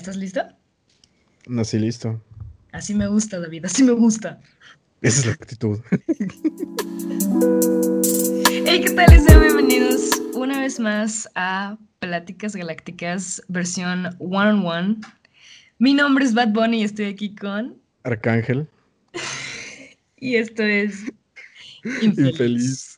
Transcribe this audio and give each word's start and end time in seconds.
¿Estás 0.00 0.16
listo? 0.16 0.40
Nací 1.46 1.78
listo. 1.78 2.24
Así 2.72 2.94
me 2.94 3.06
gusta, 3.06 3.38
David, 3.38 3.66
así 3.66 3.82
me 3.82 3.92
gusta. 3.92 4.40
Esa 5.02 5.20
es 5.20 5.26
la 5.26 5.32
actitud. 5.32 5.78
hey, 8.64 8.80
¿qué 8.82 8.90
tal? 8.96 9.20
Sean 9.20 9.42
bienvenidos 9.42 10.22
una 10.32 10.58
vez 10.58 10.80
más 10.80 11.28
a 11.34 11.76
Pláticas 11.98 12.56
Galácticas 12.56 13.42
versión 13.48 14.16
one 14.20 14.52
on 14.52 14.66
one. 14.66 14.96
Mi 15.78 15.92
nombre 15.92 16.24
es 16.24 16.32
Bad 16.32 16.54
Bunny 16.54 16.80
y 16.80 16.84
estoy 16.84 17.04
aquí 17.04 17.34
con 17.34 17.76
Arcángel. 18.04 18.66
y 20.16 20.36
esto 20.36 20.62
es 20.62 21.12
Infeliz. 22.00 22.30
Infeliz. 22.30 22.89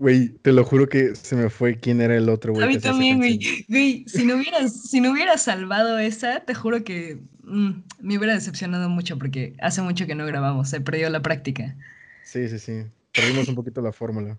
Güey, 0.00 0.30
te 0.30 0.52
lo 0.52 0.64
juro 0.64 0.88
que 0.88 1.14
se 1.14 1.36
me 1.36 1.50
fue 1.50 1.78
quién 1.78 2.00
era 2.00 2.16
el 2.16 2.30
otro, 2.30 2.54
güey. 2.54 2.64
A 2.64 2.68
mí 2.68 2.78
también, 2.78 3.18
güey. 3.18 3.38
Güey, 3.68 4.04
si 4.08 4.24
no 4.24 4.36
hubieras, 4.36 4.88
si 4.88 4.98
no 4.98 5.10
hubieras 5.10 5.42
salvado 5.42 5.98
esa, 5.98 6.40
te 6.40 6.54
juro 6.54 6.84
que 6.84 7.18
mm, 7.42 7.70
me 8.00 8.16
hubiera 8.16 8.32
decepcionado 8.32 8.88
mucho 8.88 9.18
porque 9.18 9.52
hace 9.60 9.82
mucho 9.82 10.06
que 10.06 10.14
no 10.14 10.24
grabamos, 10.24 10.70
se 10.70 10.80
perdió 10.80 11.10
la 11.10 11.20
práctica. 11.20 11.76
Sí, 12.24 12.48
sí, 12.48 12.58
sí. 12.58 12.84
Perdimos 13.12 13.46
un 13.48 13.54
poquito 13.54 13.82
la 13.82 13.92
fórmula. 13.92 14.38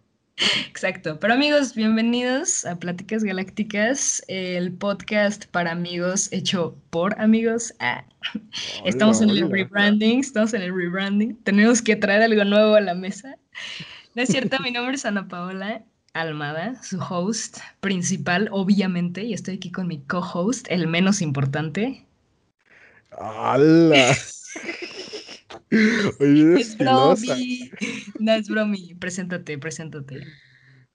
Exacto. 0.68 1.20
Pero 1.20 1.36
amigos, 1.36 1.76
bienvenidos 1.76 2.66
a 2.66 2.80
Pláticas 2.80 3.24
Galácticas, 3.24 4.24
el 4.28 4.74
podcast 4.74 5.46
para 5.46 5.74
amigos 5.74 6.34
hecho 6.34 6.76
por 6.90 7.22
amigos. 7.22 7.72
Ah. 7.80 8.04
estamos 8.84 9.22
en 9.22 9.30
el 9.30 9.48
rebranding, 9.48 10.22
estamos 10.22 10.56
en 10.56 10.64
el 10.64 10.76
rebranding. 10.76 11.36
Tenemos 11.44 11.84
que 11.84 11.96
traer 11.96 12.24
algo 12.24 12.44
nuevo 12.46 12.74
a 12.74 12.82
la 12.82 12.96
mesa. 12.96 13.38
No 14.14 14.24
es 14.24 14.30
cierto, 14.30 14.58
mi 14.62 14.72
nombre 14.72 14.96
es 14.96 15.06
Ana 15.06 15.30
Paola 15.30 15.86
Almada, 16.14 16.84
su 16.84 17.00
host 17.00 17.60
principal, 17.80 18.50
obviamente, 18.52 19.24
y 19.24 19.34
estoy 19.34 19.56
aquí 19.56 19.72
con 19.72 19.88
mi 19.88 20.02
co-host, 20.02 20.68
el 20.70 20.88
menos 20.88 21.22
importante. 21.22 22.06
¡Hala! 23.12 24.14
Oye, 26.20 26.60
es 26.60 26.78
bromi. 26.78 27.72
No, 28.20 28.34
es 28.34 28.50
bromi. 28.50 28.96
Preséntate, 28.96 29.58
preséntate. 29.58 30.28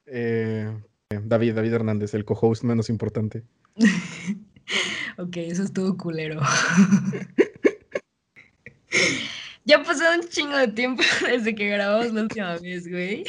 Eh, 0.05 0.71
David, 1.09 1.55
David 1.55 1.73
Hernández, 1.73 2.13
el 2.13 2.27
co-host 2.27 2.65
menos 2.65 2.91
importante. 2.91 3.45
ok, 5.17 5.39
eso 5.39 5.63
estuvo 5.63 5.97
culero. 5.97 6.43
Ya 9.67 9.83
pasó 9.83 10.05
un 10.15 10.27
chingo 10.29 10.57
de 10.57 10.69
tiempo 10.69 11.03
desde 11.29 11.55
que 11.55 11.69
grabamos 11.69 12.13
la 12.13 12.23
última 12.23 12.57
vez, 12.59 12.89
güey. 12.89 13.25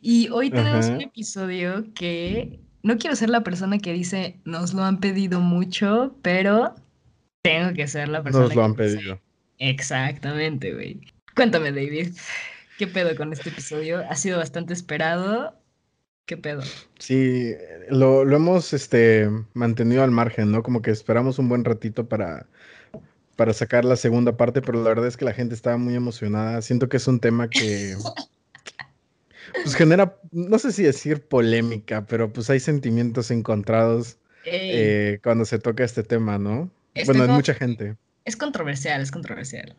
Y 0.00 0.28
hoy 0.28 0.50
tenemos 0.50 0.86
un 0.86 1.00
episodio 1.00 1.86
que 1.94 2.60
no 2.82 2.98
quiero 2.98 3.16
ser 3.16 3.30
la 3.30 3.42
persona 3.42 3.78
que 3.78 3.94
dice 3.94 4.38
nos 4.44 4.74
lo 4.74 4.84
han 4.84 5.00
pedido 5.00 5.40
mucho, 5.40 6.18
pero 6.20 6.74
tengo 7.40 7.72
que 7.72 7.86
ser 7.86 8.08
la 8.10 8.22
persona. 8.22 8.44
Nos 8.44 8.54
lo 8.54 8.62
han 8.62 8.74
pedido. 8.74 9.18
Exactamente, 9.58 10.74
güey. 10.74 11.00
Cuéntame, 11.34 11.72
David. 11.72 12.14
¿Qué 12.78 12.86
pedo 12.86 13.16
con 13.16 13.32
este 13.32 13.48
episodio? 13.48 14.04
Ha 14.10 14.16
sido 14.16 14.36
bastante 14.36 14.74
esperado. 14.74 15.58
¿Qué 16.26 16.36
pedo? 16.36 16.62
Sí, 16.98 17.52
lo, 17.88 18.26
lo 18.26 18.36
hemos 18.36 18.74
este, 18.74 19.30
mantenido 19.54 20.04
al 20.04 20.10
margen, 20.10 20.52
¿no? 20.52 20.62
Como 20.62 20.82
que 20.82 20.90
esperamos 20.90 21.38
un 21.38 21.48
buen 21.48 21.64
ratito 21.64 22.06
para 22.06 22.46
para 23.36 23.52
sacar 23.52 23.84
la 23.84 23.96
segunda 23.96 24.36
parte, 24.36 24.62
pero 24.62 24.82
la 24.82 24.88
verdad 24.90 25.06
es 25.06 25.16
que 25.16 25.24
la 25.24 25.32
gente 25.32 25.54
estaba 25.54 25.76
muy 25.76 25.94
emocionada. 25.94 26.62
Siento 26.62 26.88
que 26.88 26.96
es 26.96 27.06
un 27.06 27.20
tema 27.20 27.48
que 27.48 27.96
pues 29.62 29.74
genera, 29.74 30.18
no 30.32 30.58
sé 30.58 30.72
si 30.72 30.82
decir 30.82 31.26
polémica, 31.26 32.06
pero 32.06 32.32
pues 32.32 32.50
hay 32.50 32.60
sentimientos 32.60 33.30
encontrados 33.30 34.18
eh, 34.44 35.20
cuando 35.22 35.44
se 35.44 35.58
toca 35.58 35.84
este 35.84 36.02
tema, 36.02 36.38
¿no? 36.38 36.70
bueno, 37.06 37.24
hay 37.24 37.28
mucha 37.30 37.54
gente. 37.54 37.96
Es 38.24 38.36
controversial, 38.36 39.00
es 39.00 39.10
controversial. 39.10 39.76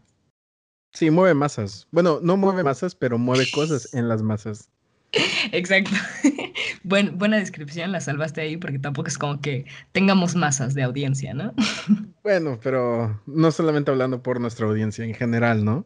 Sí, 0.94 1.10
mueve 1.10 1.34
masas. 1.34 1.88
Bueno, 1.92 2.20
no 2.22 2.38
mueve 2.38 2.64
masas, 2.64 2.96
pero 2.96 3.18
mueve 3.18 3.46
cosas 3.52 3.94
en 3.94 4.08
las 4.08 4.22
masas. 4.22 4.70
Exacto. 5.52 5.92
buena 6.84 7.38
descripción, 7.38 7.92
la 7.92 8.02
salvaste 8.02 8.42
ahí 8.42 8.58
porque 8.58 8.80
tampoco 8.80 9.08
es 9.08 9.18
como 9.18 9.42
que 9.42 9.66
tengamos 9.92 10.36
masas 10.36 10.74
de 10.74 10.84
audiencia, 10.84 11.34
¿no? 11.34 11.54
bueno, 12.24 12.60
pero 12.62 13.22
no 13.26 13.52
solamente 13.52 13.92
hablando 13.92 14.22
por 14.22 14.40
nuestra 14.40 14.68
audiencia 14.68 15.06
en 15.06 15.14
general, 15.14 15.64
¿no? 15.64 15.86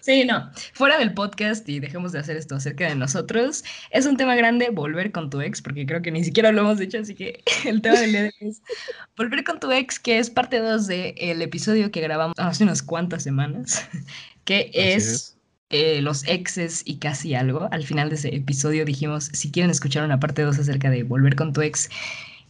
Sí, 0.00 0.24
no. 0.24 0.50
Fuera 0.72 0.98
del 0.98 1.14
podcast 1.14 1.68
y 1.68 1.80
dejemos 1.80 2.12
de 2.12 2.20
hacer 2.20 2.36
esto 2.36 2.56
acerca 2.56 2.88
de 2.88 2.94
nosotros, 2.94 3.64
es 3.90 4.06
un 4.06 4.16
tema 4.16 4.34
grande 4.34 4.70
volver 4.70 5.12
con 5.12 5.30
tu 5.30 5.40
ex, 5.40 5.62
porque 5.62 5.86
creo 5.86 6.02
que 6.02 6.10
ni 6.10 6.24
siquiera 6.24 6.52
lo 6.52 6.62
hemos 6.62 6.78
dicho, 6.78 6.98
así 6.98 7.14
que 7.14 7.42
el 7.64 7.82
tema 7.82 8.00
del 8.00 8.12
día 8.12 8.22
de 8.22 8.32
hoy 8.40 8.48
es 8.48 8.62
volver 9.16 9.44
con 9.44 9.60
tu 9.60 9.70
ex, 9.70 9.98
que 9.98 10.18
es 10.18 10.30
parte 10.30 10.58
2 10.58 10.86
del 10.86 11.42
episodio 11.42 11.90
que 11.90 12.00
grabamos 12.00 12.34
hace 12.38 12.64
unas 12.64 12.82
cuantas 12.82 13.22
semanas, 13.22 13.88
que 14.44 14.70
es 14.74 15.39
eh, 15.70 16.02
los 16.02 16.26
exes 16.26 16.82
y 16.84 16.98
casi 16.98 17.34
algo. 17.34 17.68
Al 17.70 17.84
final 17.84 18.10
de 18.10 18.16
ese 18.16 18.34
episodio 18.34 18.84
dijimos, 18.84 19.30
si 19.32 19.50
quieren 19.50 19.70
escuchar 19.70 20.04
una 20.04 20.20
parte 20.20 20.42
2 20.42 20.58
acerca 20.58 20.90
de 20.90 21.04
volver 21.04 21.36
con 21.36 21.52
tu 21.52 21.62
ex 21.62 21.88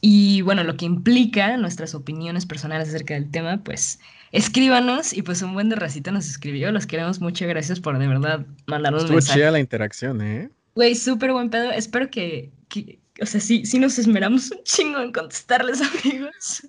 y 0.01 0.41
bueno, 0.43 0.65
lo 0.65 0.77
que 0.77 0.87
implica 0.87 1.57
nuestras 1.57 1.95
opiniones 1.95 2.47
personales 2.47 2.89
acerca 2.89 3.15
del 3.15 3.31
tema, 3.31 3.63
pues 3.63 4.01
escríbanos 4.33 5.13
y 5.13 5.23
pues 5.23 5.43
un 5.43 5.53
buen 5.53 5.69
de 5.69 5.77
racita 5.77 6.11
nos 6.11 6.29
escribió. 6.29 6.73
Los 6.73 6.87
queremos 6.87 7.21
mucho, 7.21 7.47
gracias 7.47 7.81
por 7.81 7.99
de 7.99 8.09
verdad 8.09 8.47
mandarnos 8.67 9.05
Estuvo 9.05 9.21
chida 9.21 9.51
la 9.51 9.61
interacción, 9.61 10.23
¿eh? 10.23 10.51
Güey, 10.75 10.95
súper 10.95 11.33
buen 11.33 11.51
pedo. 11.51 11.71
Espero 11.71 12.11
que, 12.11 12.51
que, 12.69 12.99
o 13.21 13.27
sea, 13.27 13.41
sí, 13.41 13.67
sí 13.67 13.79
nos 13.79 13.99
esmeramos 13.99 14.51
un 14.51 14.63
chingo 14.65 15.01
en 15.01 15.13
contestarles, 15.13 15.83
amigos. 16.05 16.63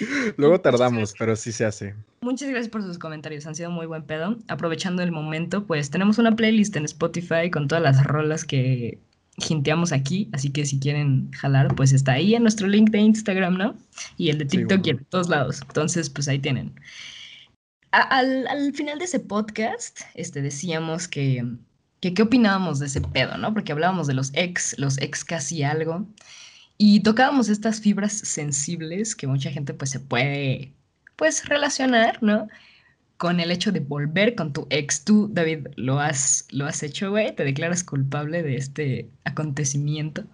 Luego 0.36 0.60
tardamos, 0.60 1.14
pero 1.18 1.36
sí 1.36 1.52
se 1.52 1.64
hace. 1.64 1.94
Muchas 2.20 2.48
gracias 2.48 2.70
por 2.70 2.82
sus 2.82 2.98
comentarios, 2.98 3.46
han 3.46 3.54
sido 3.54 3.70
muy 3.70 3.86
buen 3.86 4.04
pedo. 4.04 4.36
Aprovechando 4.48 5.02
el 5.02 5.12
momento, 5.12 5.66
pues 5.66 5.90
tenemos 5.90 6.18
una 6.18 6.34
playlist 6.34 6.76
en 6.76 6.84
Spotify 6.84 7.50
con 7.50 7.68
todas 7.68 7.82
las 7.82 8.04
rolas 8.04 8.44
que 8.44 8.98
jinteamos 9.38 9.92
aquí, 9.92 10.28
así 10.32 10.50
que 10.50 10.66
si 10.66 10.78
quieren 10.78 11.30
jalar, 11.32 11.74
pues 11.74 11.92
está 11.92 12.12
ahí 12.12 12.34
en 12.34 12.42
nuestro 12.42 12.66
link 12.66 12.90
de 12.90 12.98
Instagram, 12.98 13.56
¿no? 13.56 13.74
Y 14.18 14.30
el 14.30 14.38
de 14.38 14.44
TikTok 14.44 14.86
y 14.86 14.90
en 14.90 15.04
todos 15.06 15.28
lados. 15.28 15.62
Entonces, 15.62 16.10
pues 16.10 16.28
ahí 16.28 16.38
tienen. 16.38 16.74
al, 17.90 18.46
al, 18.46 18.72
final 18.74 18.98
de 18.98 19.06
ese 19.06 19.20
podcast, 19.20 20.00
este, 20.14 20.42
decíamos 20.42 21.08
que, 21.08 21.44
que 22.00 22.14
qué 22.14 22.22
opinábamos 22.22 22.78
de 22.78 22.86
ese 22.86 23.00
pedo, 23.00 23.38
¿no? 23.38 23.52
Porque 23.54 23.72
hablábamos 23.72 24.06
de 24.06 24.14
los 24.14 24.30
ex, 24.34 24.78
los 24.78 24.98
ex 24.98 25.24
casi 25.24 25.62
algo. 25.62 26.06
Y 26.84 26.98
tocábamos 26.98 27.48
estas 27.48 27.80
fibras 27.80 28.12
sensibles 28.12 29.14
que 29.14 29.28
mucha 29.28 29.52
gente 29.52 29.72
pues 29.72 29.90
se 29.90 30.00
puede 30.00 30.72
pues 31.14 31.48
relacionar, 31.48 32.20
¿no? 32.24 32.48
Con 33.18 33.38
el 33.38 33.52
hecho 33.52 33.70
de 33.70 33.78
volver 33.78 34.34
con 34.34 34.52
tu 34.52 34.66
ex. 34.68 35.04
Tú, 35.04 35.30
David, 35.32 35.68
¿lo 35.76 36.00
has, 36.00 36.44
lo 36.50 36.66
has 36.66 36.82
hecho, 36.82 37.10
güey? 37.10 37.36
¿Te 37.36 37.44
declaras 37.44 37.84
culpable 37.84 38.42
de 38.42 38.56
este 38.56 39.08
acontecimiento? 39.22 40.24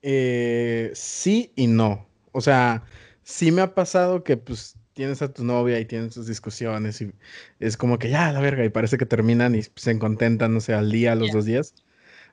Eh, 0.00 0.90
sí 0.94 1.52
y 1.56 1.66
no. 1.66 2.08
O 2.32 2.40
sea, 2.40 2.84
sí 3.22 3.52
me 3.52 3.60
ha 3.60 3.74
pasado 3.74 4.24
que 4.24 4.38
pues 4.38 4.78
tienes 4.94 5.20
a 5.20 5.30
tu 5.30 5.44
novia 5.44 5.78
y 5.78 5.84
tienen 5.84 6.10
sus 6.10 6.26
discusiones 6.26 7.02
y 7.02 7.12
es 7.60 7.76
como 7.76 7.98
que 7.98 8.08
ya, 8.08 8.32
la 8.32 8.40
verga, 8.40 8.64
y 8.64 8.70
parece 8.70 8.96
que 8.96 9.04
terminan 9.04 9.54
y 9.54 9.60
se 9.76 9.98
contentan, 9.98 10.54
no 10.54 10.60
sé, 10.60 10.72
al 10.72 10.90
día, 10.90 11.12
a 11.12 11.16
los 11.16 11.32
dos 11.32 11.44
días. 11.44 11.74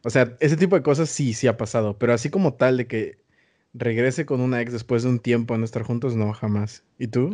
O 0.06 0.10
sea, 0.10 0.38
ese 0.40 0.56
tipo 0.56 0.78
de 0.78 0.82
cosas 0.82 1.10
sí, 1.10 1.34
sí 1.34 1.48
ha 1.48 1.58
pasado, 1.58 1.98
pero 1.98 2.14
así 2.14 2.30
como 2.30 2.54
tal 2.54 2.78
de 2.78 2.88
que 2.88 3.28
regrese 3.74 4.26
con 4.26 4.42
una 4.42 4.62
ex 4.62 4.74
después 4.74 5.04
de 5.04 5.10
un 5.10 5.20
tiempo 5.20 5.54
de 5.54 5.60
no 5.60 5.66
estar 5.66 5.84
juntos, 5.84 6.16
no, 6.16 6.34
jamás. 6.34 6.84
¿Y 6.98 7.08
tú? 7.08 7.32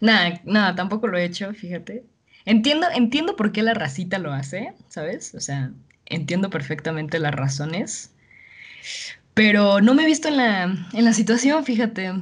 Nada, 0.00 0.40
nada, 0.44 0.74
tampoco 0.74 1.08
lo 1.08 1.18
he 1.18 1.24
hecho, 1.24 1.52
fíjate. 1.52 2.04
Entiendo, 2.44 2.86
entiendo 2.94 3.36
por 3.36 3.52
qué 3.52 3.62
la 3.62 3.74
racita 3.74 4.18
lo 4.18 4.32
hace, 4.32 4.74
¿sabes? 4.88 5.34
O 5.34 5.40
sea, 5.40 5.72
entiendo 6.06 6.50
perfectamente 6.50 7.18
las 7.18 7.34
razones. 7.34 8.12
Pero 9.32 9.80
no 9.80 9.94
me 9.94 10.04
he 10.04 10.06
visto 10.06 10.28
en 10.28 10.36
la, 10.36 10.64
en 10.92 11.04
la 11.04 11.12
situación, 11.12 11.64
fíjate. 11.64 12.12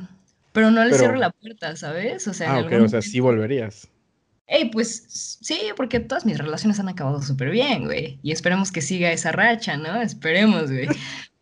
Pero 0.53 0.71
no 0.71 0.84
le 0.84 0.95
cierro 0.95 1.17
la 1.17 1.31
puerta, 1.31 1.77
¿sabes? 1.77 2.28
O 2.28 2.34
sea, 2.34 2.55
ah, 2.55 2.61
ok, 2.61 2.72
o 2.84 2.89
sea, 2.89 3.03
sí 3.03 3.21
volverías. 3.21 3.89
Ey, 4.47 4.71
pues 4.71 5.39
sí, 5.41 5.59
porque 5.77 6.00
todas 6.00 6.27
mis 6.27 6.39
relaciones 6.39 6.78
han 6.78 6.89
acabado 6.89 7.22
súper 7.22 7.50
bien, 7.50 7.84
güey. 7.84 8.18
Y 8.22 8.33
esperemos 8.33 8.72
que 8.72 8.83
siga 8.83 9.12
esa 9.12 9.33
racha, 9.33 9.77
¿no? 9.77 10.00
Esperemos, 10.03 10.71
güey. 10.71 10.89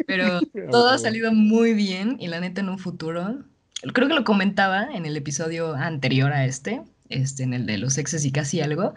Pero 0.06 0.41
todo 0.70 0.91
ha 0.91 0.99
salido 0.99 1.32
muy 1.32 1.75
bien 1.75 2.17
y 2.20 2.29
la 2.29 2.41
neta 2.41 2.61
en 2.61 2.69
un 2.69 2.79
futuro, 2.79 3.44
creo 3.93 4.08
que 4.08 4.14
lo 4.14 4.25
comentaba 4.25 4.88
en 4.93 5.06
el 5.06 5.17
episodio 5.17 5.75
anterior 5.75 6.32
a 6.32 6.44
este, 6.44 6.82
este 7.08 7.43
en 7.43 7.55
el 7.55 7.67
de 7.67 7.79
los 7.79 7.99
exes 7.99 8.25
y 8.25 8.32
casi 8.32 8.61
algo, 8.61 8.94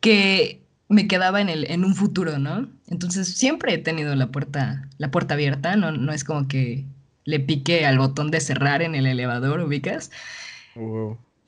que 0.00 0.62
me 0.88 1.08
quedaba 1.08 1.40
en, 1.40 1.48
el, 1.48 1.70
en 1.70 1.84
un 1.84 1.94
futuro, 1.94 2.38
¿no? 2.38 2.68
Entonces 2.88 3.28
siempre 3.28 3.74
he 3.74 3.78
tenido 3.78 4.14
la 4.14 4.28
puerta, 4.30 4.88
la 4.98 5.10
puerta 5.10 5.34
abierta, 5.34 5.76
no, 5.76 5.92
no 5.92 6.12
es 6.12 6.24
como 6.24 6.46
que 6.48 6.84
le 7.24 7.40
pique 7.40 7.86
al 7.86 7.98
botón 7.98 8.30
de 8.30 8.40
cerrar 8.40 8.82
en 8.82 8.94
el 8.94 9.06
elevador, 9.06 9.60
ubicas. 9.60 10.10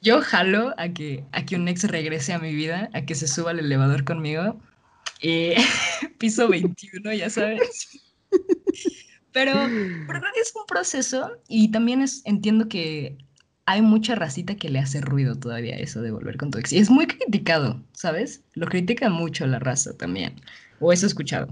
Yo 0.00 0.20
jalo 0.22 0.74
a 0.78 0.88
que, 0.90 1.24
a 1.32 1.44
que 1.44 1.56
un 1.56 1.66
ex 1.68 1.84
regrese 1.84 2.32
a 2.32 2.38
mi 2.38 2.54
vida, 2.54 2.88
a 2.92 3.02
que 3.02 3.14
se 3.14 3.26
suba 3.26 3.50
al 3.50 3.58
elevador 3.58 4.04
conmigo. 4.04 4.56
y 5.20 5.54
piso 6.18 6.48
21, 6.48 7.12
ya 7.14 7.30
sabes. 7.30 7.88
Pero, 9.32 9.52
es 9.52 10.52
un 10.54 10.66
proceso 10.66 11.30
y 11.48 11.70
también 11.70 12.04
entiendo 12.24 12.68
que 12.68 13.18
hay 13.66 13.82
mucha 13.82 14.14
racita 14.14 14.56
que 14.56 14.68
le 14.68 14.78
hace 14.78 15.00
ruido 15.00 15.36
todavía 15.36 15.76
eso 15.76 16.00
de 16.00 16.10
volver 16.10 16.38
con 16.38 16.50
tu 16.50 16.58
ex. 16.58 16.72
Y 16.72 16.78
es 16.78 16.90
muy 16.90 17.06
criticado, 17.06 17.82
¿sabes? 17.92 18.42
Lo 18.54 18.66
critica 18.66 19.10
mucho 19.10 19.46
la 19.46 19.58
raza 19.58 19.96
también. 19.96 20.40
O 20.80 20.92
eso 20.92 21.06
he 21.06 21.08
escuchado. 21.08 21.48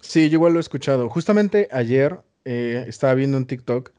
Sí, 0.00 0.28
yo 0.28 0.34
igual 0.34 0.52
lo 0.52 0.60
he 0.60 0.60
escuchado. 0.60 1.08
Justamente 1.08 1.68
ayer 1.72 2.20
eh, 2.44 2.84
estaba 2.86 3.14
viendo 3.14 3.36
un 3.36 3.46
TikTok 3.46 3.90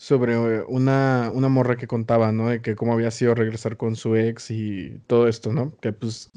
sobre 0.00 0.32
eh, 0.32 0.64
una, 0.66 1.30
una 1.34 1.50
morra 1.50 1.76
que 1.76 1.86
contaba, 1.86 2.32
¿no? 2.32 2.48
De 2.48 2.62
que 2.62 2.74
cómo 2.74 2.94
había 2.94 3.10
sido 3.10 3.34
regresar 3.34 3.76
con 3.76 3.96
su 3.96 4.16
ex 4.16 4.50
y 4.50 4.98
todo 5.06 5.28
esto, 5.28 5.52
¿no? 5.52 5.76
Que 5.82 5.92
pues 5.92 6.30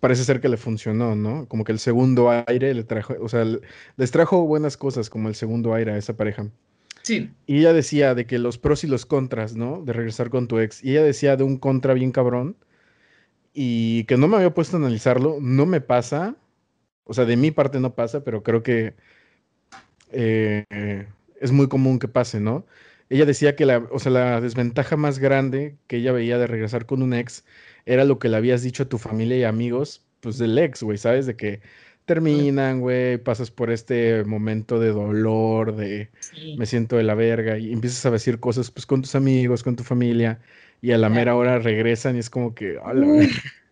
parece 0.00 0.22
ser 0.22 0.38
que 0.42 0.50
le 0.50 0.58
funcionó, 0.58 1.16
¿no? 1.16 1.48
Como 1.48 1.64
que 1.64 1.72
el 1.72 1.78
segundo 1.78 2.28
aire 2.46 2.74
le 2.74 2.84
trajo, 2.84 3.14
o 3.22 3.28
sea, 3.30 3.46
les 3.96 4.10
trajo 4.10 4.44
buenas 4.44 4.76
cosas 4.76 5.08
como 5.08 5.30
el 5.30 5.34
segundo 5.34 5.72
aire 5.72 5.92
a 5.92 5.96
esa 5.96 6.14
pareja. 6.14 6.46
Sí. 7.00 7.30
Y 7.46 7.60
ella 7.60 7.72
decía 7.72 8.14
de 8.14 8.26
que 8.26 8.38
los 8.38 8.58
pros 8.58 8.84
y 8.84 8.86
los 8.86 9.06
contras, 9.06 9.56
¿no? 9.56 9.80
De 9.82 9.94
regresar 9.94 10.28
con 10.28 10.46
tu 10.46 10.58
ex. 10.58 10.84
Y 10.84 10.90
ella 10.90 11.04
decía 11.04 11.38
de 11.38 11.44
un 11.44 11.56
contra 11.56 11.94
bien 11.94 12.12
cabrón. 12.12 12.54
Y 13.54 14.04
que 14.04 14.18
no 14.18 14.28
me 14.28 14.36
había 14.36 14.52
puesto 14.52 14.76
a 14.76 14.80
analizarlo. 14.80 15.38
No 15.40 15.64
me 15.64 15.80
pasa. 15.80 16.36
O 17.04 17.14
sea, 17.14 17.24
de 17.24 17.36
mi 17.38 17.50
parte 17.50 17.80
no 17.80 17.94
pasa, 17.94 18.24
pero 18.24 18.42
creo 18.42 18.62
que 18.62 18.94
eh, 20.12 20.64
es 21.40 21.52
muy 21.52 21.68
común 21.68 21.98
que 21.98 22.08
pase, 22.08 22.40
¿no? 22.40 22.66
Ella 23.10 23.26
decía 23.26 23.54
que 23.54 23.66
la, 23.66 23.78
o 23.90 23.98
sea, 23.98 24.12
la 24.12 24.40
desventaja 24.40 24.96
más 24.96 25.18
grande 25.18 25.76
que 25.86 25.96
ella 25.96 26.12
veía 26.12 26.38
de 26.38 26.46
regresar 26.46 26.86
con 26.86 27.02
un 27.02 27.14
ex 27.14 27.44
era 27.86 28.04
lo 28.04 28.18
que 28.18 28.28
le 28.28 28.36
habías 28.36 28.62
dicho 28.62 28.84
a 28.84 28.88
tu 28.88 28.98
familia 28.98 29.36
y 29.36 29.44
amigos, 29.44 30.02
pues 30.20 30.38
del 30.38 30.58
ex, 30.58 30.82
güey, 30.82 30.98
¿sabes? 30.98 31.26
De 31.26 31.36
que 31.36 31.60
terminan, 32.06 32.80
güey, 32.80 33.18
pasas 33.18 33.50
por 33.50 33.70
este 33.70 34.24
momento 34.24 34.78
de 34.78 34.88
dolor, 34.90 35.74
de 35.76 36.10
me 36.58 36.66
siento 36.66 36.96
de 36.96 37.02
la 37.02 37.14
verga, 37.14 37.58
y 37.58 37.72
empiezas 37.72 38.04
a 38.06 38.10
decir 38.10 38.40
cosas 38.40 38.70
pues 38.70 38.86
con 38.86 39.02
tus 39.02 39.14
amigos, 39.14 39.62
con 39.62 39.76
tu 39.76 39.84
familia, 39.84 40.40
y 40.82 40.92
a 40.92 40.98
la 40.98 41.08
mera 41.08 41.34
hora 41.34 41.58
regresan 41.58 42.16
y 42.16 42.18
es 42.18 42.30
como 42.30 42.54
que, 42.54 42.78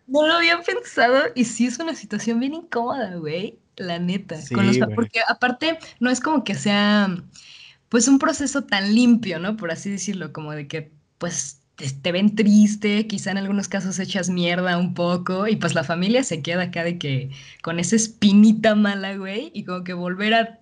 no 0.07 0.27
lo 0.27 0.33
había 0.33 0.61
pensado 0.61 1.23
y 1.35 1.45
sí 1.45 1.67
es 1.67 1.79
una 1.79 1.95
situación 1.95 2.39
bien 2.39 2.53
incómoda, 2.53 3.15
güey, 3.15 3.57
la 3.75 3.99
neta. 3.99 4.37
porque 4.95 5.19
aparte 5.27 5.77
no 5.99 6.09
es 6.09 6.19
como 6.19 6.43
que 6.43 6.55
sea 6.55 7.15
pues 7.89 8.07
un 8.07 8.17
proceso 8.17 8.63
tan 8.63 8.95
limpio, 8.95 9.37
¿no? 9.37 9.55
Por 9.55 9.71
así 9.71 9.89
decirlo, 9.89 10.33
como 10.33 10.51
de 10.53 10.67
que 10.67 10.91
pues 11.19 11.61
te, 11.75 12.11
ven 12.11 12.35
triste, 12.35 13.07
quizá 13.07 13.31
en 13.31 13.37
algunos 13.37 13.67
casos 13.67 13.99
echas 13.99 14.29
mierda 14.29 14.77
un 14.77 14.93
poco 14.93 15.47
y 15.47 15.55
pues 15.55 15.73
la 15.75 15.83
familia 15.83 16.23
se 16.23 16.41
queda 16.41 16.63
acá 16.63 16.83
de 16.83 16.97
que 16.97 17.31
con 17.61 17.79
esa 17.79 17.95
espinita 17.95 18.75
mala, 18.75 19.15
güey, 19.15 19.51
y 19.53 19.63
como 19.63 19.83
que 19.83 19.93
volver 19.93 20.59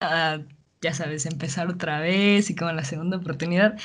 a, 0.00 0.40
ya 0.80 0.94
sabes, 0.94 1.26
empezar 1.26 1.68
otra 1.68 2.00
vez 2.00 2.50
y 2.50 2.56
como 2.56 2.72
la 2.72 2.84
segunda 2.84 3.16
oportunidad, 3.16 3.78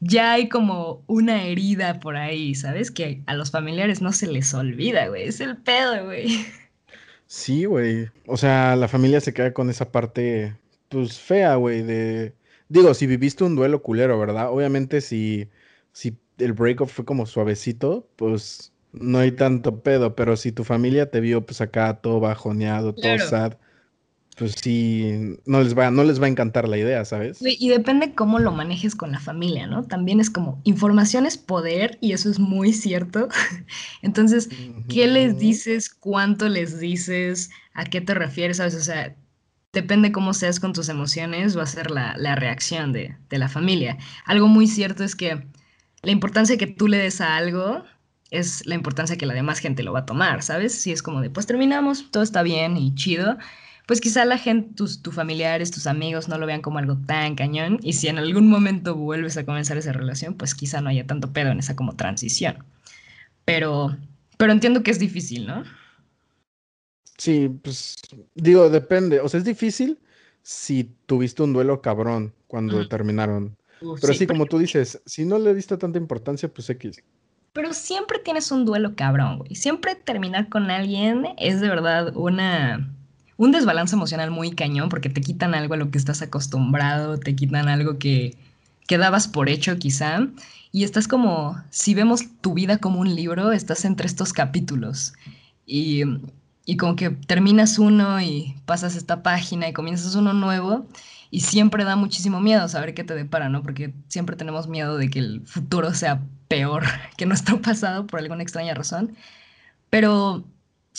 ya 0.00 0.32
hay 0.32 0.48
como 0.48 1.04
una 1.06 1.44
herida 1.44 2.00
por 2.00 2.16
ahí, 2.16 2.54
¿sabes? 2.54 2.90
Que 2.90 3.22
a 3.26 3.34
los 3.34 3.50
familiares 3.50 4.00
no 4.02 4.12
se 4.12 4.26
les 4.26 4.54
olvida, 4.54 5.08
güey, 5.08 5.28
es 5.28 5.40
el 5.40 5.56
pedo, 5.56 6.06
güey. 6.06 6.46
Sí, 7.32 7.64
güey. 7.64 8.08
O 8.26 8.36
sea, 8.36 8.74
la 8.74 8.88
familia 8.88 9.20
se 9.20 9.32
queda 9.32 9.52
con 9.52 9.70
esa 9.70 9.92
parte, 9.92 10.56
pues 10.88 11.20
fea, 11.20 11.54
güey, 11.54 11.82
de... 11.82 12.34
Digo, 12.68 12.92
si 12.92 13.06
viviste 13.06 13.44
un 13.44 13.54
duelo 13.54 13.82
culero, 13.82 14.18
¿verdad? 14.18 14.50
Obviamente 14.50 15.00
si 15.00 15.48
si 15.92 16.18
el 16.38 16.52
breakup 16.54 16.88
fue 16.88 17.04
como 17.04 17.26
suavecito, 17.26 18.08
pues 18.16 18.72
no 18.92 19.18
hay 19.18 19.32
tanto 19.32 19.80
pedo, 19.82 20.16
pero 20.16 20.36
si 20.36 20.50
tu 20.52 20.64
familia 20.64 21.10
te 21.10 21.20
vio 21.20 21.46
pues 21.46 21.60
acá 21.60 22.00
todo 22.00 22.18
bajoneado, 22.20 22.94
todo 22.96 23.18
sad, 23.20 23.54
pues 24.40 24.54
sí, 24.58 25.36
no 25.44 25.62
les, 25.62 25.76
va, 25.76 25.90
no 25.90 26.02
les 26.02 26.18
va 26.18 26.24
a 26.24 26.30
encantar 26.30 26.66
la 26.66 26.78
idea, 26.78 27.04
¿sabes? 27.04 27.42
Y 27.42 27.68
depende 27.68 28.14
cómo 28.14 28.38
lo 28.38 28.52
manejes 28.52 28.94
con 28.94 29.12
la 29.12 29.20
familia, 29.20 29.66
¿no? 29.66 29.84
También 29.84 30.18
es 30.18 30.30
como, 30.30 30.62
información 30.64 31.26
es 31.26 31.36
poder 31.36 31.98
y 32.00 32.12
eso 32.12 32.30
es 32.30 32.38
muy 32.38 32.72
cierto. 32.72 33.28
Entonces, 34.02 34.48
¿qué 34.88 35.08
les 35.08 35.38
dices? 35.38 35.90
¿Cuánto 35.90 36.48
les 36.48 36.80
dices? 36.80 37.50
¿A 37.74 37.84
qué 37.84 38.00
te 38.00 38.14
refieres? 38.14 38.56
¿Sabes? 38.56 38.76
O 38.76 38.80
sea, 38.80 39.14
depende 39.74 40.10
cómo 40.10 40.32
seas 40.32 40.58
con 40.58 40.72
tus 40.72 40.88
emociones, 40.88 41.54
va 41.54 41.64
a 41.64 41.66
ser 41.66 41.90
la, 41.90 42.14
la 42.16 42.34
reacción 42.34 42.94
de, 42.94 43.18
de 43.28 43.36
la 43.36 43.50
familia. 43.50 43.98
Algo 44.24 44.48
muy 44.48 44.66
cierto 44.66 45.04
es 45.04 45.14
que 45.14 45.46
la 46.00 46.12
importancia 46.12 46.56
que 46.56 46.66
tú 46.66 46.88
le 46.88 46.96
des 46.96 47.20
a 47.20 47.36
algo 47.36 47.84
es 48.30 48.64
la 48.64 48.74
importancia 48.74 49.18
que 49.18 49.26
la 49.26 49.34
demás 49.34 49.58
gente 49.58 49.82
lo 49.82 49.92
va 49.92 49.98
a 49.98 50.06
tomar, 50.06 50.42
¿sabes? 50.42 50.80
Si 50.80 50.92
es 50.92 51.02
como 51.02 51.20
de, 51.20 51.28
pues 51.28 51.44
terminamos, 51.44 52.10
todo 52.10 52.22
está 52.22 52.42
bien 52.42 52.78
y 52.78 52.94
chido, 52.94 53.36
pues 53.90 54.00
quizá 54.00 54.24
la 54.24 54.38
gente, 54.38 54.72
tus, 54.76 55.02
tus 55.02 55.12
familiares, 55.12 55.72
tus 55.72 55.88
amigos 55.88 56.28
no 56.28 56.38
lo 56.38 56.46
vean 56.46 56.62
como 56.62 56.78
algo 56.78 56.96
tan 57.08 57.34
cañón 57.34 57.80
y 57.82 57.94
si 57.94 58.06
en 58.06 58.18
algún 58.18 58.48
momento 58.48 58.94
vuelves 58.94 59.36
a 59.36 59.44
comenzar 59.44 59.78
esa 59.78 59.92
relación, 59.92 60.34
pues 60.34 60.54
quizá 60.54 60.80
no 60.80 60.90
haya 60.90 61.08
tanto 61.08 61.32
pedo 61.32 61.50
en 61.50 61.58
esa 61.58 61.74
como 61.74 61.96
transición. 61.96 62.62
Pero, 63.44 63.96
pero 64.36 64.52
entiendo 64.52 64.84
que 64.84 64.92
es 64.92 65.00
difícil, 65.00 65.48
¿no? 65.48 65.64
Sí, 67.18 67.50
pues 67.64 67.96
digo, 68.36 68.70
depende, 68.70 69.18
o 69.18 69.28
sea, 69.28 69.38
es 69.38 69.44
difícil 69.44 69.98
si 70.40 70.88
tuviste 71.06 71.42
un 71.42 71.52
duelo 71.52 71.82
cabrón 71.82 72.32
cuando 72.46 72.86
terminaron 72.86 73.56
pero 74.00 74.14
sí, 74.14 74.24
como 74.24 74.46
tú 74.46 74.60
dices, 74.60 75.02
si 75.04 75.24
no 75.24 75.36
le 75.36 75.52
diste 75.52 75.76
tanta 75.76 75.98
importancia, 75.98 76.48
pues 76.48 76.70
X. 76.70 77.02
Pero 77.52 77.72
siempre 77.72 78.20
tienes 78.20 78.52
un 78.52 78.64
duelo 78.64 78.94
cabrón, 78.94 79.38
güey. 79.38 79.56
Siempre 79.56 79.96
terminar 79.96 80.48
con 80.48 80.70
alguien 80.70 81.26
es 81.38 81.60
de 81.60 81.68
verdad 81.68 82.16
una 82.16 82.94
un 83.40 83.52
desbalance 83.52 83.96
emocional 83.96 84.30
muy 84.30 84.50
cañón 84.50 84.90
porque 84.90 85.08
te 85.08 85.22
quitan 85.22 85.54
algo 85.54 85.72
a 85.72 85.78
lo 85.78 85.90
que 85.90 85.96
estás 85.96 86.20
acostumbrado, 86.20 87.18
te 87.18 87.34
quitan 87.34 87.70
algo 87.70 87.98
que, 87.98 88.36
que 88.86 88.98
dabas 88.98 89.28
por 89.28 89.48
hecho 89.48 89.78
quizá, 89.78 90.28
y 90.72 90.84
estás 90.84 91.08
como, 91.08 91.58
si 91.70 91.94
vemos 91.94 92.20
tu 92.42 92.52
vida 92.52 92.76
como 92.76 93.00
un 93.00 93.14
libro, 93.14 93.50
estás 93.52 93.86
entre 93.86 94.06
estos 94.06 94.34
capítulos. 94.34 95.14
Y, 95.64 96.02
y 96.66 96.76
como 96.76 96.96
que 96.96 97.08
terminas 97.08 97.78
uno 97.78 98.20
y 98.20 98.56
pasas 98.66 98.94
esta 98.94 99.22
página 99.22 99.70
y 99.70 99.72
comienzas 99.72 100.14
uno 100.16 100.34
nuevo 100.34 100.86
y 101.30 101.40
siempre 101.40 101.84
da 101.84 101.96
muchísimo 101.96 102.40
miedo 102.40 102.68
saber 102.68 102.92
qué 102.92 103.04
te 103.04 103.14
depara, 103.14 103.48
¿no? 103.48 103.62
Porque 103.62 103.94
siempre 104.08 104.36
tenemos 104.36 104.68
miedo 104.68 104.98
de 104.98 105.08
que 105.08 105.18
el 105.18 105.46
futuro 105.46 105.94
sea 105.94 106.20
peor 106.48 106.84
que 107.16 107.24
nuestro 107.24 107.62
pasado 107.62 108.06
por 108.06 108.20
alguna 108.20 108.42
extraña 108.42 108.74
razón. 108.74 109.16
Pero 109.88 110.44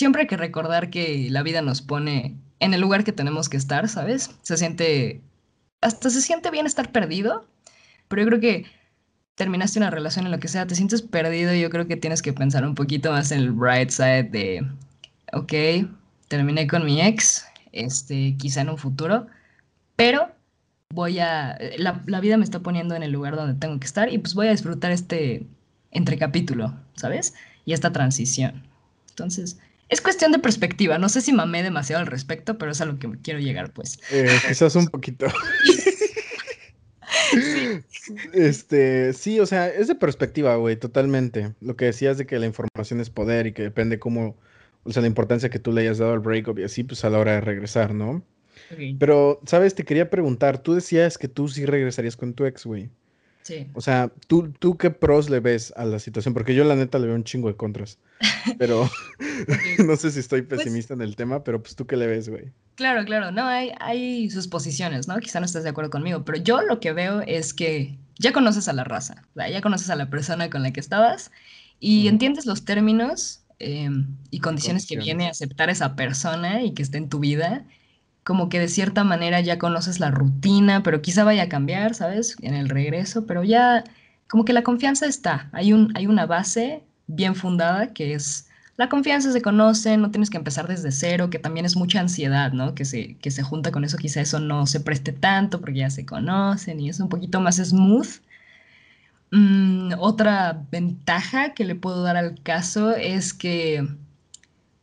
siempre 0.01 0.23
hay 0.23 0.27
que 0.27 0.35
recordar 0.35 0.89
que 0.89 1.27
la 1.29 1.43
vida 1.43 1.61
nos 1.61 1.83
pone 1.83 2.35
en 2.59 2.73
el 2.73 2.81
lugar 2.81 3.03
que 3.03 3.11
tenemos 3.11 3.49
que 3.49 3.57
estar, 3.57 3.87
¿sabes? 3.87 4.31
Se 4.41 4.57
siente, 4.57 5.21
hasta 5.79 6.09
se 6.09 6.21
siente 6.21 6.49
bien 6.49 6.65
estar 6.65 6.91
perdido, 6.91 7.45
pero 8.07 8.23
yo 8.23 8.27
creo 8.29 8.39
que 8.39 8.65
terminaste 9.35 9.77
una 9.77 9.91
relación 9.91 10.25
en 10.25 10.31
lo 10.31 10.39
que 10.39 10.47
sea, 10.47 10.65
te 10.65 10.73
sientes 10.73 11.03
perdido, 11.03 11.53
yo 11.53 11.69
creo 11.69 11.87
que 11.87 11.97
tienes 11.97 12.23
que 12.23 12.33
pensar 12.33 12.65
un 12.65 12.73
poquito 12.73 13.11
más 13.11 13.31
en 13.31 13.41
el 13.41 13.51
bright 13.51 13.91
side 13.91 14.23
de, 14.23 14.67
ok, 15.33 15.53
terminé 16.27 16.65
con 16.65 16.83
mi 16.83 16.99
ex, 16.99 17.45
este, 17.71 18.35
quizá 18.37 18.61
en 18.61 18.71
un 18.71 18.79
futuro, 18.79 19.27
pero 19.95 20.31
voy 20.89 21.19
a, 21.19 21.59
la, 21.77 22.01
la, 22.07 22.19
vida 22.21 22.37
me 22.37 22.43
está 22.43 22.61
poniendo 22.61 22.95
en 22.95 23.03
el 23.03 23.11
lugar 23.11 23.35
donde 23.35 23.53
tengo 23.53 23.79
que 23.79 23.85
estar 23.85 24.11
y 24.11 24.17
pues 24.17 24.33
voy 24.33 24.47
a 24.47 24.51
disfrutar 24.51 24.91
este 24.91 25.45
entrecapítulo, 25.91 26.73
¿sabes? 26.95 27.35
Y 27.65 27.73
esta 27.73 27.91
transición. 27.91 28.63
Entonces, 29.11 29.59
es 29.91 30.01
cuestión 30.01 30.31
de 30.31 30.39
perspectiva. 30.39 30.97
No 30.97 31.09
sé 31.09 31.21
si 31.21 31.33
mamé 31.33 31.61
demasiado 31.61 31.99
al 31.99 32.07
respecto, 32.07 32.57
pero 32.57 32.71
es 32.71 32.81
a 32.81 32.85
lo 32.85 32.97
que 32.97 33.09
quiero 33.21 33.39
llegar, 33.39 33.71
pues. 33.73 33.99
Eh, 34.11 34.27
quizás 34.47 34.75
un 34.75 34.87
poquito. 34.87 35.27
Este, 38.33 39.13
sí, 39.13 39.39
o 39.39 39.45
sea, 39.45 39.67
es 39.67 39.87
de 39.87 39.95
perspectiva, 39.95 40.55
güey, 40.55 40.77
totalmente. 40.77 41.53
Lo 41.61 41.75
que 41.75 41.85
decías 41.85 42.17
de 42.17 42.25
que 42.25 42.39
la 42.39 42.45
información 42.45 42.99
es 42.99 43.09
poder 43.09 43.47
y 43.47 43.53
que 43.53 43.63
depende 43.63 43.99
cómo, 43.99 44.37
o 44.83 44.91
sea, 44.91 45.01
la 45.01 45.07
importancia 45.07 45.49
que 45.49 45.59
tú 45.59 45.71
le 45.71 45.81
hayas 45.81 45.97
dado 45.97 46.13
al 46.13 46.19
breakup 46.19 46.59
y 46.59 46.63
así, 46.63 46.83
pues 46.83 47.03
a 47.05 47.09
la 47.09 47.19
hora 47.19 47.33
de 47.33 47.41
regresar, 47.41 47.93
¿no? 47.93 48.23
Pero, 48.99 49.41
¿sabes? 49.45 49.75
Te 49.75 49.83
quería 49.83 50.09
preguntar, 50.09 50.57
tú 50.59 50.73
decías 50.73 51.17
que 51.17 51.27
tú 51.27 51.47
sí 51.47 51.65
regresarías 51.65 52.15
con 52.15 52.33
tu 52.33 52.45
ex, 52.45 52.65
güey. 52.65 52.89
Sí. 53.43 53.67
O 53.73 53.81
sea, 53.81 54.11
¿tú, 54.27 54.51
¿tú 54.59 54.77
qué 54.77 54.91
pros 54.91 55.29
le 55.29 55.41
ves 55.41 55.73
a 55.75 55.85
la 55.85 55.99
situación? 55.99 56.33
Porque 56.33 56.55
yo 56.55 56.63
la 56.63 56.75
neta 56.75 56.99
le 56.99 57.07
veo 57.07 57.15
un 57.15 57.23
chingo 57.23 57.49
de 57.49 57.55
contras. 57.55 57.99
Pero 58.57 58.89
no 59.85 59.95
sé 59.95 60.11
si 60.11 60.19
estoy 60.19 60.41
pues 60.41 60.61
pesimista 60.61 60.93
en 60.93 61.01
el 61.01 61.15
tema, 61.15 61.43
pero 61.43 61.61
pues 61.61 61.75
tú 61.75 61.85
qué 61.85 61.97
le 61.97 62.07
ves, 62.07 62.29
güey. 62.29 62.51
Claro, 62.75 63.05
claro. 63.05 63.31
No, 63.31 63.45
hay, 63.45 63.71
hay 63.79 64.29
sus 64.29 64.47
posiciones, 64.47 65.07
¿no? 65.07 65.17
Quizá 65.19 65.39
no 65.39 65.45
estés 65.45 65.63
de 65.63 65.69
acuerdo 65.69 65.89
conmigo, 65.89 66.23
pero 66.25 66.41
yo 66.41 66.61
lo 66.61 66.79
que 66.79 66.93
veo 66.93 67.21
es 67.21 67.53
que 67.53 67.97
ya 68.17 68.31
conoces 68.31 68.67
a 68.67 68.73
la 68.73 68.83
raza, 68.83 69.23
ya 69.35 69.61
conoces 69.61 69.89
a 69.89 69.95
la 69.95 70.09
persona 70.09 70.49
con 70.49 70.63
la 70.63 70.71
que 70.71 70.79
estabas 70.79 71.31
y 71.79 72.07
entiendes 72.07 72.45
los 72.45 72.65
términos 72.65 73.43
em, 73.59 74.15
y 74.29 74.39
condiciones, 74.39 74.83
condiciones 74.83 74.85
que 74.87 74.97
viene 74.97 75.27
a 75.27 75.31
aceptar 75.31 75.69
esa 75.69 75.95
persona 75.95 76.63
y 76.63 76.73
que 76.73 76.83
esté 76.83 76.97
en 76.97 77.09
tu 77.09 77.19
vida 77.19 77.65
como 78.23 78.49
que 78.49 78.59
de 78.59 78.67
cierta 78.67 79.03
manera 79.03 79.41
ya 79.41 79.57
conoces 79.57 79.99
la 79.99 80.11
rutina, 80.11 80.83
pero 80.83 81.01
quizá 81.01 81.23
vaya 81.23 81.43
a 81.43 81.49
cambiar, 81.49 81.95
¿sabes? 81.95 82.37
En 82.41 82.53
el 82.53 82.69
regreso, 82.69 83.25
pero 83.25 83.43
ya 83.43 83.83
como 84.27 84.45
que 84.45 84.53
la 84.53 84.63
confianza 84.63 85.07
está, 85.07 85.49
hay, 85.51 85.73
un, 85.73 85.91
hay 85.95 86.07
una 86.07 86.25
base 86.25 86.83
bien 87.15 87.35
fundada 87.35 87.93
que 87.93 88.13
es 88.13 88.47
la 88.81 88.89
confianza 88.89 89.31
se 89.31 89.43
conoce, 89.43 89.95
no 89.97 90.09
tienes 90.09 90.31
que 90.31 90.37
empezar 90.37 90.67
desde 90.67 90.91
cero, 90.91 91.29
que 91.29 91.37
también 91.37 91.67
es 91.67 91.75
mucha 91.75 91.99
ansiedad, 91.99 92.51
¿no? 92.51 92.73
Que 92.73 92.83
se, 92.83 93.15
que 93.17 93.29
se 93.29 93.43
junta 93.43 93.71
con 93.71 93.83
eso, 93.83 93.95
quizá 93.97 94.21
eso 94.21 94.39
no 94.39 94.65
se 94.65 94.79
preste 94.79 95.11
tanto 95.11 95.59
porque 95.61 95.79
ya 95.79 95.91
se 95.91 96.03
conocen 96.03 96.79
y 96.79 96.89
es 96.89 96.99
un 96.99 97.07
poquito 97.07 97.39
más 97.39 97.57
smooth. 97.57 98.07
Mm, 99.31 99.93
otra 99.99 100.63
ventaja 100.71 101.53
que 101.53 101.63
le 101.63 101.75
puedo 101.75 102.01
dar 102.01 102.17
al 102.17 102.41
caso 102.41 102.95
es 102.95 103.33
que, 103.33 103.87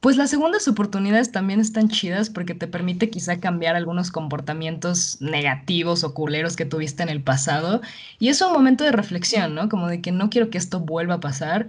pues 0.01 0.17
las 0.17 0.31
segundas 0.31 0.69
oportunidades 0.69 1.33
también 1.33 1.59
están 1.59 1.89
chidas 1.89 2.31
porque 2.31 2.55
te 2.55 2.69
permite 2.69 3.11
quizá 3.11 3.41
cambiar 3.41 3.75
algunos 3.75 4.11
comportamientos 4.13 5.21
negativos 5.21 6.05
o 6.05 6.15
culeros 6.15 6.57
que 6.57 6.65
tuviste 6.65 7.03
en 7.03 7.09
el 7.09 7.23
pasado. 7.23 7.83
Y 8.21 8.29
es 8.29 8.41
un 8.43 8.53
momento 8.53 8.85
de 8.85 8.93
reflexión, 8.93 9.55
¿no? 9.57 9.69
Como 9.69 9.89
de 9.89 10.01
que 10.01 10.13
no 10.13 10.31
quiero 10.31 10.51
que 10.51 10.59
esto 10.59 10.81
vuelva 10.81 11.15
a 11.15 11.21
pasar. 11.21 11.69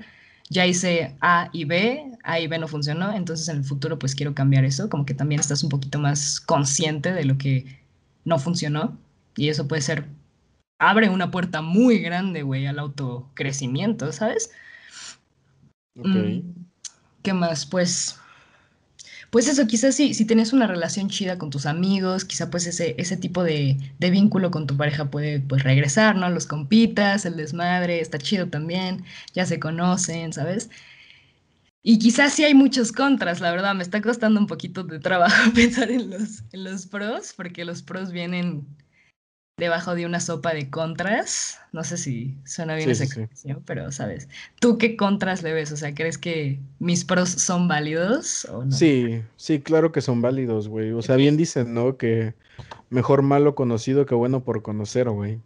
Ya 0.50 0.66
hice 0.66 1.16
A 1.22 1.50
y 1.54 1.66
B, 1.66 2.12
A 2.24 2.40
y 2.40 2.48
B 2.48 2.58
no 2.58 2.68
funcionó, 2.68 3.14
entonces 3.14 3.48
en 3.50 3.58
el 3.58 3.64
futuro 3.64 4.00
pues 4.00 4.16
quiero 4.16 4.34
cambiar 4.34 4.66
eso, 4.66 4.90
como 4.90 5.06
que 5.06 5.14
también 5.14 5.40
estás 5.40 5.64
un 5.64 5.70
poquito 5.70 6.00
más 6.00 6.40
consciente 6.42 7.14
de 7.14 7.26
lo 7.26 7.38
que 7.38 7.66
no 8.26 8.40
funcionó. 8.40 8.98
Y 9.36 9.50
eso 9.50 9.68
puede 9.68 9.82
ser 9.82 10.08
abre 10.80 11.10
una 11.10 11.30
puerta 11.30 11.62
muy 11.62 12.00
grande, 12.00 12.42
güey, 12.42 12.66
al 12.66 12.80
autocrecimiento, 12.80 14.12
¿sabes? 14.12 14.52
Ok. 15.98 16.08
Mm, 16.08 16.40
¿Qué 17.22 17.34
más? 17.34 17.66
Pues, 17.66 18.20
pues 19.30 19.48
eso, 19.48 19.68
quizás 19.68 19.96
si, 19.96 20.14
si 20.14 20.26
tienes 20.26 20.54
una 20.54 20.68
relación 20.68 21.10
chida 21.10 21.38
con 21.38 21.50
tus 21.50 21.66
amigos, 21.66 22.26
quizá 22.26 22.50
pues 22.50 22.68
ese, 22.68 22.96
ese 22.98 23.18
tipo 23.18 23.44
de, 23.44 23.78
de 24.00 24.10
vínculo 24.10 24.52
con 24.52 24.68
tu 24.68 24.78
pareja 24.78 25.10
puede 25.12 25.40
pues 25.40 25.64
regresar, 25.64 26.16
¿no? 26.16 26.30
Los 26.30 26.48
compitas, 26.48 27.26
el 27.26 27.36
desmadre, 27.38 28.02
está 28.02 28.18
chido 28.18 28.48
también, 28.50 29.04
ya 29.34 29.46
se 29.46 29.60
conocen, 29.60 30.34
¿sabes? 30.34 30.70
Y 31.82 32.00
quizás 32.00 32.34
sí 32.34 32.44
hay 32.44 32.54
muchos 32.54 32.92
contras, 32.92 33.40
la 33.42 33.52
verdad, 33.52 33.74
me 33.76 33.84
está 33.84 34.02
costando 34.02 34.40
un 34.40 34.48
poquito 34.48 34.84
de 34.84 35.00
trabajo 35.00 35.52
pensar 35.56 35.92
en 35.92 36.10
los, 36.10 36.44
en 36.52 36.64
los 36.64 36.88
pros, 36.88 37.34
porque 37.36 37.66
los 37.66 37.82
pros 37.84 38.12
vienen 38.12 38.68
debajo 39.60 39.96
de 39.96 40.06
una 40.06 40.20
sopa 40.20 40.54
de 40.54 40.70
contras. 40.70 41.60
No 41.72 41.84
sé 41.84 41.98
si 41.98 42.38
suena 42.46 42.76
bien 42.76 42.88
Sí, 42.88 42.92
esa 42.92 43.06
sí, 43.06 43.08
sí. 43.08 43.22
expresión, 43.22 43.64
pero 43.66 43.92
sabes. 43.92 44.30
¿Tú 44.60 44.78
qué 44.78 44.96
contras 44.98 45.44
le 45.44 45.54
ves? 45.54 45.72
O 45.72 45.78
sea, 45.78 45.94
¿crees 45.94 46.18
que 46.18 46.60
mis 46.80 47.06
pros 47.06 47.30
son 47.30 47.68
válidos 47.68 48.46
o 48.46 48.66
no? 48.66 48.72
Sí, 48.72 49.24
sí, 49.36 49.62
claro 49.62 49.92
que 49.92 50.02
son 50.02 50.22
válidos, 50.22 50.68
güey. 50.68 50.92
O 50.92 51.02
sea, 51.02 51.16
bien 51.16 51.38
dicen, 51.38 51.74
¿no? 51.74 51.98
Que 51.98 52.36
mejor 52.90 53.22
malo 53.24 53.56
conocido 53.56 54.06
que 54.06 54.16
bueno 54.16 54.44
por 54.44 54.62
conocer, 54.64 55.10
güey. 55.10 55.42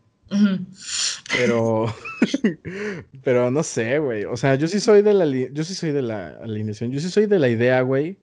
Pero, 1.29 1.85
pero 3.23 3.51
no 3.51 3.63
sé, 3.63 3.99
güey. 3.99 4.25
O 4.25 4.37
sea, 4.37 4.55
yo 4.55 4.67
sí 4.67 4.79
soy 4.79 5.01
de 5.01 5.13
la, 5.13 5.25
yo 5.25 5.63
sí 5.63 5.75
soy 5.75 5.91
de 5.91 6.01
la 6.01 6.29
alineación. 6.41 6.91
Yo 6.91 6.99
sí 6.99 7.09
soy 7.09 7.25
de 7.27 7.39
la 7.39 7.49
idea, 7.49 7.81
güey, 7.81 8.17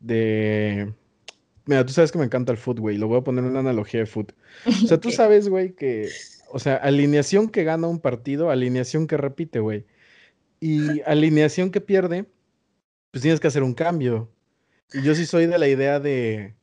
de... 0.00 0.94
Mira, 1.66 1.84
tú 1.84 1.92
sabes 1.92 2.10
que 2.12 2.18
me 2.18 2.24
encanta 2.24 2.52
el 2.52 2.58
foot, 2.58 2.78
güey. 2.78 2.96
Lo 2.96 3.08
voy 3.08 3.18
a 3.18 3.24
poner 3.24 3.44
en 3.44 3.50
una 3.50 3.60
analogía 3.60 4.00
de 4.00 4.06
foot. 4.06 4.32
O 4.66 4.86
sea, 4.86 4.98
tú 5.00 5.10
sabes, 5.10 5.48
güey, 5.48 5.74
que... 5.74 6.08
O 6.52 6.58
sea, 6.58 6.76
alineación 6.76 7.48
que 7.48 7.62
gana 7.62 7.86
un 7.86 8.00
partido, 8.00 8.50
alineación 8.50 9.06
que 9.06 9.16
repite, 9.16 9.60
güey. 9.60 9.86
Y 10.58 11.00
alineación 11.02 11.70
que 11.70 11.80
pierde, 11.80 12.26
pues 13.12 13.22
tienes 13.22 13.38
que 13.38 13.46
hacer 13.46 13.62
un 13.62 13.74
cambio. 13.74 14.30
Y 14.92 15.02
yo 15.02 15.14
sí 15.14 15.26
soy 15.26 15.46
de 15.46 15.58
la 15.58 15.68
idea 15.68 16.00
de 16.00 16.56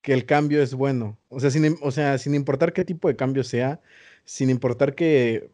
que 0.00 0.14
el 0.14 0.24
cambio 0.24 0.62
es 0.62 0.74
bueno. 0.74 1.18
O 1.28 1.40
sea, 1.40 1.50
sin, 1.50 1.76
o 1.82 1.90
sea, 1.90 2.16
sin 2.16 2.34
importar 2.34 2.72
qué 2.72 2.84
tipo 2.84 3.08
de 3.08 3.16
cambio 3.16 3.44
sea, 3.44 3.80
sin 4.24 4.48
importar 4.48 4.94
que 4.94 5.50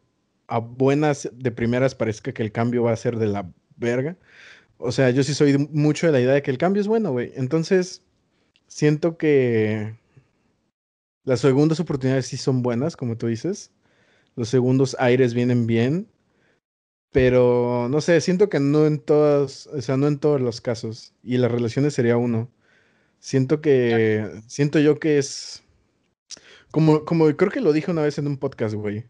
a 0.47 0.59
buenas 0.59 1.29
de 1.33 1.51
primeras 1.51 1.95
parezca 1.95 2.31
que 2.31 2.43
el 2.43 2.51
cambio 2.51 2.83
va 2.83 2.91
a 2.91 2.95
ser 2.95 3.17
de 3.17 3.27
la 3.27 3.51
verga. 3.75 4.17
O 4.77 4.91
sea, 4.91 5.09
yo 5.09 5.23
sí 5.23 5.33
soy 5.33 5.57
mucho 5.71 6.07
de 6.07 6.13
la 6.13 6.21
idea 6.21 6.33
de 6.33 6.41
que 6.41 6.51
el 6.51 6.57
cambio 6.57 6.81
es 6.81 6.87
bueno, 6.87 7.11
güey. 7.11 7.31
Entonces, 7.35 8.03
siento 8.67 9.17
que 9.17 9.95
las 11.23 11.39
segundas 11.39 11.79
oportunidades 11.79 12.27
sí 12.27 12.37
son 12.37 12.61
buenas, 12.61 12.95
como 12.95 13.17
tú 13.17 13.27
dices. 13.27 13.71
Los 14.35 14.49
segundos 14.49 14.95
aires 14.99 15.33
vienen 15.33 15.65
bien. 15.67 16.07
Pero, 17.11 17.87
no 17.89 18.01
sé, 18.01 18.19
siento 18.21 18.49
que 18.49 18.59
no 18.59 18.85
en 18.85 18.99
todas, 18.99 19.67
o 19.67 19.81
sea, 19.81 19.95
no 19.97 20.07
en 20.07 20.19
todos 20.19 20.41
los 20.41 20.59
casos. 20.61 21.13
Y 21.23 21.37
las 21.37 21.51
relaciones 21.51 21.93
sería 21.93 22.17
uno. 22.17 22.51
Siento 23.19 23.61
que, 23.61 24.41
siento 24.47 24.79
yo 24.79 24.99
que 24.99 25.17
es, 25.17 25.63
como, 26.71 27.05
como 27.05 27.33
creo 27.37 27.51
que 27.51 27.61
lo 27.61 27.73
dije 27.73 27.89
una 27.89 28.01
vez 28.01 28.17
en 28.17 28.27
un 28.27 28.37
podcast, 28.37 28.75
güey, 28.75 29.05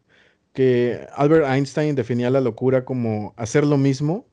que 0.53 1.07
Albert 1.15 1.47
Einstein 1.47 1.95
definía 1.95 2.29
la 2.29 2.41
locura 2.41 2.85
como 2.85 3.33
hacer 3.37 3.65
lo 3.65 3.77
mismo 3.77 4.27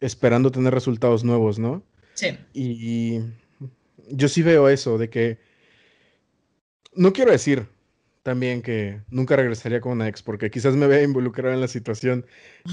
esperando 0.00 0.50
tener 0.50 0.74
resultados 0.74 1.24
nuevos, 1.24 1.58
¿no? 1.58 1.82
Sí. 2.14 2.36
Y 2.52 3.20
yo 4.10 4.28
sí 4.28 4.42
veo 4.42 4.68
eso, 4.68 4.98
de 4.98 5.10
que, 5.10 5.38
no 6.94 7.12
quiero 7.12 7.30
decir 7.30 7.66
también 8.22 8.60
que 8.60 9.00
nunca 9.10 9.36
regresaría 9.36 9.80
con 9.80 9.92
una 9.92 10.08
ex, 10.08 10.22
porque 10.22 10.50
quizás 10.50 10.74
me 10.74 10.86
vea 10.86 11.02
involucrado 11.02 11.54
en 11.54 11.60
la 11.60 11.68
situación 11.68 12.26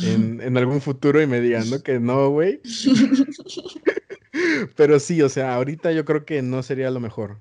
en, 0.04 0.42
en 0.42 0.58
algún 0.58 0.82
futuro 0.82 1.22
y 1.22 1.27
me 1.27 1.39
digan, 1.39 1.70
¿no? 1.70 1.82
Que 1.82 2.00
no, 2.00 2.30
güey. 2.30 2.62
Pero 4.75 5.00
sí, 5.00 5.22
o 5.22 5.30
sea, 5.30 5.56
ahorita 5.56 5.94
yo 5.94 6.04
creo 6.04 6.25
que 6.25 6.42
no 6.42 6.62
sería 6.62 6.92
lo 6.92 7.00
mejor. 7.00 7.38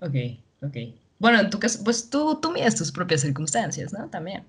Ok, 0.00 0.14
ok. 0.62 0.76
Bueno, 1.18 1.40
en 1.40 1.50
tu 1.50 1.60
caso, 1.60 1.84
pues 1.84 2.10
tú, 2.10 2.40
tú 2.40 2.50
miras 2.50 2.74
tus 2.74 2.90
propias 2.90 3.20
circunstancias, 3.20 3.92
¿no? 3.92 4.08
También. 4.10 4.44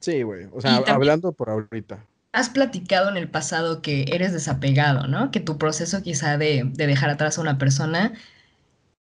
Sí, 0.00 0.22
güey. 0.22 0.46
O 0.52 0.60
sea, 0.60 0.76
también 0.76 0.94
hablando 0.94 1.32
por 1.32 1.50
ahorita. 1.50 2.04
Has 2.32 2.48
platicado 2.50 3.08
en 3.08 3.16
el 3.16 3.28
pasado 3.28 3.82
que 3.82 4.04
eres 4.12 4.32
desapegado, 4.32 5.06
¿no? 5.06 5.30
Que 5.30 5.40
tu 5.40 5.58
proceso 5.58 6.02
quizá 6.02 6.38
de, 6.38 6.62
de 6.64 6.86
dejar 6.86 7.10
atrás 7.10 7.38
a 7.38 7.42
una 7.42 7.58
persona 7.58 8.14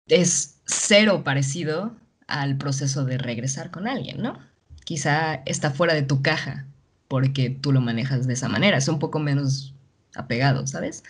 es 0.08 0.60
cero 0.66 1.22
parecido 1.24 1.96
al 2.26 2.56
proceso 2.58 3.04
de 3.04 3.18
regresar 3.18 3.70
con 3.70 3.88
alguien, 3.88 4.22
¿no? 4.22 4.38
Quizá 4.84 5.34
está 5.46 5.70
fuera 5.70 5.94
de 5.94 6.02
tu 6.02 6.22
caja 6.22 6.66
porque 7.08 7.50
tú 7.50 7.72
lo 7.72 7.80
manejas 7.80 8.26
de 8.26 8.34
esa 8.34 8.48
manera, 8.48 8.76
es 8.76 8.88
un 8.88 8.98
poco 8.98 9.18
menos 9.18 9.74
apegado, 10.14 10.66
¿sabes? 10.66 11.02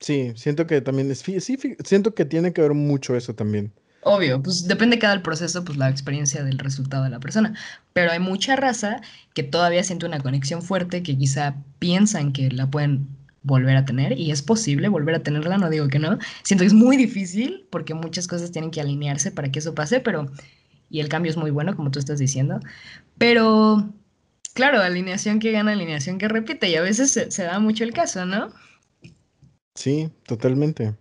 Sí, 0.00 0.32
siento 0.36 0.66
que 0.66 0.80
también 0.80 1.10
es, 1.10 1.20
sí, 1.20 1.38
siento 1.40 2.14
que 2.14 2.24
tiene 2.24 2.52
que 2.52 2.60
ver 2.60 2.74
mucho 2.74 3.16
eso 3.16 3.34
también. 3.34 3.72
Obvio, 4.04 4.42
pues 4.42 4.66
depende 4.66 4.98
cada 4.98 5.22
proceso, 5.22 5.64
pues 5.64 5.78
la 5.78 5.88
experiencia 5.88 6.42
del 6.42 6.58
resultado 6.58 7.04
de 7.04 7.10
la 7.10 7.20
persona, 7.20 7.54
pero 7.92 8.10
hay 8.10 8.18
mucha 8.18 8.56
raza 8.56 9.00
que 9.32 9.44
todavía 9.44 9.84
siente 9.84 10.06
una 10.06 10.18
conexión 10.20 10.60
fuerte 10.60 11.04
que 11.04 11.16
quizá 11.16 11.54
piensan 11.78 12.32
que 12.32 12.50
la 12.50 12.68
pueden 12.68 13.06
volver 13.44 13.76
a 13.76 13.84
tener 13.84 14.18
y 14.18 14.32
es 14.32 14.42
posible 14.42 14.88
volver 14.88 15.14
a 15.14 15.22
tenerla, 15.22 15.56
no 15.56 15.70
digo 15.70 15.88
que 15.88 16.00
no. 16.00 16.18
Siento 16.42 16.62
que 16.62 16.66
es 16.68 16.74
muy 16.74 16.96
difícil 16.96 17.66
porque 17.70 17.94
muchas 17.94 18.26
cosas 18.26 18.50
tienen 18.50 18.72
que 18.72 18.80
alinearse 18.80 19.30
para 19.30 19.50
que 19.52 19.60
eso 19.60 19.74
pase, 19.74 20.00
pero 20.00 20.30
y 20.90 21.00
el 21.00 21.08
cambio 21.08 21.30
es 21.30 21.36
muy 21.36 21.50
bueno, 21.50 21.76
como 21.76 21.90
tú 21.90 21.98
estás 21.98 22.18
diciendo, 22.18 22.60
pero 23.18 23.88
claro, 24.52 24.80
alineación 24.80 25.38
que 25.38 25.52
gana, 25.52 25.72
alineación 25.72 26.18
que 26.18 26.28
repite 26.28 26.68
y 26.68 26.74
a 26.74 26.82
veces 26.82 27.12
se, 27.12 27.30
se 27.30 27.44
da 27.44 27.60
mucho 27.60 27.84
el 27.84 27.92
caso, 27.92 28.26
¿no? 28.26 28.50
Sí, 29.74 30.10
totalmente. 30.26 30.94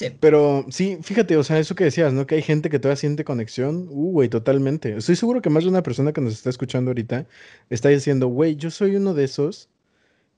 Sí. 0.00 0.16
Pero 0.18 0.64
sí, 0.70 0.96
fíjate, 1.02 1.36
o 1.36 1.44
sea, 1.44 1.58
eso 1.58 1.74
que 1.74 1.84
decías, 1.84 2.14
¿no? 2.14 2.26
Que 2.26 2.36
hay 2.36 2.42
gente 2.42 2.70
que 2.70 2.78
todavía 2.78 2.96
siente 2.96 3.22
conexión. 3.22 3.86
Uh, 3.90 4.12
güey, 4.12 4.30
totalmente. 4.30 4.96
Estoy 4.96 5.14
seguro 5.14 5.42
que 5.42 5.50
más 5.50 5.64
de 5.64 5.68
una 5.68 5.82
persona 5.82 6.14
que 6.14 6.22
nos 6.22 6.32
está 6.32 6.48
escuchando 6.48 6.90
ahorita 6.90 7.26
está 7.68 7.90
diciendo, 7.90 8.28
güey, 8.28 8.56
yo 8.56 8.70
soy 8.70 8.96
uno 8.96 9.12
de 9.12 9.24
esos 9.24 9.68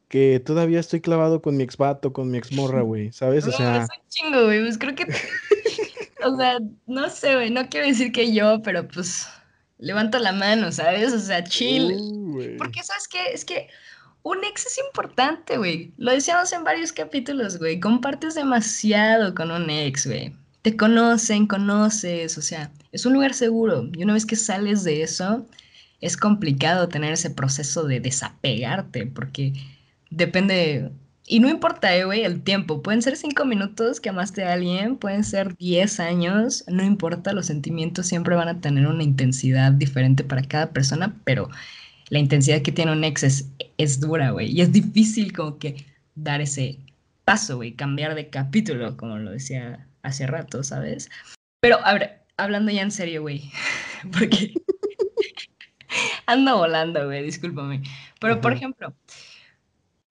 que 0.08 0.42
todavía 0.44 0.80
estoy 0.80 1.00
clavado 1.00 1.42
con 1.42 1.56
mi 1.56 1.62
ex 1.62 1.76
vato, 1.76 2.12
con 2.12 2.28
mi 2.28 2.38
ex 2.38 2.50
morra, 2.50 2.80
güey, 2.82 3.12
¿sabes? 3.12 3.46
O 3.46 3.50
es 3.50 3.56
sea, 3.56 3.86
un 3.88 4.08
chingo, 4.08 4.46
güey, 4.46 4.62
pues 4.62 4.78
creo 4.78 4.96
que 4.96 5.06
O 6.24 6.36
sea, 6.36 6.58
no 6.88 7.08
sé, 7.08 7.36
güey, 7.36 7.50
no 7.50 7.68
quiero 7.68 7.86
decir 7.86 8.10
que 8.10 8.32
yo, 8.32 8.62
pero 8.62 8.88
pues 8.88 9.28
levanto 9.78 10.18
la 10.18 10.32
mano, 10.32 10.72
¿sabes? 10.72 11.12
O 11.12 11.20
sea, 11.20 11.44
chill. 11.44 11.92
uh. 11.92 12.56
Porque, 12.58 12.82
¿sabes 12.82 13.06
qué? 13.06 13.32
Es 13.32 13.44
que 13.44 13.68
un 14.22 14.44
ex 14.44 14.66
es 14.66 14.78
importante, 14.78 15.58
güey. 15.58 15.92
Lo 15.96 16.12
decíamos 16.12 16.52
en 16.52 16.64
varios 16.64 16.92
capítulos, 16.92 17.58
güey. 17.58 17.80
Compartes 17.80 18.34
demasiado 18.34 19.34
con 19.34 19.50
un 19.50 19.68
ex, 19.68 20.06
güey. 20.06 20.32
Te 20.62 20.76
conocen, 20.76 21.46
conoces, 21.46 22.38
o 22.38 22.42
sea, 22.42 22.70
es 22.92 23.04
un 23.04 23.14
lugar 23.14 23.34
seguro. 23.34 23.88
Y 23.92 24.04
una 24.04 24.12
vez 24.12 24.24
que 24.24 24.36
sales 24.36 24.84
de 24.84 25.02
eso, 25.02 25.44
es 26.00 26.16
complicado 26.16 26.88
tener 26.88 27.12
ese 27.14 27.30
proceso 27.30 27.84
de 27.84 28.00
desapegarte, 28.00 29.06
porque 29.06 29.54
depende, 30.10 30.92
y 31.26 31.40
no 31.40 31.48
importa, 31.48 31.96
eh, 31.96 32.04
güey, 32.04 32.22
el 32.22 32.42
tiempo. 32.42 32.82
Pueden 32.82 33.02
ser 33.02 33.16
cinco 33.16 33.44
minutos 33.44 34.00
que 34.00 34.10
amaste 34.10 34.44
a 34.44 34.52
alguien, 34.52 34.96
pueden 34.96 35.24
ser 35.24 35.56
diez 35.56 35.98
años, 35.98 36.64
no 36.68 36.84
importa, 36.84 37.32
los 37.32 37.46
sentimientos 37.46 38.06
siempre 38.06 38.36
van 38.36 38.48
a 38.48 38.60
tener 38.60 38.86
una 38.86 39.02
intensidad 39.02 39.72
diferente 39.72 40.22
para 40.22 40.42
cada 40.42 40.70
persona, 40.70 41.16
pero 41.24 41.48
la 42.12 42.18
intensidad 42.18 42.60
que 42.60 42.72
tiene 42.72 42.92
un 42.92 43.04
ex 43.04 43.22
es, 43.22 43.48
es 43.78 43.98
dura, 43.98 44.32
güey, 44.32 44.50
y 44.50 44.60
es 44.60 44.70
difícil 44.70 45.32
como 45.32 45.58
que 45.58 45.86
dar 46.14 46.42
ese 46.42 46.78
paso, 47.24 47.56
güey, 47.56 47.72
cambiar 47.72 48.14
de 48.14 48.28
capítulo, 48.28 48.98
como 48.98 49.16
lo 49.16 49.30
decía 49.30 49.86
hace 50.02 50.26
rato, 50.26 50.62
¿sabes? 50.62 51.08
Pero, 51.60 51.78
a 51.82 51.94
ver, 51.94 52.20
hablando 52.36 52.70
ya 52.70 52.82
en 52.82 52.90
serio, 52.90 53.22
güey, 53.22 53.50
porque 54.12 54.52
ando 56.26 56.58
volando, 56.58 57.06
güey, 57.06 57.24
discúlpame. 57.24 57.82
Pero, 58.20 58.42
por 58.42 58.52
Ajá. 58.52 58.58
ejemplo, 58.58 58.94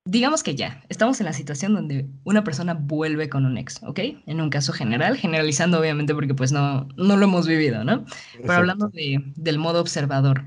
digamos 0.03 0.41
que 0.41 0.55
ya, 0.55 0.83
estamos 0.89 1.19
en 1.19 1.27
la 1.27 1.33
situación 1.33 1.75
donde 1.75 2.07
una 2.23 2.43
persona 2.43 2.73
vuelve 2.73 3.29
con 3.29 3.45
un 3.45 3.59
ex, 3.59 3.79
¿ok? 3.83 3.99
En 4.25 4.41
un 4.41 4.49
caso 4.49 4.73
general, 4.73 5.17
generalizando 5.17 5.79
obviamente 5.79 6.15
porque 6.15 6.33
pues 6.33 6.51
no, 6.51 6.87
no 6.97 7.15
lo 7.15 7.25
hemos 7.25 7.45
vivido, 7.45 7.83
¿no? 7.83 8.05
Pero 8.41 8.53
hablando 8.53 8.87
de, 8.87 9.21
del 9.35 9.59
modo 9.59 9.79
observador, 9.79 10.45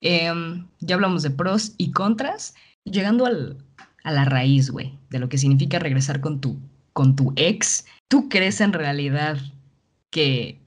Em, 0.00 0.66
ya 0.80 0.94
hablamos 0.94 1.22
de 1.22 1.30
pros 1.30 1.74
y 1.78 1.90
contras. 1.92 2.54
Llegando 2.84 3.26
al, 3.26 3.58
a 4.04 4.12
la 4.12 4.24
raíz, 4.24 4.70
güey, 4.70 4.96
de 5.10 5.18
lo 5.18 5.28
que 5.28 5.38
significa 5.38 5.80
regresar 5.80 6.20
con 6.20 6.40
tu, 6.40 6.58
con 6.92 7.16
tu 7.16 7.32
ex, 7.36 7.86
¿tú 8.08 8.28
crees 8.28 8.60
en 8.60 8.72
realidad 8.72 9.36
que 10.10 10.60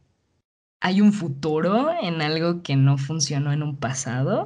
hay 0.81 0.99
un 1.01 1.13
futuro 1.13 1.89
en 2.01 2.21
algo 2.21 2.61
que 2.63 2.75
no 2.75 2.97
funcionó 2.97 3.53
en 3.53 3.63
un 3.63 3.77
pasado? 3.77 4.45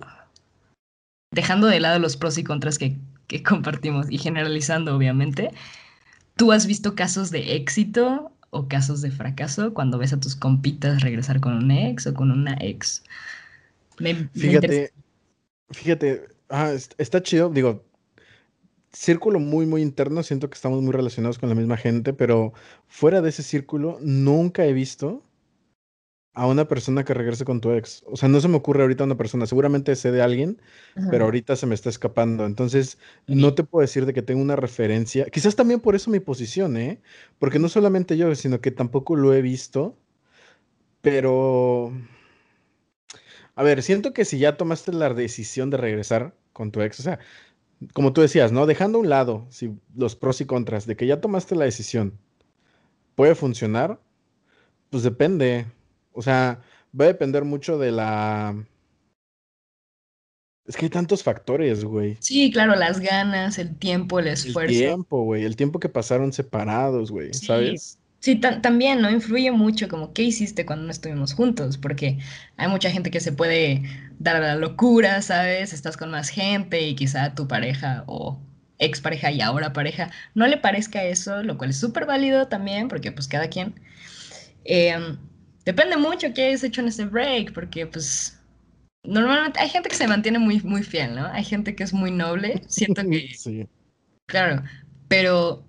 Dejando 1.32 1.66
de 1.68 1.80
lado 1.80 1.98
los 1.98 2.18
pros 2.18 2.38
y 2.38 2.44
contras 2.44 2.78
que, 2.78 2.98
que 3.28 3.42
compartimos 3.44 4.12
y 4.12 4.20
generalizando, 4.20 4.96
obviamente, 4.96 5.50
¿tú 6.38 6.52
has 6.52 6.68
visto 6.68 6.94
casos 6.94 7.32
de 7.32 7.56
éxito 7.56 8.32
o 8.52 8.68
casos 8.68 9.02
de 9.02 9.10
fracaso 9.10 9.74
cuando 9.74 9.98
ves 9.98 10.13
a 10.13 10.20
tus 10.20 10.36
compitas 10.36 11.02
regresar 11.02 11.40
con 11.40 11.54
un 11.54 11.72
ex 11.72 12.06
o 12.06 12.13
con 12.13 12.30
una 12.32 12.56
ex? 12.62 13.04
Me, 14.00 14.30
fíjate, 14.34 14.92
fíjate, 15.72 16.28
ah, 16.50 16.74
está 16.98 17.22
chido, 17.22 17.50
digo, 17.50 17.84
círculo 18.92 19.40
muy, 19.40 19.66
muy 19.66 19.82
interno, 19.82 20.24
siento 20.24 20.50
que 20.50 20.56
estamos 20.56 20.82
muy 20.82 20.94
relacionados 20.94 21.40
con 21.40 21.50
la 21.50 21.56
misma 21.56 21.78
gente, 21.78 22.14
pero 22.14 22.54
fuera 22.88 23.22
de 23.22 23.30
ese 23.30 23.44
círculo, 23.44 23.98
nunca 24.02 24.66
he 24.66 24.74
visto 24.74 25.24
a 26.36 26.48
una 26.48 26.68
persona 26.68 27.04
que 27.04 27.14
regrese 27.14 27.46
con 27.46 27.62
tu 27.62 27.72
ex. 27.72 28.04
O 28.08 28.18
sea, 28.18 28.28
no 28.28 28.42
se 28.42 28.48
me 28.48 28.58
ocurre 28.58 28.82
ahorita 28.82 29.04
una 29.04 29.18
persona, 29.18 29.46
seguramente 29.46 29.96
sé 29.96 30.12
de 30.12 30.22
alguien, 30.22 30.60
pero 31.12 31.26
ahorita 31.26 31.56
se 31.56 31.68
me 31.68 31.76
está 31.76 31.90
escapando. 31.90 32.46
Entonces, 32.46 32.98
no 33.28 33.54
te 33.54 33.64
puedo 33.64 33.82
decir 33.82 34.08
de 34.08 34.14
que 34.14 34.24
tengo 34.24 34.42
una 34.42 34.56
referencia. 34.56 35.26
Quizás 35.26 35.56
también 35.56 35.80
por 35.80 35.94
eso 35.96 36.10
mi 36.10 36.20
posición, 36.20 36.76
¿eh? 36.78 37.00
Porque 37.38 37.60
no 37.60 37.70
solamente 37.70 38.18
yo, 38.18 38.34
sino 38.34 38.62
que 38.62 38.72
tampoco 38.72 39.16
lo 39.16 39.34
he 39.34 39.44
visto, 39.44 39.96
pero... 41.02 41.94
A 43.56 43.64
ver, 43.64 43.84
siento 43.84 44.14
que 44.14 44.26
si 44.26 44.40
ya 44.40 44.58
tomaste 44.58 44.92
la 44.92 45.14
decisión 45.14 45.70
de 45.70 45.78
regresar 45.78 46.36
con 46.54 46.72
tu 46.72 46.82
ex, 46.82 47.00
o 47.00 47.04
sea, 47.04 47.20
como 47.94 48.14
tú 48.14 48.22
decías, 48.22 48.52
¿no? 48.52 48.66
Dejando 48.66 48.98
a 48.98 49.02
un 49.02 49.10
lado 49.10 49.46
si, 49.50 49.76
los 49.96 50.16
pros 50.16 50.42
y 50.42 50.46
contras 50.46 50.86
de 50.86 50.96
que 50.96 51.06
ya 51.06 51.22
tomaste 51.22 51.56
la 51.56 51.66
decisión, 51.66 52.18
¿puede 53.16 53.36
funcionar? 53.36 54.00
Pues 54.90 55.04
depende. 55.04 55.66
O 56.14 56.22
sea, 56.22 56.62
va 57.00 57.06
a 57.06 57.08
depender 57.08 57.44
mucho 57.44 57.78
de 57.78 57.92
la... 57.92 58.56
Es 60.66 60.78
que 60.78 60.86
hay 60.86 60.90
tantos 60.90 61.24
factores, 61.24 61.84
güey. 61.84 62.16
Sí, 62.22 62.50
claro, 62.50 62.76
las 62.76 63.02
ganas, 63.02 63.58
el 63.58 63.76
tiempo, 63.76 64.20
el 64.20 64.28
esfuerzo. 64.28 64.74
El 64.74 64.80
tiempo, 64.80 65.24
güey, 65.24 65.44
el 65.44 65.58
tiempo 65.58 65.80
que 65.80 65.90
pasaron 65.90 66.32
separados, 66.32 67.12
güey, 67.12 67.34
¿sabes? 67.34 68.00
Sí, 68.24 68.38
también, 68.38 69.01
¿no? 69.01 69.10
Influye 69.12 69.51
mucho 69.51 69.89
como 69.89 70.13
qué 70.13 70.24
hiciste 70.24 70.65
cuando 70.65 70.86
no 70.86 70.92
estuvimos 70.92 71.34
juntos, 71.34 71.77
porque 71.77 72.20
hay 72.56 72.70
mucha 72.70 72.89
gente 72.89 73.12
que 73.12 73.20
se 73.20 73.34
puede 73.34 73.84
dar 74.18 74.38
a 74.38 74.39
la 74.39 74.56
locura, 74.56 75.22
¿sabes? 75.22 75.74
Estás 75.74 75.98
con 75.98 76.10
más 76.10 76.30
gente 76.30 76.80
y 76.88 76.96
quizá 76.96 77.36
tu 77.36 77.50
pareja 77.50 78.06
o 78.08 78.39
expareja 78.80 79.30
y 79.30 79.42
ahora 79.42 79.74
pareja 79.74 80.10
no 80.36 80.48
le 80.48 80.56
parezca 80.56 81.03
eso, 81.03 81.44
lo 81.44 81.58
cual 81.58 81.72
es 81.72 81.77
súper 81.82 82.06
válido 82.06 82.48
también, 82.48 82.88
porque 82.88 83.12
pues 83.12 83.27
cada 83.27 83.50
quien... 83.50 83.75
Em, 84.63 85.18
depende 85.65 85.98
mucho 85.98 86.34
qué 86.34 86.48
hayas 86.48 86.63
hecho 86.63 86.80
en 86.80 86.88
ese 86.88 87.03
break, 87.03 87.53
porque 87.53 87.88
pues 87.88 88.39
normalmente 89.03 89.60
hay 89.60 89.68
gente 89.68 89.89
que 89.89 89.96
se 89.96 90.08
mantiene 90.08 90.39
muy, 90.39 90.62
muy 90.62 90.84
fiel, 90.84 91.15
¿no? 91.15 91.27
Hay 91.27 91.44
gente 91.44 91.75
que 91.75 91.84
es 91.84 91.92
muy 91.94 92.12
noble, 92.12 92.62
siento 92.70 93.03
que... 93.03 93.34
sí. 93.38 93.68
Claro, 94.27 94.63
pero 95.10 95.65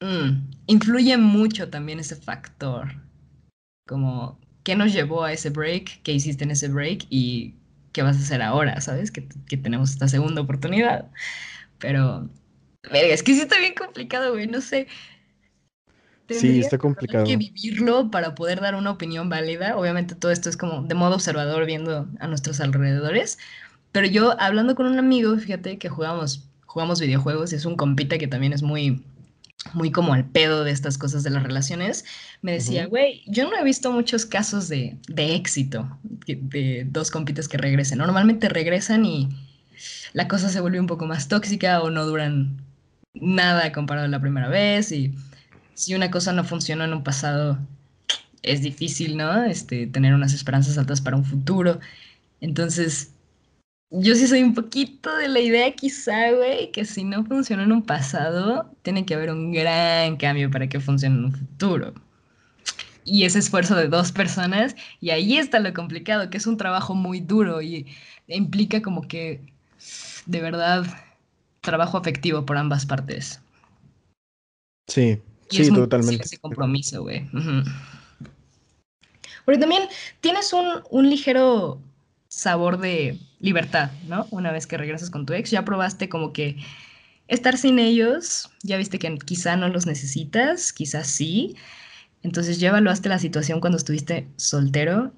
Mm, 0.00 0.50
influye 0.66 1.16
mucho 1.16 1.70
también 1.70 2.00
ese 2.00 2.16
factor. 2.16 2.88
Como, 3.86 4.38
¿qué 4.62 4.76
nos 4.76 4.92
llevó 4.92 5.24
a 5.24 5.32
ese 5.32 5.50
break? 5.50 6.02
¿Qué 6.02 6.12
hiciste 6.12 6.44
en 6.44 6.50
ese 6.50 6.68
break? 6.68 7.06
¿Y 7.10 7.54
qué 7.92 8.02
vas 8.02 8.16
a 8.16 8.20
hacer 8.20 8.42
ahora? 8.42 8.80
¿Sabes? 8.80 9.10
Que, 9.10 9.26
que 9.46 9.56
tenemos 9.56 9.90
esta 9.90 10.08
segunda 10.08 10.42
oportunidad. 10.42 11.10
Pero, 11.78 12.28
verga, 12.90 13.14
es 13.14 13.22
que 13.22 13.34
sí 13.34 13.40
está 13.40 13.58
bien 13.58 13.74
complicado, 13.74 14.32
güey. 14.32 14.46
No 14.46 14.60
sé. 14.60 14.86
Sí, 16.28 16.60
está 16.60 16.76
complicado. 16.76 17.24
Hay 17.24 17.30
que 17.30 17.36
vivirlo 17.36 18.10
para 18.10 18.34
poder 18.34 18.60
dar 18.60 18.74
una 18.74 18.90
opinión 18.90 19.28
válida. 19.28 19.76
Obviamente 19.76 20.14
todo 20.14 20.30
esto 20.30 20.50
es 20.50 20.56
como 20.56 20.82
de 20.82 20.94
modo 20.94 21.14
observador 21.14 21.64
viendo 21.64 22.06
a 22.20 22.26
nuestros 22.26 22.60
alrededores. 22.60 23.38
Pero 23.92 24.06
yo 24.06 24.38
hablando 24.40 24.74
con 24.74 24.86
un 24.86 24.98
amigo, 24.98 25.36
fíjate 25.38 25.78
que 25.78 25.88
jugamos, 25.88 26.46
jugamos 26.66 27.00
videojuegos 27.00 27.52
y 27.52 27.56
es 27.56 27.64
un 27.64 27.76
compita 27.76 28.18
que 28.18 28.28
también 28.28 28.52
es 28.52 28.62
muy, 28.62 29.02
muy 29.72 29.90
como 29.90 30.14
al 30.14 30.24
pedo 30.24 30.64
de 30.64 30.70
estas 30.70 30.98
cosas 30.98 31.22
de 31.22 31.30
las 31.30 31.42
relaciones, 31.42 32.04
me 32.42 32.52
decía, 32.52 32.86
güey, 32.86 33.22
yo 33.26 33.50
no 33.50 33.56
he 33.56 33.64
visto 33.64 33.92
muchos 33.92 34.24
casos 34.24 34.68
de, 34.68 34.96
de 35.08 35.34
éxito 35.34 35.98
de 36.26 36.86
dos 36.88 37.10
compitas 37.10 37.48
que 37.48 37.58
regresen. 37.58 37.98
Normalmente 37.98 38.48
regresan 38.48 39.04
y 39.04 39.28
la 40.12 40.28
cosa 40.28 40.48
se 40.48 40.60
vuelve 40.60 40.80
un 40.80 40.86
poco 40.86 41.06
más 41.06 41.28
tóxica 41.28 41.82
o 41.82 41.90
no 41.90 42.06
duran 42.06 42.62
nada 43.14 43.72
comparado 43.72 44.06
a 44.06 44.10
la 44.10 44.20
primera 44.20 44.48
vez 44.48 44.92
y 44.92 45.14
si 45.74 45.94
una 45.94 46.10
cosa 46.10 46.32
no 46.32 46.44
funcionó 46.44 46.84
en 46.84 46.92
un 46.92 47.04
pasado 47.04 47.58
es 48.42 48.62
difícil, 48.62 49.16
¿no? 49.16 49.44
Este, 49.44 49.86
tener 49.86 50.14
unas 50.14 50.32
esperanzas 50.32 50.78
altas 50.78 51.00
para 51.00 51.16
un 51.16 51.24
futuro. 51.24 51.80
Entonces, 52.40 53.12
yo 53.90 54.14
sí 54.14 54.26
soy 54.26 54.42
un 54.42 54.54
poquito 54.54 55.14
de 55.16 55.28
la 55.28 55.40
idea 55.40 55.74
quizá, 55.74 56.32
güey, 56.32 56.70
que 56.72 56.84
si 56.84 57.04
no 57.04 57.24
funcionó 57.24 57.62
en 57.62 57.72
un 57.72 57.82
pasado, 57.82 58.70
tiene 58.82 59.06
que 59.06 59.14
haber 59.14 59.30
un 59.30 59.52
gran 59.52 60.16
cambio 60.16 60.50
para 60.50 60.68
que 60.68 60.80
funcione 60.80 61.16
en 61.16 61.24
un 61.26 61.32
futuro. 61.32 61.94
Y 63.04 63.24
ese 63.24 63.38
esfuerzo 63.38 63.74
de 63.74 63.88
dos 63.88 64.12
personas, 64.12 64.76
y 65.00 65.10
ahí 65.10 65.38
está 65.38 65.60
lo 65.60 65.72
complicado, 65.72 66.28
que 66.28 66.36
es 66.36 66.46
un 66.46 66.58
trabajo 66.58 66.94
muy 66.94 67.20
duro 67.20 67.62
y 67.62 67.86
implica 68.26 68.82
como 68.82 69.08
que, 69.08 69.40
de 70.26 70.40
verdad, 70.42 70.84
trabajo 71.62 71.96
afectivo 71.96 72.44
por 72.44 72.58
ambas 72.58 72.84
partes. 72.84 73.40
Sí, 74.86 75.18
sí, 75.48 75.72
totalmente. 75.72 76.24
Ese 76.24 76.36
compromiso, 76.36 77.02
güey. 77.02 77.26
Porque 79.46 79.60
también 79.60 79.84
tienes 80.20 80.52
un, 80.52 80.82
un 80.90 81.08
ligero 81.08 81.80
sabor 82.28 82.78
de 82.78 83.18
libertad, 83.40 83.90
¿no? 84.08 84.26
Una 84.30 84.52
vez 84.52 84.66
que 84.66 84.76
regresas 84.76 85.10
con 85.10 85.26
tu 85.26 85.32
ex, 85.32 85.50
ya 85.50 85.64
probaste 85.64 86.08
como 86.08 86.32
que 86.32 86.56
estar 87.28 87.56
sin 87.56 87.78
ellos, 87.78 88.50
ya 88.62 88.76
viste 88.76 88.98
que 88.98 89.16
quizá 89.18 89.56
no 89.56 89.68
los 89.68 89.86
necesitas, 89.86 90.72
quizás 90.72 91.06
sí. 91.06 91.56
Entonces 92.22 92.58
ya 92.58 92.70
evaluaste 92.70 93.08
la 93.08 93.18
situación 93.18 93.60
cuando 93.60 93.78
estuviste 93.78 94.28
soltero 94.36 95.12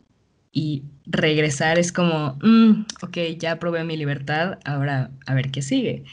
y 0.53 0.85
regresar 1.07 1.79
es 1.79 1.93
como, 1.93 2.39
mm, 2.43 2.87
ok, 3.03 3.19
ya 3.39 3.59
probé 3.59 3.85
mi 3.85 3.97
libertad, 3.97 4.59
ahora 4.65 5.11
a 5.27 5.35
ver 5.35 5.51
qué 5.51 5.63
sigue. 5.63 6.05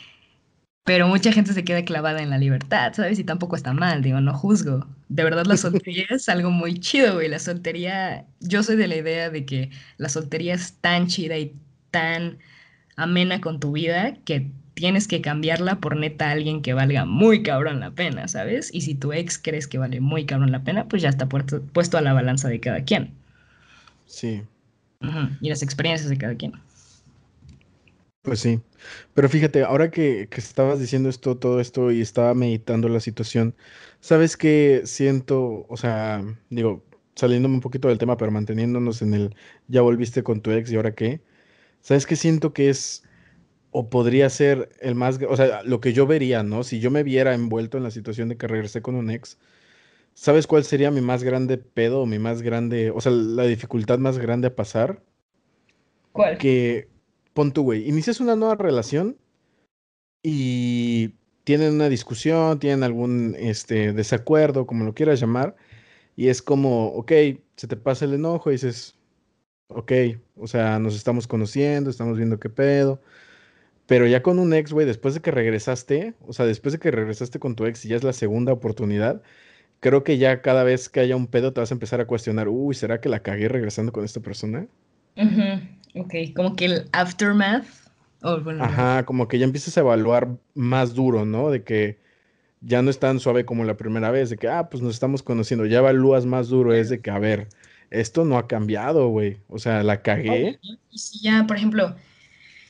Pero 0.85 1.07
mucha 1.07 1.33
gente 1.33 1.51
se 1.53 1.65
queda 1.65 1.83
clavada 1.83 2.21
en 2.21 2.29
la 2.29 2.37
libertad, 2.37 2.93
¿sabes? 2.93 3.19
Y 3.19 3.25
tampoco 3.25 3.57
está 3.57 3.73
mal, 3.73 4.01
digo, 4.01 4.21
no 4.21 4.33
juzgo. 4.33 4.87
De 5.09 5.23
verdad 5.23 5.45
la 5.45 5.57
soltería 5.57 6.05
es 6.09 6.29
algo 6.29 6.49
muy 6.51 6.79
chido, 6.79 7.15
güey. 7.15 7.27
La 7.27 7.39
soltería, 7.39 8.25
yo 8.39 8.63
soy 8.63 8.77
de 8.77 8.87
la 8.87 8.95
idea 8.95 9.29
de 9.29 9.45
que 9.45 9.69
la 9.97 10.07
soltería 10.07 10.53
es 10.53 10.79
tan 10.79 11.07
chida 11.07 11.37
y 11.37 11.53
tan 11.97 12.37
amena 12.95 13.41
con 13.41 13.59
tu 13.59 13.71
vida 13.71 14.15
que 14.23 14.51
tienes 14.75 15.07
que 15.07 15.21
cambiarla 15.21 15.79
por 15.79 15.95
neta 15.95 16.27
a 16.27 16.31
alguien 16.31 16.61
que 16.61 16.73
valga 16.73 17.05
muy 17.05 17.41
cabrón 17.41 17.79
la 17.79 17.89
pena, 17.89 18.27
¿sabes? 18.27 18.69
Y 18.71 18.81
si 18.81 18.93
tu 18.93 19.13
ex 19.13 19.39
crees 19.39 19.67
que 19.67 19.79
vale 19.79 19.99
muy 19.99 20.27
cabrón 20.27 20.51
la 20.51 20.63
pena, 20.63 20.87
pues 20.87 21.01
ya 21.01 21.09
está 21.09 21.27
puesto, 21.27 21.97
a 21.97 22.01
la 22.01 22.13
balanza 22.13 22.49
de 22.49 22.59
cada 22.59 22.83
quien. 22.83 23.11
Sí. 24.05 24.43
Y 25.41 25.49
las 25.49 25.63
experiencias 25.63 26.09
de 26.09 26.17
cada 26.19 26.35
quien. 26.35 26.53
Pues 28.21 28.39
sí, 28.39 28.59
pero 29.15 29.29
fíjate, 29.29 29.63
ahora 29.63 29.89
que, 29.89 30.27
que, 30.29 30.39
estabas 30.39 30.79
diciendo 30.79 31.09
esto, 31.09 31.37
todo 31.37 31.59
esto 31.59 31.91
y 31.91 32.01
estaba 32.01 32.33
meditando 32.35 32.89
la 32.89 32.99
situación, 32.99 33.55
¿sabes 34.01 34.37
qué 34.37 34.81
siento? 34.85 35.65
O 35.69 35.77
sea, 35.77 36.23
digo, 36.49 36.83
saliéndome 37.15 37.55
un 37.55 37.61
poquito 37.61 37.87
del 37.87 37.97
tema, 37.97 38.17
pero 38.17 38.31
manteniéndonos 38.31 39.01
en 39.01 39.13
el 39.13 39.35
ya 39.67 39.81
volviste 39.81 40.23
con 40.23 40.41
tu 40.41 40.51
ex 40.51 40.71
y 40.71 40.75
ahora 40.75 40.93
qué, 40.93 41.21
¿sabes 41.81 42.05
qué 42.05 42.15
siento 42.15 42.53
que 42.53 42.69
es 42.69 43.03
o 43.71 43.89
podría 43.89 44.29
ser 44.29 44.69
el 44.79 44.95
más, 44.95 45.19
o 45.27 45.35
sea, 45.35 45.61
lo 45.63 45.81
que 45.81 45.93
yo 45.93 46.07
vería, 46.07 46.43
¿no? 46.43 46.63
Si 46.63 46.79
yo 46.79 46.89
me 46.89 47.03
viera 47.03 47.33
envuelto 47.33 47.77
en 47.77 47.83
la 47.83 47.91
situación 47.91 48.29
de 48.29 48.37
que 48.37 48.47
regresé 48.47 48.81
con 48.81 48.95
un 48.95 49.11
ex, 49.11 49.37
¿sabes 50.13 50.47
cuál 50.47 50.63
sería 50.63 50.89
mi 50.89 51.01
más 51.01 51.23
grande 51.23 51.57
pedo 51.57 52.01
o 52.01 52.05
mi 52.05 52.17
más 52.17 52.41
grande, 52.41 52.91
o 52.91 53.01
sea, 53.01 53.11
la 53.11 53.43
dificultad 53.43 53.99
más 53.99 54.17
grande 54.17 54.47
a 54.47 54.55
pasar? 54.55 55.03
¿Cuál? 56.11 56.37
Que 56.37 56.87
pon 57.33 57.51
tú, 57.51 57.63
güey, 57.63 57.87
inicias 57.87 58.19
una 58.19 58.35
nueva 58.35 58.55
relación 58.55 59.17
y 60.23 61.13
tienen 61.43 61.75
una 61.75 61.87
discusión, 61.87 62.59
tienen 62.59 62.83
algún 62.83 63.35
este, 63.37 63.93
desacuerdo, 63.93 64.65
como 64.65 64.85
lo 64.85 64.95
quieras 64.95 65.19
llamar, 65.19 65.55
y 66.15 66.29
es 66.29 66.41
como, 66.41 66.87
ok, 66.87 67.11
se 67.55 67.67
te 67.67 67.77
pasa 67.77 68.05
el 68.05 68.15
enojo 68.15 68.49
y 68.49 68.53
dices, 68.53 68.96
ok, 69.67 69.91
o 70.35 70.47
sea, 70.47 70.79
nos 70.79 70.95
estamos 70.95 71.27
conociendo, 71.27 71.89
estamos 71.89 72.17
viendo 72.17 72.39
qué 72.39 72.49
pedo, 72.49 73.01
pero 73.85 74.05
ya 74.07 74.21
con 74.21 74.39
un 74.39 74.53
ex, 74.53 74.73
güey, 74.73 74.85
después 74.85 75.13
de 75.13 75.21
que 75.21 75.31
regresaste, 75.31 76.13
o 76.25 76.33
sea, 76.33 76.45
después 76.45 76.73
de 76.73 76.79
que 76.79 76.91
regresaste 76.91 77.39
con 77.39 77.55
tu 77.55 77.65
ex 77.65 77.85
y 77.85 77.89
ya 77.89 77.95
es 77.95 78.03
la 78.03 78.13
segunda 78.13 78.53
oportunidad, 78.53 79.21
creo 79.79 80.03
que 80.03 80.17
ya 80.17 80.41
cada 80.41 80.63
vez 80.63 80.89
que 80.89 80.99
haya 80.99 81.15
un 81.15 81.27
pedo 81.27 81.53
te 81.53 81.61
vas 81.61 81.71
a 81.71 81.75
empezar 81.75 82.01
a 82.01 82.07
cuestionar, 82.07 82.47
uy, 82.49 82.75
¿será 82.75 82.99
que 82.99 83.09
la 83.09 83.21
cagué 83.21 83.47
regresando 83.47 83.91
con 83.91 84.03
esta 84.03 84.19
persona? 84.19 84.67
Ok, 85.95 86.13
como 86.35 86.55
que 86.55 86.65
el 86.65 86.89
aftermath. 86.91 87.65
Ajá, 88.59 89.05
como 89.05 89.27
que 89.27 89.37
ya 89.39 89.45
empiezas 89.45 89.77
a 89.77 89.81
evaluar 89.81 90.37
más 90.55 90.95
duro, 90.95 91.25
¿no? 91.25 91.49
De 91.49 91.63
que 91.63 91.99
ya 92.61 92.81
no 92.81 92.89
es 92.89 92.99
tan 92.99 93.19
suave 93.19 93.45
como 93.45 93.63
la 93.63 93.77
primera 93.77 94.11
vez, 94.11 94.29
de 94.29 94.37
que, 94.37 94.47
ah, 94.47 94.69
pues 94.69 94.81
nos 94.81 94.93
estamos 94.95 95.21
conociendo, 95.23 95.65
ya 95.65 95.77
evalúas 95.79 96.25
más 96.25 96.49
duro, 96.49 96.73
es 96.73 96.89
de 96.89 96.99
que, 96.99 97.11
a 97.11 97.19
ver, 97.19 97.47
esto 97.89 98.25
no 98.25 98.37
ha 98.37 98.47
cambiado, 98.47 99.09
güey. 99.09 99.37
O 99.47 99.59
sea, 99.59 99.83
la 99.83 100.01
cagué. 100.01 100.59
Si 100.93 101.21
ya, 101.21 101.45
por 101.47 101.57
ejemplo, 101.57 101.95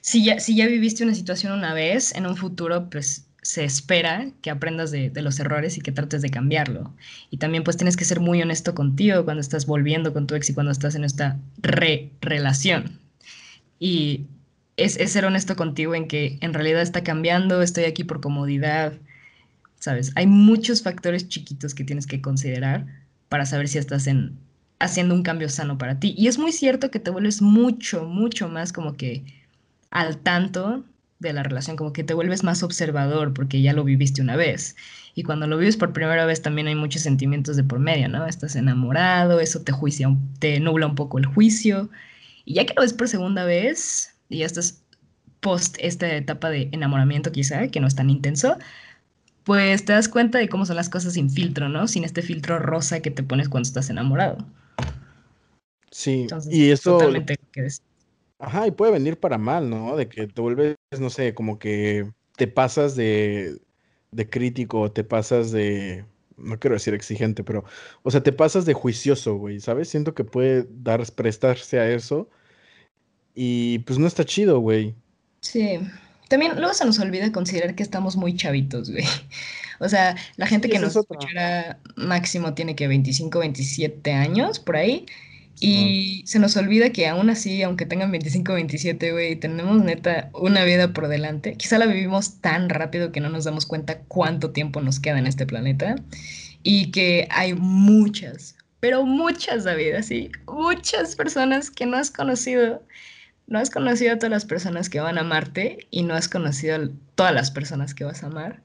si 0.02 0.24
ya, 0.24 0.40
si 0.40 0.56
ya 0.56 0.68
viviste 0.68 1.04
una 1.04 1.16
situación 1.16 1.54
una 1.54 1.74
vez, 1.74 2.16
en 2.16 2.26
un 2.26 2.38
futuro, 2.38 2.90
pues 2.90 3.28
se 3.48 3.64
espera 3.64 4.30
que 4.42 4.50
aprendas 4.50 4.92
de, 4.92 5.10
los 5.22 5.40
errores 5.40 5.78
y 5.78 5.82
que 5.82 5.94
trates 5.94 6.22
de 6.22 6.30
cambiarlo. 6.30 6.94
Y 7.30 7.38
también 7.38 7.64
pues 7.64 7.78
tienes 7.78 7.96
que 7.96 8.04
ser 8.04 8.20
muy 8.20 8.42
honesto 8.42 8.76
contigo 8.76 9.24
cuando 9.24 9.40
estás 9.40 9.66
volviendo 9.66 10.12
con 10.12 10.28
tu 10.28 10.36
ex 10.36 10.50
y 10.50 10.54
cuando 10.54 10.74
estás 10.74 10.96
en 10.96 11.06
esta 11.06 11.40
re-relación. 11.60 13.00
Y 13.80 14.26
es, 14.76 14.96
ser 14.96 15.24
honesto 15.24 15.56
contigo 15.56 15.96
en 15.96 16.10
que 16.10 16.38
en 16.42 16.54
realidad 16.54 16.82
está 16.82 17.04
cambiando, 17.04 17.62
estoy 17.62 17.86
aquí 17.86 18.04
por 18.04 18.20
comodidad, 18.20 18.94
¿sabes? 19.80 20.12
Hay 20.16 20.28
muchos 20.28 20.84
factores 20.84 21.30
chiquitos 21.30 21.74
que 21.74 21.86
tienes 21.86 22.06
que 22.06 22.22
considerar 22.22 22.86
para 23.30 23.46
saber 23.46 23.70
si 23.70 23.78
estás 23.78 24.08
en, 24.08 24.38
haciendo 24.80 25.16
un 25.16 25.24
cambio 25.24 25.50
sano 25.50 25.78
para 25.78 26.00
ti. 26.00 26.14
Y 26.18 26.28
es 26.28 26.38
muy 26.38 26.52
cierto 26.52 26.92
que 26.92 27.00
te 27.00 27.12
vuelves 27.12 27.42
mucho, 27.42 28.06
mucho 28.06 28.50
más 28.50 28.74
como 28.74 28.96
que 28.96 29.24
al 29.92 30.18
tanto 30.18 30.84
de 31.20 31.34
la 31.34 31.44
relación, 31.44 31.78
como 31.78 31.94
que 31.94 32.04
te 32.04 32.14
vuelves 32.14 32.44
más 32.44 32.62
observador 32.64 33.34
porque 33.34 33.62
ya 33.62 33.74
lo 33.74 33.84
viviste 33.84 34.22
una 34.22 34.36
vez. 34.36 34.76
Y 35.16 35.24
cuando 35.24 35.48
lo 35.48 35.58
vives 35.58 35.78
por 35.78 35.94
primera 35.94 36.26
vez 36.26 36.42
también 36.42 36.68
hay 36.68 36.76
muchos 36.76 37.02
sentimientos 37.02 37.56
de 37.58 37.64
por 37.64 37.80
medio, 37.80 38.08
¿no? 38.08 38.28
Estás 38.28 38.56
enamorado, 38.56 39.40
eso 39.40 39.62
te 39.62 39.72
juicia, 39.72 40.16
te 40.40 40.60
nubla 40.60 40.88
un 40.88 40.96
poco 40.96 41.18
el 41.18 41.26
juicio. 41.26 41.90
Y 42.46 42.56
ya 42.56 42.66
que 42.66 42.74
lo 42.76 42.82
ves 42.84 42.94
por 42.94 43.08
segunda 43.08 43.44
vez, 43.46 44.16
y 44.30 44.40
ya 44.40 44.46
estás 44.46 44.84
post 45.40 45.78
esta 45.80 46.14
etapa 46.16 46.50
de 46.50 46.70
enamoramiento 46.72 47.32
quizá, 47.32 47.68
que 47.70 47.80
no 47.80 47.88
es 47.88 47.96
tan 47.96 48.10
intenso, 48.10 48.58
pues 49.44 49.86
te 49.86 49.94
das 49.94 50.10
cuenta 50.10 50.38
de 50.40 50.50
cómo 50.50 50.66
son 50.66 50.76
las 50.76 50.90
cosas 50.90 51.14
sin 51.14 51.30
filtro, 51.30 51.70
¿no? 51.70 51.88
Sin 51.88 52.04
este 52.04 52.22
filtro 52.22 52.60
rosa 52.60 53.00
que 53.02 53.12
te 53.12 53.24
pones 53.24 53.50
cuando 53.50 53.68
estás 53.68 53.90
enamorado. 53.90 54.46
Sí, 55.98 56.28
y 56.52 56.70
eso... 56.70 57.00
Totalmente 57.00 57.40
Ajá, 58.38 58.68
y 58.68 58.72
puede 58.72 58.92
venir 58.92 59.20
para 59.20 59.40
mal, 59.40 59.68
¿no? 59.68 59.96
De 59.96 60.08
que 60.08 60.28
te 60.28 60.42
vuelves, 60.42 60.76
no 61.00 61.10
sé, 61.10 61.34
como 61.34 61.58
que 61.58 62.08
te 62.36 62.46
pasas 62.46 62.96
de, 62.96 63.58
de 64.12 64.30
crítico, 64.30 64.92
te 64.92 65.04
pasas 65.04 65.52
de, 65.52 66.06
no 66.38 66.60
quiero 66.60 66.76
decir 66.76 66.94
exigente, 66.94 67.44
pero, 67.44 67.66
o 68.04 68.12
sea, 68.12 68.22
te 68.22 68.32
pasas 68.32 68.68
de 68.68 68.76
juicioso, 68.76 69.38
güey, 69.38 69.60
¿sabes? 69.60 69.90
Siento 69.90 70.14
que 70.14 70.24
puede 70.24 70.68
dar, 70.70 71.04
prestarse 71.14 71.80
a 71.80 71.90
eso 71.90 72.30
y 73.34 73.80
pues 73.80 73.98
no 73.98 74.06
está 74.06 74.24
chido, 74.24 74.60
güey. 74.60 74.94
Sí. 75.42 75.80
También 76.30 76.58
luego 76.58 76.76
se 76.76 76.86
nos 76.86 77.00
olvida 77.00 77.32
considerar 77.32 77.74
que 77.74 77.82
estamos 77.82 78.16
muy 78.16 78.36
chavitos, 78.36 78.92
güey. 78.92 79.04
O 79.80 79.90
sea, 79.90 80.16
la 80.38 80.48
gente 80.48 80.70
que 80.70 80.80
nos 80.80 80.96
escuchará 80.96 81.80
máximo 81.96 82.56
tiene 82.56 82.76
que 82.76 82.88
25, 82.88 83.38
27 83.38 84.12
años, 84.12 84.60
por 84.60 84.76
ahí. 84.76 85.06
Y 85.60 86.24
se 86.28 86.40
nos 86.40 86.56
olvida 86.56 86.92
que 86.92 87.08
aún 87.08 87.30
así, 87.30 87.64
aunque 87.64 87.86
tengan 87.86 88.12
25, 88.12 88.54
27, 88.54 89.12
güey, 89.12 89.36
tenemos 89.36 89.84
neta 89.84 90.30
una 90.34 90.64
vida 90.64 90.94
por 90.94 91.08
delante. 91.08 91.56
Quizá 91.56 91.80
la 91.80 91.88
vivimos 91.88 92.42
tan 92.42 92.70
rápido 92.70 93.12
que 93.12 93.22
no 93.22 93.30
nos 93.30 93.46
damos 93.46 93.66
cuenta 93.66 94.00
cuánto 94.08 94.52
tiempo 94.52 94.82
nos 94.82 95.00
queda 95.00 95.18
en 95.18 95.26
este 95.26 95.48
planeta. 95.48 95.96
Y 96.62 96.92
que 96.92 97.28
hay 97.32 97.54
muchas, 97.54 98.56
pero 98.80 99.04
muchas, 99.06 99.64
David, 99.64 99.94
así, 99.96 100.32
muchas 100.48 101.16
personas 101.16 101.72
que 101.72 101.86
no 101.86 101.98
has 101.98 102.12
conocido. 102.12 102.84
No 103.48 103.60
has 103.60 103.70
conocido 103.70 104.14
a 104.14 104.18
todas 104.18 104.32
las 104.32 104.46
personas 104.46 104.90
que 104.90 105.00
van 105.00 105.18
a 105.18 105.22
amarte 105.22 105.88
y 105.90 106.04
no 106.04 106.14
has 106.14 106.28
conocido 106.28 106.76
a 106.76 106.90
todas 107.16 107.34
las 107.34 107.50
personas 107.50 107.94
que 107.94 108.04
vas 108.04 108.24
a 108.24 108.28
amar. 108.28 108.62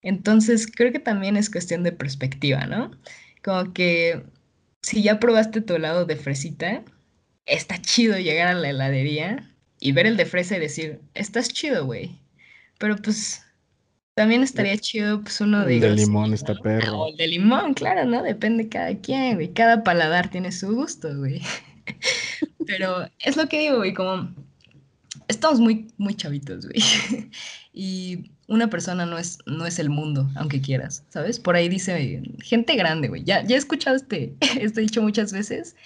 Entonces, 0.00 0.66
creo 0.68 0.92
que 0.92 1.00
también 1.00 1.36
es 1.36 1.50
cuestión 1.50 1.82
de 1.82 1.92
perspectiva, 1.92 2.66
¿no? 2.66 2.92
Como 3.42 3.72
que 3.72 4.24
si 4.82 5.02
ya 5.02 5.20
probaste 5.20 5.60
tu 5.60 5.74
helado 5.74 6.04
de 6.04 6.16
fresita, 6.16 6.82
está 7.46 7.80
chido 7.80 8.18
llegar 8.18 8.48
a 8.48 8.54
la 8.54 8.70
heladería 8.70 9.48
y 9.80 9.92
ver 9.92 10.06
el 10.06 10.16
de 10.16 10.26
fresa 10.26 10.56
y 10.56 10.60
decir, 10.60 11.00
estás 11.14 11.48
chido, 11.48 11.86
güey. 11.86 12.18
Pero 12.78 12.96
pues 12.96 13.42
también 14.14 14.42
estaría 14.42 14.76
chido 14.76 15.22
pues 15.22 15.40
uno 15.40 15.64
de... 15.64 15.76
El 15.76 15.80
de 15.80 15.94
limón 15.96 16.34
está 16.34 16.54
perro. 16.54 16.98
O 16.98 17.08
el 17.08 17.16
de 17.16 17.28
limón, 17.28 17.74
claro, 17.74 18.04
¿no? 18.04 18.22
Depende 18.22 18.68
cada 18.68 18.94
quien, 18.98 19.36
güey. 19.36 19.52
Cada 19.52 19.82
paladar 19.82 20.30
tiene 20.30 20.52
su 20.52 20.74
gusto, 20.74 21.16
güey. 21.16 21.42
Pero 22.66 23.08
es 23.18 23.36
lo 23.36 23.48
que 23.48 23.60
digo, 23.60 23.78
güey, 23.78 23.94
como 23.94 24.34
estamos 25.28 25.60
muy, 25.60 25.88
muy 25.96 26.14
chavitos, 26.14 26.66
güey. 26.66 26.82
y 27.72 28.30
una 28.48 28.68
persona 28.68 29.06
no 29.06 29.18
es, 29.18 29.38
no 29.46 29.66
es 29.66 29.78
el 29.78 29.88
mundo, 29.88 30.30
aunque 30.34 30.60
quieras, 30.60 31.04
¿sabes? 31.08 31.38
Por 31.40 31.56
ahí 31.56 31.68
dice 31.68 32.22
gente 32.42 32.76
grande, 32.76 33.08
güey. 33.08 33.24
Ya, 33.24 33.42
ya 33.44 33.56
he 33.56 33.58
escuchado 33.58 33.96
este, 33.96 34.34
este 34.60 34.82
dicho 34.82 35.02
muchas 35.02 35.32
veces, 35.32 35.76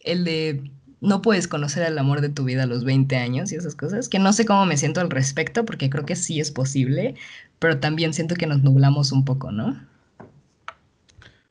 el 0.00 0.24
de 0.24 0.70
no 1.00 1.22
puedes 1.22 1.48
conocer 1.48 1.84
el 1.84 1.96
amor 1.98 2.20
de 2.20 2.28
tu 2.28 2.44
vida 2.44 2.64
a 2.64 2.66
los 2.66 2.84
20 2.84 3.16
años 3.16 3.52
y 3.52 3.56
esas 3.56 3.74
cosas, 3.74 4.08
que 4.08 4.18
no 4.18 4.32
sé 4.32 4.44
cómo 4.44 4.66
me 4.66 4.76
siento 4.76 5.00
al 5.00 5.10
respecto, 5.10 5.64
porque 5.64 5.88
creo 5.88 6.04
que 6.04 6.16
sí 6.16 6.40
es 6.40 6.50
posible, 6.50 7.14
pero 7.58 7.78
también 7.80 8.12
siento 8.12 8.34
que 8.34 8.46
nos 8.46 8.62
nublamos 8.62 9.12
un 9.12 9.24
poco, 9.24 9.50
¿no? 9.50 9.80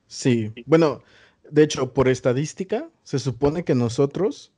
Sí, 0.07 0.51
bueno, 0.65 1.01
de 1.49 1.63
hecho, 1.63 1.93
por 1.93 2.09
estadística, 2.09 2.87
se 3.03 3.17
supone 3.17 3.63
que 3.63 3.75
nosotros 3.75 4.51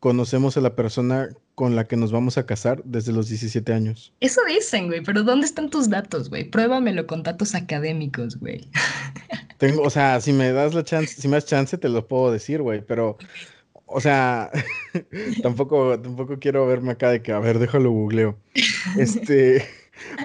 conocemos 0.00 0.56
a 0.56 0.60
la 0.60 0.74
persona 0.74 1.30
con 1.54 1.74
la 1.74 1.86
que 1.86 1.96
nos 1.96 2.12
vamos 2.12 2.36
a 2.38 2.46
casar 2.46 2.82
desde 2.84 3.12
los 3.12 3.28
17 3.28 3.72
años. 3.72 4.12
Eso 4.20 4.40
dicen, 4.46 4.88
güey, 4.88 5.02
pero 5.02 5.22
¿dónde 5.22 5.46
están 5.46 5.70
tus 5.70 5.88
datos, 5.88 6.28
güey? 6.28 6.44
Pruébamelo 6.44 7.06
con 7.06 7.22
datos 7.22 7.54
académicos, 7.54 8.38
güey. 8.38 8.68
Tengo, 9.58 9.82
o 9.82 9.90
sea, 9.90 10.20
si 10.20 10.32
me 10.32 10.52
das 10.52 10.74
la 10.74 10.84
chance, 10.84 11.20
si 11.20 11.28
me 11.28 11.36
das 11.36 11.46
chance, 11.46 11.78
te 11.78 11.88
lo 11.88 12.06
puedo 12.06 12.30
decir, 12.30 12.60
güey, 12.60 12.82
pero, 12.82 13.16
o 13.86 14.00
sea, 14.00 14.50
tampoco, 15.42 15.98
tampoco 15.98 16.38
quiero 16.38 16.66
verme 16.66 16.92
acá 16.92 17.10
de 17.10 17.22
que, 17.22 17.32
a 17.32 17.38
ver, 17.38 17.58
déjalo 17.58 17.90
googleo. 17.90 18.36
Este. 18.98 19.66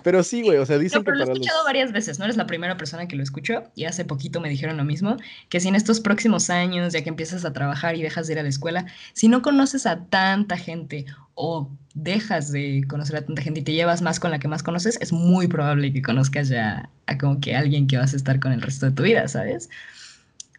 Pero 0.03 0.23
sí, 0.23 0.41
güey, 0.41 0.57
o 0.57 0.65
sea, 0.65 0.77
dicen 0.77 0.99
no, 0.99 1.03
pero 1.03 1.17
lo 1.17 1.23
he 1.23 1.31
escuchado 1.31 1.63
varias 1.63 1.91
veces, 1.91 2.19
no 2.19 2.25
eres 2.25 2.37
la 2.37 2.47
primera 2.47 2.77
persona 2.77 3.07
que 3.07 3.15
lo 3.15 3.23
escucho 3.23 3.63
y 3.75 3.85
hace 3.85 4.05
poquito 4.05 4.41
me 4.41 4.49
dijeron 4.49 4.77
lo 4.77 4.83
mismo, 4.83 5.17
que 5.49 5.59
si 5.59 5.67
en 5.67 5.75
estos 5.75 5.99
próximos 5.99 6.49
años, 6.49 6.93
ya 6.93 7.03
que 7.03 7.09
empiezas 7.09 7.45
a 7.45 7.53
trabajar 7.53 7.95
y 7.95 8.01
dejas 8.01 8.27
de 8.27 8.33
ir 8.33 8.39
a 8.39 8.43
la 8.43 8.49
escuela, 8.49 8.85
si 9.13 9.27
no 9.27 9.41
conoces 9.41 9.85
a 9.85 10.05
tanta 10.05 10.57
gente 10.57 11.05
o 11.35 11.69
dejas 11.93 12.51
de 12.51 12.83
conocer 12.87 13.17
a 13.17 13.25
tanta 13.25 13.41
gente 13.41 13.61
y 13.61 13.63
te 13.63 13.73
llevas 13.73 14.01
más 14.01 14.19
con 14.19 14.31
la 14.31 14.39
que 14.39 14.47
más 14.47 14.63
conoces, 14.63 14.97
es 15.01 15.11
muy 15.11 15.47
probable 15.47 15.91
que 15.93 16.01
conozcas 16.01 16.49
ya 16.49 16.89
a 17.07 17.17
como 17.17 17.39
que 17.39 17.55
alguien 17.55 17.87
que 17.87 17.97
vas 17.97 18.13
a 18.13 18.17
estar 18.17 18.39
con 18.39 18.51
el 18.51 18.61
resto 18.61 18.85
de 18.85 18.91
tu 18.91 19.03
vida, 19.03 19.27
¿sabes? 19.27 19.69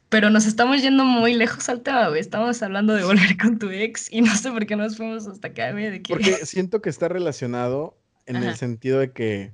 Pero 0.08 0.28
nos 0.28 0.44
estamos 0.44 0.82
yendo 0.82 1.06
muy 1.06 1.32
lejos 1.32 1.70
al 1.70 1.80
tema, 1.80 2.08
güey. 2.08 2.20
Estamos 2.20 2.62
hablando 2.62 2.92
de 2.92 3.02
volver 3.02 3.38
con 3.38 3.58
tu 3.58 3.70
ex 3.70 4.12
y 4.12 4.20
no 4.20 4.34
sé 4.36 4.50
por 4.50 4.66
qué 4.66 4.76
nos 4.76 4.98
fuimos 4.98 5.26
hasta 5.26 5.48
acá, 5.48 5.72
güey. 5.72 6.02
Porque 6.02 6.44
siento 6.44 6.82
que 6.82 6.90
está 6.90 7.08
relacionado 7.08 7.96
en 8.26 8.36
el 8.36 8.54
sentido 8.56 8.98
de 8.98 9.12
que 9.12 9.52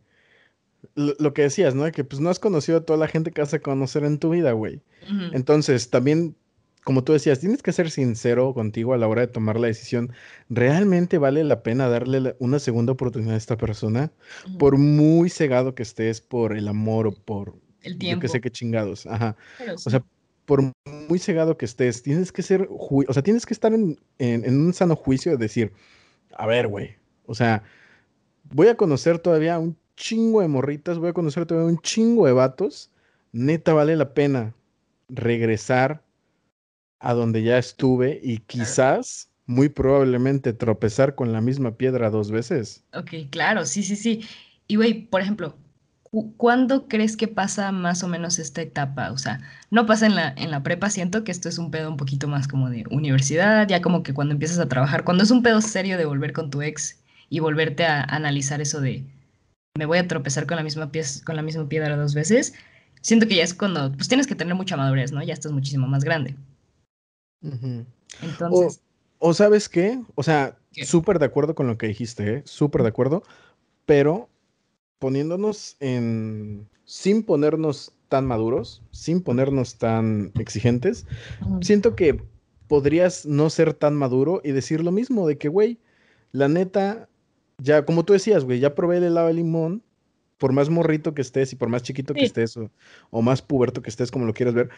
lo, 0.94 1.34
que 1.34 1.42
decías, 1.42 1.74
¿no? 1.74 1.84
De 1.84 1.92
que 1.92 2.04
pues 2.04 2.20
no 2.20 2.30
has 2.30 2.38
conocido 2.38 2.78
a 2.78 2.84
toda 2.84 2.98
la 2.98 3.08
gente 3.08 3.32
que 3.32 3.40
vas 3.40 3.54
a 3.54 3.60
conocer 3.60 4.04
en 4.04 4.18
tu 4.18 4.30
vida, 4.30 4.52
güey. 4.52 4.80
Entonces, 5.32 5.90
también, 5.90 6.36
como 6.84 7.02
tú 7.04 7.12
decías, 7.12 7.40
tienes 7.40 7.62
que 7.62 7.72
ser 7.72 7.90
sincero 7.90 8.52
contigo 8.52 8.94
a 8.94 8.98
la 8.98 9.08
hora 9.08 9.22
de 9.22 9.28
tomar 9.28 9.58
la 9.58 9.68
decisión. 9.68 10.12
¿Realmente 10.48 11.18
vale 11.18 11.44
la 11.44 11.62
pena 11.62 11.88
darle 11.88 12.36
una 12.38 12.58
segunda 12.58 12.92
oportunidad 12.92 13.34
a 13.34 13.38
esta 13.38 13.56
persona? 13.56 14.12
Por 14.58 14.76
muy 14.76 15.30
cegado 15.30 15.74
que 15.74 15.82
estés 15.82 16.20
por 16.20 16.56
el 16.56 16.68
amor 16.68 17.06
o 17.06 17.12
por... 17.12 17.54
El 17.82 17.96
tiempo. 17.96 18.16
Yo 18.16 18.20
que 18.20 18.28
sé 18.28 18.40
qué 18.40 18.50
chingados. 18.50 19.06
Ajá. 19.06 19.36
O 19.74 19.90
sea, 19.90 20.04
por 20.44 20.72
muy 21.08 21.18
cegado 21.18 21.56
que 21.56 21.64
estés, 21.64 22.02
tienes 22.02 22.32
que 22.32 22.42
ser, 22.42 22.68
o 22.70 23.12
sea, 23.12 23.22
tienes 23.22 23.46
que 23.46 23.54
estar 23.54 23.72
en, 23.72 23.98
en 24.18 24.60
un 24.60 24.74
sano 24.74 24.96
juicio 24.96 25.32
de 25.32 25.38
decir, 25.38 25.72
a 26.36 26.46
ver, 26.46 26.66
güey, 26.66 26.96
o 27.26 27.34
sea, 27.34 27.62
voy 28.50 28.68
a 28.68 28.76
conocer 28.76 29.18
todavía 29.18 29.58
un 29.58 29.76
chingo 29.96 30.40
de 30.40 30.48
morritas, 30.48 30.98
voy 30.98 31.10
a 31.10 31.12
conocer 31.12 31.46
todavía 31.46 31.70
un 31.70 31.80
chingo 31.80 32.26
de 32.26 32.32
vatos. 32.32 32.90
Neta, 33.32 33.74
vale 33.74 33.96
la 33.96 34.14
pena 34.14 34.54
regresar 35.08 36.02
a 37.00 37.14
donde 37.14 37.42
ya 37.42 37.58
estuve 37.58 38.20
y 38.22 38.38
quizás, 38.38 39.30
muy 39.46 39.68
probablemente, 39.68 40.52
tropezar 40.52 41.14
con 41.14 41.32
la 41.32 41.40
misma 41.40 41.72
piedra 41.72 42.10
dos 42.10 42.30
veces. 42.30 42.84
Ok, 42.94 43.30
claro, 43.30 43.66
sí, 43.66 43.82
sí, 43.82 43.96
sí. 43.96 44.24
Y 44.66 44.76
güey, 44.76 45.06
por 45.06 45.20
ejemplo, 45.20 45.56
¿cuándo 46.36 46.88
crees 46.88 47.16
que 47.16 47.28
pasa 47.28 47.70
más 47.72 48.02
o 48.02 48.08
menos 48.08 48.38
esta 48.38 48.62
etapa? 48.62 49.12
O 49.12 49.18
sea, 49.18 49.40
no 49.70 49.86
pasa 49.86 50.06
en 50.06 50.14
la, 50.14 50.34
en 50.36 50.50
la 50.50 50.62
prepa, 50.62 50.90
siento 50.90 51.24
que 51.24 51.32
esto 51.32 51.48
es 51.48 51.58
un 51.58 51.70
pedo 51.70 51.90
un 51.90 51.96
poquito 51.96 52.28
más 52.28 52.48
como 52.48 52.70
de 52.70 52.84
universidad, 52.90 53.68
ya 53.68 53.80
como 53.82 54.02
que 54.02 54.14
cuando 54.14 54.32
empiezas 54.32 54.58
a 54.58 54.68
trabajar, 54.68 55.04
cuando 55.04 55.24
es 55.24 55.30
un 55.30 55.42
pedo 55.42 55.60
serio 55.60 55.98
de 55.98 56.04
volver 56.04 56.32
con 56.32 56.50
tu 56.50 56.62
ex 56.62 56.98
y 57.28 57.40
volverte 57.40 57.84
a 57.84 58.02
analizar 58.02 58.60
eso 58.60 58.80
de 58.80 59.04
me 59.76 59.86
voy 59.86 59.98
a 59.98 60.08
tropezar 60.08 60.46
con 60.46 60.56
la 60.56 60.62
misma 60.62 60.90
pieza, 60.90 61.24
con 61.24 61.36
la 61.36 61.42
misma 61.42 61.68
piedra 61.68 61.96
dos 61.96 62.14
veces, 62.14 62.54
siento 63.00 63.28
que 63.28 63.36
ya 63.36 63.44
es 63.44 63.54
cuando 63.54 63.92
pues 63.92 64.08
tienes 64.08 64.26
que 64.26 64.34
tener 64.34 64.54
mucha 64.54 64.76
madurez, 64.76 65.12
¿no? 65.12 65.22
Ya 65.22 65.34
estás 65.34 65.52
muchísimo 65.52 65.86
más 65.86 66.04
grande. 66.04 66.34
Entonces, 68.22 68.80
O 69.18 69.34
sabes 69.34 69.68
qué, 69.68 70.00
o 70.16 70.22
sea, 70.22 70.58
súper 70.72 71.18
de 71.18 71.26
acuerdo 71.26 71.54
con 71.54 71.66
lo 71.66 71.78
que 71.78 71.86
dijiste, 71.86 72.34
¿eh? 72.34 72.42
súper 72.44 72.82
de 72.82 72.88
acuerdo, 72.88 73.22
pero 73.86 74.28
poniéndonos 74.98 75.76
en, 75.80 76.68
sin 76.84 77.22
ponernos 77.22 77.92
tan 78.08 78.26
maduros, 78.26 78.82
sin 78.90 79.22
ponernos 79.22 79.76
tan 79.76 80.32
exigentes, 80.38 81.06
siento 81.60 81.94
que 81.94 82.20
podrías 82.66 83.26
no 83.26 83.50
ser 83.50 83.74
tan 83.74 83.94
maduro 83.94 84.40
y 84.42 84.52
decir 84.52 84.82
lo 84.82 84.92
mismo, 84.92 85.26
de 85.26 85.38
que, 85.38 85.48
güey, 85.48 85.78
la 86.32 86.48
neta, 86.48 87.08
ya, 87.58 87.84
como 87.84 88.04
tú 88.04 88.12
decías, 88.12 88.44
güey, 88.44 88.60
ya 88.60 88.74
probé 88.74 88.98
el 88.98 89.04
helado 89.04 89.28
de 89.28 89.34
limón, 89.34 89.82
por 90.38 90.52
más 90.52 90.70
morrito 90.70 91.14
que 91.14 91.22
estés 91.22 91.52
y 91.52 91.56
por 91.56 91.68
más 91.68 91.82
chiquito 91.82 92.14
que 92.14 92.24
estés 92.24 92.56
o, 92.56 92.70
o, 93.10 93.22
más 93.22 93.42
puberto 93.42 93.82
que 93.82 93.90
estés, 93.90 94.10
como 94.10 94.24
lo 94.24 94.34
quieras 94.34 94.54
ver, 94.54 94.70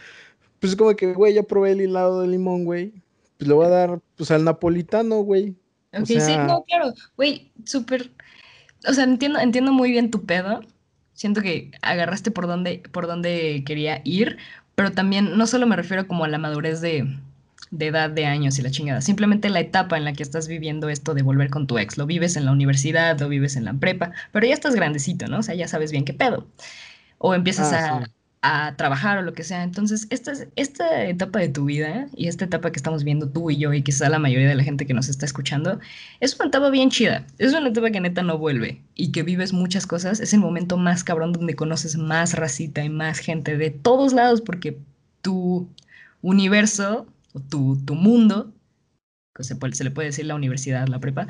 pues 0.58 0.72
es 0.72 0.76
como 0.76 0.96
que, 0.96 1.12
güey, 1.12 1.34
ya 1.34 1.42
probé 1.42 1.72
el 1.72 1.80
helado 1.80 2.22
de 2.22 2.28
limón, 2.28 2.64
güey, 2.64 2.92
pues 3.36 3.46
le 3.46 3.54
voy 3.54 3.66
a 3.66 3.70
dar, 3.70 4.00
pues 4.16 4.30
al 4.30 4.44
napolitano, 4.44 5.20
güey. 5.20 5.54
Ok, 5.92 6.06
sí, 6.06 6.36
no, 6.36 6.64
claro, 6.64 6.92
güey, 7.16 7.52
súper, 7.64 8.10
o 8.88 8.92
sea, 8.92 9.04
entiendo, 9.04 9.38
entiendo 9.38 9.72
muy 9.72 9.90
bien 9.90 10.10
tu 10.10 10.24
pedo, 10.24 10.60
siento 11.12 11.42
que 11.42 11.70
agarraste 11.82 12.30
por 12.30 12.46
donde, 12.46 12.82
por 12.90 13.06
donde 13.06 13.62
quería 13.66 14.00
ir, 14.04 14.38
pero 14.74 14.92
también 14.92 15.36
no 15.36 15.46
solo 15.46 15.66
me 15.66 15.76
refiero 15.76 16.06
como 16.06 16.24
a 16.24 16.28
la 16.28 16.38
madurez 16.38 16.80
de, 16.80 17.06
de 17.70 17.86
edad 17.88 18.10
de 18.10 18.26
años 18.26 18.58
y 18.58 18.62
la 18.62 18.70
chingada, 18.70 19.00
simplemente 19.00 19.48
la 19.48 19.60
etapa 19.60 19.96
en 19.96 20.04
la 20.04 20.12
que 20.12 20.22
estás 20.22 20.48
viviendo 20.48 20.88
esto 20.88 21.14
de 21.14 21.22
volver 21.22 21.50
con 21.50 21.66
tu 21.66 21.78
ex, 21.78 21.98
lo 21.98 22.06
vives 22.06 22.36
en 22.36 22.44
la 22.44 22.52
universidad, 22.52 23.18
lo 23.20 23.28
vives 23.28 23.56
en 23.56 23.64
la 23.64 23.74
prepa, 23.74 24.12
pero 24.32 24.46
ya 24.46 24.54
estás 24.54 24.74
grandecito, 24.74 25.26
¿no? 25.28 25.38
O 25.38 25.42
sea, 25.42 25.54
ya 25.54 25.68
sabes 25.68 25.92
bien 25.92 26.04
qué 26.04 26.12
pedo. 26.12 26.46
O 27.18 27.34
empiezas 27.34 27.72
ah, 27.72 27.98
a, 27.98 28.10
a 28.42 28.74
trabajar 28.76 29.18
o 29.18 29.22
lo 29.22 29.32
que 29.34 29.44
sea. 29.44 29.62
Entonces, 29.62 30.06
esta, 30.10 30.32
esta 30.56 31.04
etapa 31.04 31.40
de 31.40 31.48
tu 31.48 31.66
vida 31.66 32.08
y 32.16 32.28
esta 32.28 32.46
etapa 32.46 32.70
que 32.72 32.78
estamos 32.78 33.04
viendo 33.04 33.28
tú 33.28 33.50
y 33.50 33.58
yo 33.58 33.72
y 33.72 33.82
quizá 33.82 34.08
la 34.08 34.18
mayoría 34.18 34.48
de 34.48 34.54
la 34.54 34.64
gente 34.64 34.86
que 34.86 34.94
nos 34.94 35.08
está 35.08 35.26
escuchando, 35.26 35.78
es 36.20 36.36
una 36.36 36.48
etapa 36.48 36.70
bien 36.70 36.90
chida. 36.90 37.26
Es 37.38 37.52
una 37.52 37.68
etapa 37.68 37.90
que 37.90 38.00
neta 38.00 38.22
no 38.22 38.38
vuelve 38.38 38.82
y 38.94 39.12
que 39.12 39.22
vives 39.22 39.52
muchas 39.52 39.86
cosas. 39.86 40.20
Es 40.20 40.32
el 40.32 40.40
momento 40.40 40.76
más 40.78 41.04
cabrón 41.04 41.32
donde 41.32 41.54
conoces 41.54 41.96
más 41.96 42.34
racita 42.34 42.82
y 42.82 42.88
más 42.88 43.18
gente 43.18 43.56
de 43.56 43.70
todos 43.70 44.12
lados 44.14 44.40
porque 44.40 44.78
tu 45.20 45.68
universo 46.22 47.06
tu, 47.48 47.76
tu 47.84 47.94
mundo, 47.94 48.52
se, 49.38 49.56
puede, 49.56 49.74
se 49.74 49.84
le 49.84 49.90
puede 49.90 50.08
decir 50.08 50.26
la 50.26 50.34
universidad, 50.34 50.88
la 50.88 51.00
prepa, 51.00 51.26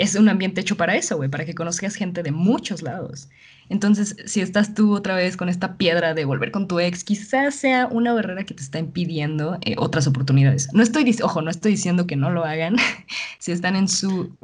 es 0.00 0.14
un 0.14 0.28
ambiente 0.28 0.60
hecho 0.60 0.76
para 0.76 0.96
eso, 0.96 1.16
güey, 1.16 1.28
para 1.28 1.44
que 1.44 1.54
conozcas 1.54 1.94
gente 1.94 2.22
de 2.22 2.32
muchos 2.32 2.80
lados. 2.82 3.28
Entonces, 3.68 4.16
si 4.24 4.40
estás 4.40 4.74
tú 4.74 4.94
otra 4.94 5.14
vez 5.14 5.36
con 5.36 5.48
esta 5.48 5.76
piedra 5.76 6.14
de 6.14 6.24
volver 6.24 6.50
con 6.50 6.66
tu 6.66 6.80
ex, 6.80 7.04
quizás 7.04 7.54
sea 7.54 7.86
una 7.86 8.12
barrera 8.12 8.44
que 8.44 8.54
te 8.54 8.62
está 8.62 8.78
impidiendo 8.78 9.58
eh, 9.60 9.74
otras 9.78 10.06
oportunidades. 10.06 10.72
No 10.72 10.82
estoy, 10.82 11.14
ojo, 11.22 11.42
no 11.42 11.50
estoy 11.50 11.72
diciendo 11.72 12.06
que 12.06 12.16
no 12.16 12.30
lo 12.30 12.44
hagan, 12.44 12.76
si 13.38 13.52
están 13.52 13.76
en 13.76 13.88
su, 13.88 14.34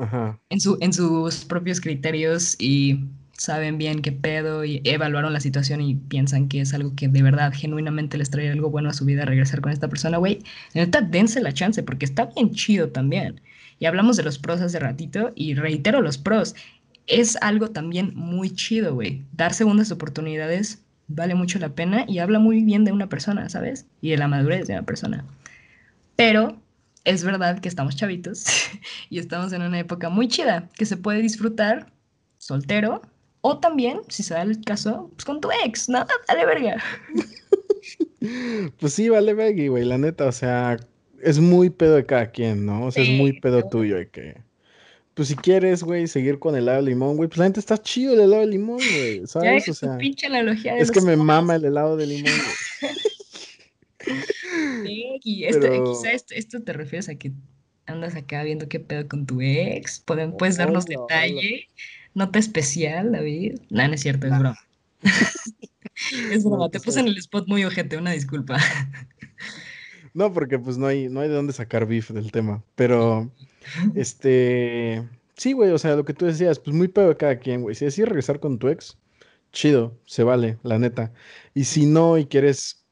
en 0.50 0.61
su, 0.61 0.76
en 0.80 0.92
sus 0.92 1.44
propios 1.44 1.80
criterios 1.80 2.54
y 2.59 3.04
saben 3.37 3.79
bien 3.79 4.03
qué 4.03 4.12
pedo 4.12 4.64
y 4.64 4.81
evaluaron 4.85 5.33
la 5.33 5.40
situación 5.40 5.81
y 5.81 5.94
piensan 5.94 6.49
que 6.49 6.61
es 6.61 6.75
algo 6.75 6.94
que 6.96 7.09
de 7.09 7.22
verdad, 7.22 7.53
genuinamente 7.55 8.18
les 8.18 8.31
trae 8.31 8.51
algo 8.51 8.70
bueno 8.70 8.90
a 8.90 8.94
su 8.94 9.05
vida 9.05 9.25
regresar 9.25 9.61
con 9.61 9.72
esta 9.72 9.88
persona, 9.88 10.18
güey, 10.18 10.42
neta, 10.75 11.01
dense 11.01 11.40
la 11.40 11.53
chance 11.53 11.83
porque 11.83 12.05
está 12.05 12.27
bien 12.27 12.53
chido 12.53 12.88
también. 12.88 13.40
Y 13.79 13.87
hablamos 13.87 14.16
de 14.16 14.22
los 14.22 14.38
pros 14.38 14.61
hace 14.61 14.79
ratito 14.79 15.33
y 15.35 15.55
reitero 15.55 16.01
los 16.01 16.18
pros 16.18 16.55
es 17.07 17.37
algo 17.40 17.68
también 17.68 18.12
muy 18.14 18.51
chido, 18.51 18.94
güey. 18.94 19.22
Dar 19.33 19.53
segundas 19.53 19.92
oportunidades 19.92 20.83
vale 21.09 21.35
mucho 21.35 21.59
la 21.59 21.68
pena 21.68 22.05
y 22.09 22.18
habla 22.18 22.38
muy 22.38 22.62
bien 22.62 22.85
de 22.85 22.92
una 22.92 23.09
persona, 23.09 23.49
¿sabes? 23.49 23.87
Y 24.01 24.11
de 24.11 24.16
la 24.16 24.29
madurez 24.29 24.66
de 24.66 24.75
una 24.75 24.83
persona. 24.83 25.25
Pero 26.16 26.61
es 27.05 27.22
verdad 27.22 27.61
que 27.61 27.68
estamos 27.68 27.96
chavitos 27.96 28.46
y 29.11 29.18
estamos 29.18 29.53
en 29.53 29.62
una 29.62 29.79
época 29.79 30.09
muy 30.09 30.29
chida 30.29 30.68
que 30.77 30.87
se 30.87 30.96
puede 30.96 31.20
disfrutar 31.22 31.92
soltero 32.38 33.03
o 33.48 33.59
también, 33.59 34.00
si 34.09 34.22
se 34.22 34.35
da 34.35 34.42
el 34.42 34.61
caso, 34.62 35.11
pues 35.14 35.24
con 35.24 35.40
tu 35.40 35.48
ex, 35.64 35.88
¿no? 35.88 36.04
Dale 36.28 36.46
verga. 36.46 36.82
Pues 38.80 38.92
sí, 38.92 39.09
vale 39.09 39.35
verga, 39.35 39.68
güey, 39.68 39.85
la 39.85 39.98
neta, 39.98 40.26
o 40.26 40.32
sea, 40.32 40.76
es 41.22 41.38
muy 41.38 41.70
pedo 41.70 41.96
de 41.96 42.06
cada 42.06 42.30
quien, 42.30 42.66
¿no? 42.66 42.87
O 42.87 42.90
sea, 42.90 43.04
es 43.04 43.11
muy 43.11 43.40
pedo 43.40 43.68
tuyo 43.68 43.96
de 43.96 44.09
que 44.09 44.46
pues 45.16 45.28
si 45.28 45.35
quieres, 45.35 45.82
güey, 45.82 46.06
seguir 46.09 46.38
con 46.38 46.54
el 46.54 46.64
helado 46.64 46.85
de 46.85 46.90
limón, 46.90 47.16
güey, 47.16 47.26
pues 47.26 47.38
la 47.38 47.46
gente 47.46 47.61
está 47.61 47.78
chido 47.78 48.12
el 48.12 48.20
helado 48.20 48.42
de 48.42 48.48
limón, 48.48 48.76
güey, 48.76 49.22
¿sabes? 49.26 49.66
o 49.66 49.72
sea, 49.72 49.96
pinche 49.96 50.26
analogía 50.26 50.74
de 50.74 50.80
es 50.80 50.90
que 50.90 51.00
me 51.00 51.16
mama 51.16 51.56
el 51.56 51.64
helado 51.64 51.96
de 51.96 52.06
limón, 52.06 52.35
güey. 54.02 54.14
sí, 55.22 55.44
esto, 55.46 55.66
quizá 55.85 56.12
esto, 56.12 56.61
te 56.62 56.72
refieres 56.74 57.09
a 57.09 57.14
que 57.14 57.32
andas 57.87 58.14
acá 58.14 58.42
viendo 58.42 58.68
qué 58.68 58.78
pedo 58.78 59.09
con 59.09 59.24
tu 59.24 59.40
ex, 59.40 60.00
Pueden, 60.00 60.37
puedes 60.37 60.59
darnos 60.59 60.85
detalle, 60.85 61.66
nota 62.16 62.38
especial, 62.38 63.12
David. 63.12 63.61
No, 63.70 63.87
no 63.87 63.94
es 63.94 64.00
cierto, 64.00 64.26
es 64.26 64.38
broma. 64.38 64.59
es 66.33 66.44
broma, 66.44 66.70
te 66.70 66.81
puse 66.81 67.00
en 67.00 67.07
el 67.09 67.16
spot 67.18 67.46
muy 67.46 67.64
ojete, 67.64 67.96
una 67.98 68.12
disculpa. 68.12 68.59
no, 70.14 70.33
porque 70.33 70.59
pues 70.59 70.79
no 70.79 70.87
hay, 70.87 71.09
no 71.09 71.20
hay 71.20 71.29
de 71.29 71.35
dónde 71.35 71.52
sacar 71.52 71.87
beef 71.87 72.11
del 72.11 72.33
tema, 72.33 72.64
pero... 72.74 73.31
Este, 73.96 75.09
sí, 75.37 75.52
güey, 75.52 75.72
o 75.72 75.79
sea, 75.79 75.96
lo 75.96 76.05
que 76.05 76.14
tú 76.14 76.24
decías, 76.24 76.61
pues 76.61 76.74
muy 76.74 76.87
pedo 76.87 77.09
de 77.09 77.16
cada 77.16 77.40
quien, 77.40 77.62
güey. 77.62 77.74
Si 77.74 77.85
decides 77.85 78.09
regresar 78.09 78.38
con 78.38 78.61
tu 78.61 78.68
ex, 78.68 78.96
chido, 79.50 79.98
se 80.07 80.22
vale, 80.22 80.59
la 80.62 80.79
neta. 80.79 81.12
Y 81.52 81.64
si 81.64 81.85
no 81.85 82.16
y 82.16 82.26
quieres, 82.26 82.86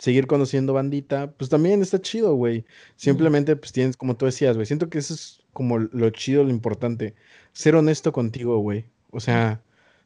seguir 0.00 0.26
conociendo 0.26 0.72
bandita, 0.72 1.32
pues 1.32 1.50
también 1.50 1.82
está 1.82 2.00
chido, 2.00 2.34
güey. 2.34 2.64
Simplemente, 2.96 3.56
pues 3.56 3.72
tienes, 3.72 3.96
como 3.96 4.16
tú 4.16 4.26
decías, 4.26 4.56
güey, 4.56 4.66
siento 4.66 4.90
que 4.90 4.98
eso 4.98 5.14
es 5.14 5.42
como 5.52 5.78
lo 5.78 6.10
chido, 6.10 6.44
lo 6.44 6.50
importante. 6.50 7.14
Ser 7.52 7.76
honesto 7.76 8.12
contigo, 8.12 8.58
güey. 8.58 8.86
O 9.10 9.20
sea, 9.20 9.62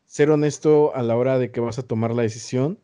ser 0.06 0.30
honesto 0.30 0.94
a 0.96 1.02
la 1.02 1.16
hora 1.16 1.38
de 1.38 1.50
que 1.52 1.60
vas 1.60 1.78
a 1.78 1.86
tomar 1.86 2.12
la 2.14 2.22
decisión 2.22 2.80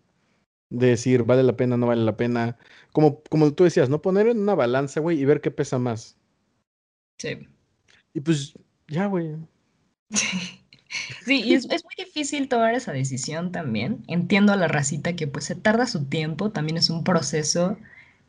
de 0.71 0.89
decir, 0.89 1.25
vale 1.25 1.43
la 1.43 1.57
pena, 1.57 1.77
no 1.77 1.87
vale 1.89 2.05
la 2.05 2.17
pena. 2.17 2.59
Como, 2.93 3.23
como 3.25 3.53
tú 3.53 3.65
decías, 3.65 3.91
no 3.91 4.03
poner 4.03 4.29
en 4.29 4.41
una 4.41 4.55
balanza, 4.55 5.01
güey, 5.01 5.21
y 5.21 5.25
ver 5.25 5.41
qué 5.41 5.51
pesa 5.51 5.79
más. 5.79 6.17
Sí. 7.19 7.49
Y 8.15 8.21
pues, 8.21 8.55
ya, 8.89 9.07
güey. 9.07 9.37
Sí, 10.13 10.60
y 11.27 11.55
es, 11.55 11.67
es, 11.71 11.85
muy 11.85 11.95
difícil 11.97 12.49
tomar 12.49 12.75
esa 12.75 12.93
decisión 12.93 13.53
también. 13.53 14.03
Entiendo 14.09 14.53
a 14.53 14.57
la 14.57 14.69
racita 14.69 15.15
que 15.15 15.27
pues 15.27 15.45
se 15.45 15.55
tarda 15.55 15.87
su 15.87 16.05
tiempo, 16.05 16.51
también 16.51 16.77
es 16.77 16.91
un 16.91 17.05
proceso 17.05 17.77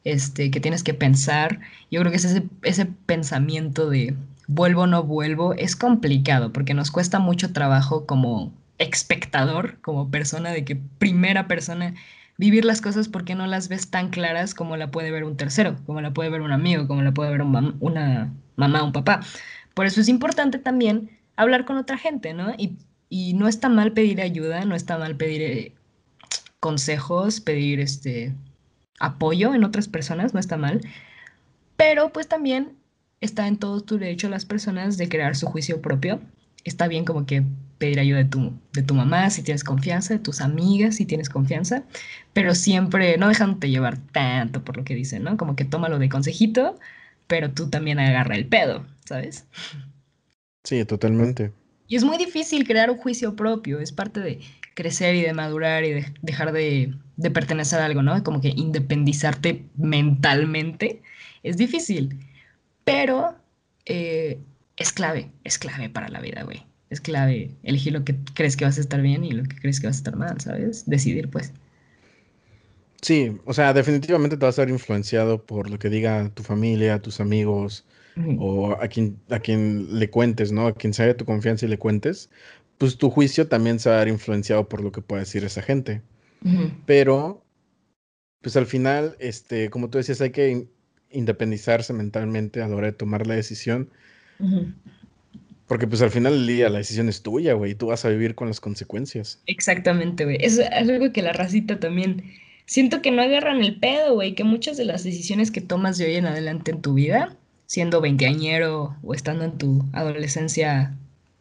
este, 0.03 0.51
que 0.51 0.59
tienes 0.59 0.83
que 0.83 0.93
pensar. 0.93 1.59
Yo 1.89 1.99
creo 2.01 2.11
que 2.11 2.17
ese, 2.17 2.43
ese 2.63 2.85
pensamiento 2.85 3.89
de 3.89 4.15
vuelvo 4.47 4.81
o 4.81 4.87
no 4.87 5.03
vuelvo 5.03 5.53
es 5.53 5.75
complicado 5.75 6.51
porque 6.51 6.73
nos 6.73 6.91
cuesta 6.91 7.19
mucho 7.19 7.53
trabajo 7.53 8.05
como 8.05 8.51
espectador, 8.77 9.79
como 9.81 10.09
persona, 10.09 10.51
de 10.51 10.65
que 10.65 10.75
primera 10.75 11.47
persona 11.47 11.93
vivir 12.37 12.65
las 12.65 12.81
cosas 12.81 13.07
porque 13.07 13.35
no 13.35 13.45
las 13.45 13.69
ves 13.69 13.89
tan 13.89 14.09
claras 14.09 14.55
como 14.55 14.75
la 14.75 14.89
puede 14.89 15.11
ver 15.11 15.23
un 15.23 15.37
tercero, 15.37 15.77
como 15.85 16.01
la 16.01 16.11
puede 16.11 16.29
ver 16.29 16.41
un 16.41 16.51
amigo, 16.51 16.87
como 16.87 17.03
la 17.03 17.11
puede 17.11 17.31
ver 17.31 17.41
una 17.41 18.33
mamá, 18.55 18.83
un 18.83 18.91
papá. 18.91 19.21
Por 19.73 19.85
eso 19.85 20.01
es 20.01 20.09
importante 20.09 20.57
también 20.57 21.20
hablar 21.41 21.65
con 21.65 21.77
otra 21.77 21.97
gente, 21.97 22.33
¿no? 22.33 22.53
Y, 22.57 22.77
no 23.33 23.49
está 23.49 23.67
mal 23.67 23.91
pedir 23.91 24.21
ayuda, 24.21 24.63
no 24.63 24.73
está 24.73 24.97
mal 24.97 25.17
pedir 25.17 25.41
eh, 25.41 25.73
consejos, 26.61 27.41
pedir 27.41 27.81
este 27.81 28.33
apoyo 28.99 29.53
en 29.53 29.65
otras 29.65 29.89
personas, 29.89 30.33
no 30.33 30.39
está 30.39 30.55
mal. 30.55 30.81
Pero 31.75 32.13
pues 32.13 32.27
también 32.29 32.77
está 33.19 33.47
en 33.47 33.57
todo 33.57 33.81
tu 33.81 33.97
derecho 33.97 34.29
las 34.29 34.45
personas 34.45 34.97
de 34.97 35.09
crear 35.09 35.35
su 35.35 35.47
juicio 35.47 35.81
propio. 35.81 36.21
Está 36.63 36.87
bien 36.87 37.03
como 37.03 37.25
que 37.25 37.43
pedir 37.79 37.99
ayuda 37.99 38.19
de 38.19 38.25
tu, 38.25 38.53
de 38.73 38.83
tu 38.83 38.93
mamá 38.93 39.29
si 39.31 39.41
tienes 39.41 39.63
confianza, 39.63 40.13
de 40.13 40.19
tus 40.19 40.39
amigas 40.39 40.95
si 40.95 41.05
tienes 41.05 41.29
confianza, 41.29 41.83
pero 42.31 42.53
siempre 42.53 43.17
no 43.17 43.27
dejándote 43.27 43.71
llevar 43.71 43.97
tanto 43.97 44.63
por 44.63 44.77
lo 44.77 44.83
que 44.83 44.93
dicen, 44.93 45.23
¿no? 45.23 45.35
Como 45.35 45.55
que 45.55 45.65
tómalo 45.65 45.97
de 45.97 46.07
consejito, 46.07 46.77
pero 47.27 47.51
tú 47.51 47.69
también 47.69 47.99
agarra 47.99 48.35
el 48.35 48.45
pedo, 48.45 48.85
¿sabes? 49.03 49.47
Sí, 50.63 50.85
totalmente. 50.85 51.51
Y 51.87 51.95
es 51.95 52.03
muy 52.03 52.17
difícil 52.17 52.65
crear 52.65 52.89
un 52.89 52.97
juicio 52.97 53.35
propio, 53.35 53.79
es 53.79 53.91
parte 53.91 54.21
de 54.21 54.39
crecer 54.73 55.15
y 55.15 55.21
de 55.21 55.33
madurar 55.33 55.83
y 55.83 55.91
de 55.91 56.05
dejar 56.21 56.53
de, 56.53 56.93
pertenecer 57.33 57.79
a 57.79 57.85
algo, 57.85 58.01
¿no? 58.01 58.23
Como 58.23 58.39
que 58.41 58.53
independizarte 58.55 59.65
mentalmente 59.75 61.01
es 61.43 61.57
difícil, 61.57 62.17
pero 62.85 63.35
eh, 63.85 64.39
es 64.77 64.93
clave, 64.93 65.31
es 65.43 65.57
clave 65.57 65.89
para 65.89 66.07
la 66.09 66.21
vida, 66.21 66.43
güey. 66.43 66.65
Es 66.89 67.01
clave 67.01 67.51
elegir 67.63 67.93
lo 67.93 68.03
que 68.03 68.15
crees 68.33 68.57
que 68.57 68.65
vas 68.65 68.77
a 68.77 68.81
estar 68.81 69.01
bien 69.01 69.23
y 69.23 69.31
lo 69.31 69.43
que 69.43 69.55
crees 69.57 69.79
que 69.79 69.87
vas 69.87 69.97
a 69.97 69.99
estar 69.99 70.15
mal, 70.15 70.39
¿sabes? 70.39 70.85
Decidir, 70.89 71.29
pues. 71.29 71.51
Sí, 73.01 73.37
o 73.45 73.53
sea, 73.53 73.73
definitivamente 73.73 74.37
te 74.37 74.45
vas 74.45 74.59
a 74.59 74.61
ver 74.61 74.69
influenciado 74.69 75.43
por 75.43 75.69
lo 75.69 75.79
que 75.79 75.89
diga 75.89 76.29
tu 76.29 76.43
familia, 76.43 77.01
tus 77.01 77.19
amigos 77.19 77.85
o 78.39 78.73
a 78.73 78.87
quien, 78.87 79.17
a 79.29 79.39
quien 79.39 79.99
le 79.99 80.09
cuentes, 80.09 80.51
¿no? 80.51 80.67
A 80.67 80.73
quien 80.73 80.93
sea 80.93 81.05
de 81.05 81.13
tu 81.13 81.25
confianza 81.25 81.65
y 81.65 81.69
le 81.69 81.77
cuentes, 81.77 82.29
pues 82.77 82.97
tu 82.97 83.09
juicio 83.09 83.47
también 83.47 83.79
se 83.79 83.89
va 83.89 83.97
a 83.97 83.99
ver 83.99 84.07
influenciado 84.07 84.67
por 84.67 84.81
lo 84.81 84.91
que 84.91 85.01
pueda 85.01 85.21
decir 85.21 85.43
esa 85.43 85.61
gente. 85.61 86.01
Pero, 86.85 87.43
pues 88.41 88.55
al 88.57 88.65
final, 88.65 89.15
este, 89.19 89.69
como 89.69 89.89
tú 89.89 89.97
decías, 89.97 90.19
hay 90.21 90.31
que 90.31 90.67
independizarse 91.11 91.93
mentalmente 91.93 92.61
a 92.61 92.67
la 92.67 92.75
hora 92.75 92.87
de 92.87 92.93
tomar 92.93 93.27
la 93.27 93.35
decisión. 93.35 93.89
Porque 95.67 95.87
pues 95.87 96.01
al 96.01 96.09
final 96.09 96.33
del 96.33 96.47
día 96.47 96.69
la 96.69 96.79
decisión 96.79 97.07
es 97.07 97.21
tuya, 97.21 97.53
güey, 97.53 97.71
y 97.71 97.75
tú 97.75 97.87
vas 97.87 98.03
a 98.03 98.09
vivir 98.09 98.35
con 98.35 98.47
las 98.47 98.59
consecuencias. 98.59 99.41
Exactamente, 99.45 100.25
güey. 100.25 100.37
Es 100.41 100.59
algo 100.59 101.13
que 101.13 101.21
la 101.21 101.31
racita 101.31 101.79
también 101.79 102.23
siento 102.65 103.01
que 103.01 103.11
no 103.11 103.21
agarran 103.21 103.61
el 103.61 103.79
pedo, 103.79 104.15
güey, 104.15 104.33
que 104.33 104.43
muchas 104.43 104.75
de 104.75 104.85
las 104.85 105.03
decisiones 105.03 105.51
que 105.51 105.61
tomas 105.61 105.97
de 105.97 106.05
hoy 106.05 106.15
en 106.15 106.25
adelante 106.25 106.71
en 106.71 106.81
tu 106.81 106.93
vida, 106.95 107.37
siendo 107.71 108.01
veinteañero 108.01 108.97
o 109.01 109.13
estando 109.13 109.45
en 109.45 109.57
tu 109.57 109.85
adolescencia, 109.93 110.93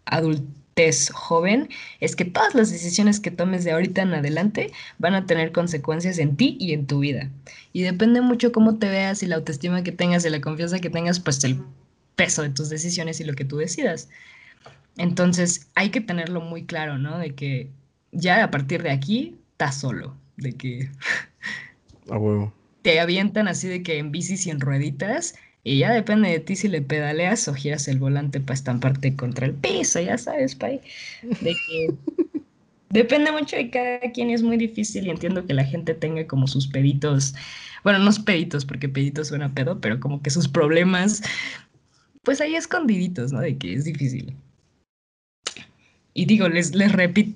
adultez 0.04 1.10
joven, 1.10 1.68
es 1.98 2.14
que 2.14 2.24
todas 2.24 2.54
las 2.54 2.70
decisiones 2.70 3.18
que 3.18 3.32
tomes 3.32 3.64
de 3.64 3.72
ahorita 3.72 4.02
en 4.02 4.14
adelante 4.14 4.70
van 4.98 5.14
a 5.14 5.26
tener 5.26 5.50
consecuencias 5.50 6.18
en 6.18 6.36
ti 6.36 6.56
y 6.60 6.72
en 6.72 6.86
tu 6.86 7.00
vida. 7.00 7.28
Y 7.72 7.82
depende 7.82 8.20
mucho 8.20 8.52
cómo 8.52 8.78
te 8.78 8.88
veas 8.88 9.24
y 9.24 9.26
la 9.26 9.34
autoestima 9.34 9.82
que 9.82 9.90
tengas 9.90 10.24
y 10.24 10.30
la 10.30 10.40
confianza 10.40 10.78
que 10.78 10.88
tengas, 10.88 11.18
pues 11.18 11.42
el 11.42 11.64
peso 12.14 12.42
de 12.42 12.50
tus 12.50 12.68
decisiones 12.68 13.18
y 13.18 13.24
lo 13.24 13.32
que 13.32 13.44
tú 13.44 13.56
decidas. 13.56 14.08
Entonces 14.98 15.66
hay 15.74 15.90
que 15.90 16.00
tenerlo 16.00 16.40
muy 16.40 16.64
claro, 16.64 16.96
¿no? 16.96 17.18
De 17.18 17.34
que 17.34 17.70
ya 18.12 18.44
a 18.44 18.52
partir 18.52 18.84
de 18.84 18.92
aquí 18.92 19.36
estás 19.50 19.80
solo 19.80 20.14
de 20.36 20.52
que 20.52 20.90
a 22.08 22.18
huevo. 22.18 22.54
te 22.82 23.00
avientan 23.00 23.48
así 23.48 23.66
de 23.66 23.82
que 23.82 23.98
en 23.98 24.12
bicis 24.12 24.46
y 24.46 24.50
en 24.50 24.60
rueditas 24.60 25.34
y 25.62 25.78
ya 25.78 25.92
depende 25.92 26.30
de 26.30 26.40
ti 26.40 26.56
si 26.56 26.68
le 26.68 26.80
pedaleas 26.82 27.46
o 27.48 27.54
giras 27.54 27.86
el 27.88 27.98
volante 27.98 28.40
para 28.40 28.54
estamparte 28.54 29.14
contra 29.16 29.46
el 29.46 29.54
piso, 29.54 30.00
ya 30.00 30.16
sabes, 30.16 30.54
pay. 30.54 30.80
De 31.22 31.54
que 31.66 31.94
depende 32.90 33.32
mucho 33.32 33.56
de 33.56 33.70
cada 33.70 34.00
quien 34.12 34.30
y 34.30 34.34
es 34.34 34.42
muy 34.42 34.56
difícil 34.56 35.06
y 35.06 35.10
entiendo 35.10 35.46
que 35.46 35.54
la 35.54 35.64
gente 35.64 35.94
tenga 35.94 36.26
como 36.26 36.46
sus 36.46 36.66
peditos, 36.66 37.34
bueno, 37.84 37.98
no 37.98 38.10
peditos 38.24 38.64
porque 38.64 38.88
peditos 38.88 39.28
suena 39.28 39.54
pedo, 39.54 39.80
pero 39.80 40.00
como 40.00 40.22
que 40.22 40.30
sus 40.30 40.48
problemas, 40.48 41.22
pues 42.22 42.40
ahí 42.40 42.54
escondiditos, 42.54 43.32
¿no? 43.32 43.40
De 43.40 43.56
que 43.58 43.74
es 43.74 43.84
difícil. 43.84 44.36
Y 46.12 46.26
digo, 46.26 46.48
les, 46.48 46.74
les, 46.74 46.92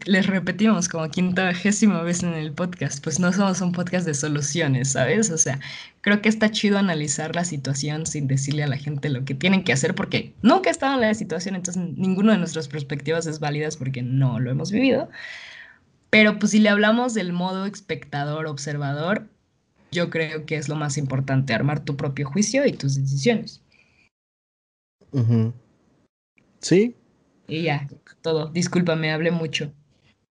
les 0.07 0.27
repetimos 0.27 0.89
como 0.89 1.09
quintagésima 1.09 2.03
vez 2.03 2.25
en 2.25 2.35
el 2.35 2.53
podcast, 2.53 3.03
pues 3.05 3.21
no 3.21 3.33
somos 3.33 3.61
un 3.61 3.71
podcast 3.71 4.05
de 4.05 4.15
soluciones, 4.15 4.93
¿sabes? 4.93 5.31
O 5.31 5.39
sea, 5.39 5.61
creo 6.01 6.21
que 6.21 6.29
está 6.29 6.51
chido 6.51 6.77
analizar 6.79 7.37
la 7.37 7.45
situación 7.45 8.05
sin 8.05 8.27
decirle 8.27 8.65
a 8.65 8.67
la 8.67 8.77
gente 8.77 9.11
lo 9.11 9.25
que 9.25 9.35
tienen 9.35 9.63
que 9.63 9.73
hacer, 9.73 9.95
porque 9.95 10.35
nunca 10.43 10.71
he 10.71 10.73
estado 10.73 10.95
en 10.95 11.03
la 11.03 11.15
situación, 11.15 11.55
entonces 11.55 11.85
ninguno 11.97 12.33
de 12.33 12.39
nuestras 12.39 12.67
perspectivas 12.67 13.27
es 13.27 13.39
válida 13.39 13.69
porque 13.79 14.03
no 14.03 14.41
lo 14.41 14.51
hemos 14.51 14.73
vivido. 14.73 15.09
Pero 16.11 16.39
pues 16.41 16.51
si 16.51 16.59
le 16.59 16.69
hablamos 16.69 17.15
del 17.15 17.33
modo 17.33 17.67
espectador, 17.67 18.47
observador, 18.47 19.29
yo 19.93 20.11
creo 20.11 20.47
que 20.47 20.57
es 20.57 20.69
lo 20.69 20.75
más 20.75 20.99
importante, 20.99 21.55
armar 21.55 21.85
tu 21.85 21.97
propio 21.97 22.29
juicio 22.29 22.67
y 22.67 22.73
tus 22.73 22.97
decisiones. 22.97 23.63
Sí, 26.61 26.97
y 27.49 27.63
ya, 27.63 27.89
todo. 28.23 28.49
Discúlpame, 28.49 29.13
hablé 29.13 29.31
mucho. 29.31 29.73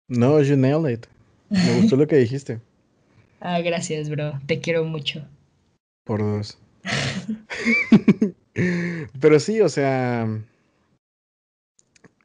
No, 0.08 0.40
you 0.42 0.56
nailed 0.56 0.92
it. 0.92 1.06
Me 1.48 1.80
gustó 1.80 1.96
lo 1.96 2.06
que 2.06 2.16
dijiste. 2.16 2.60
Ah, 3.42 3.58
gracias, 3.62 4.10
bro. 4.10 4.38
Te 4.44 4.60
quiero 4.60 4.84
mucho. 4.84 5.26
Por 6.04 6.20
dos. 6.20 6.58
Pero 9.20 9.40
sí, 9.40 9.62
o 9.62 9.68
sea. 9.70 10.28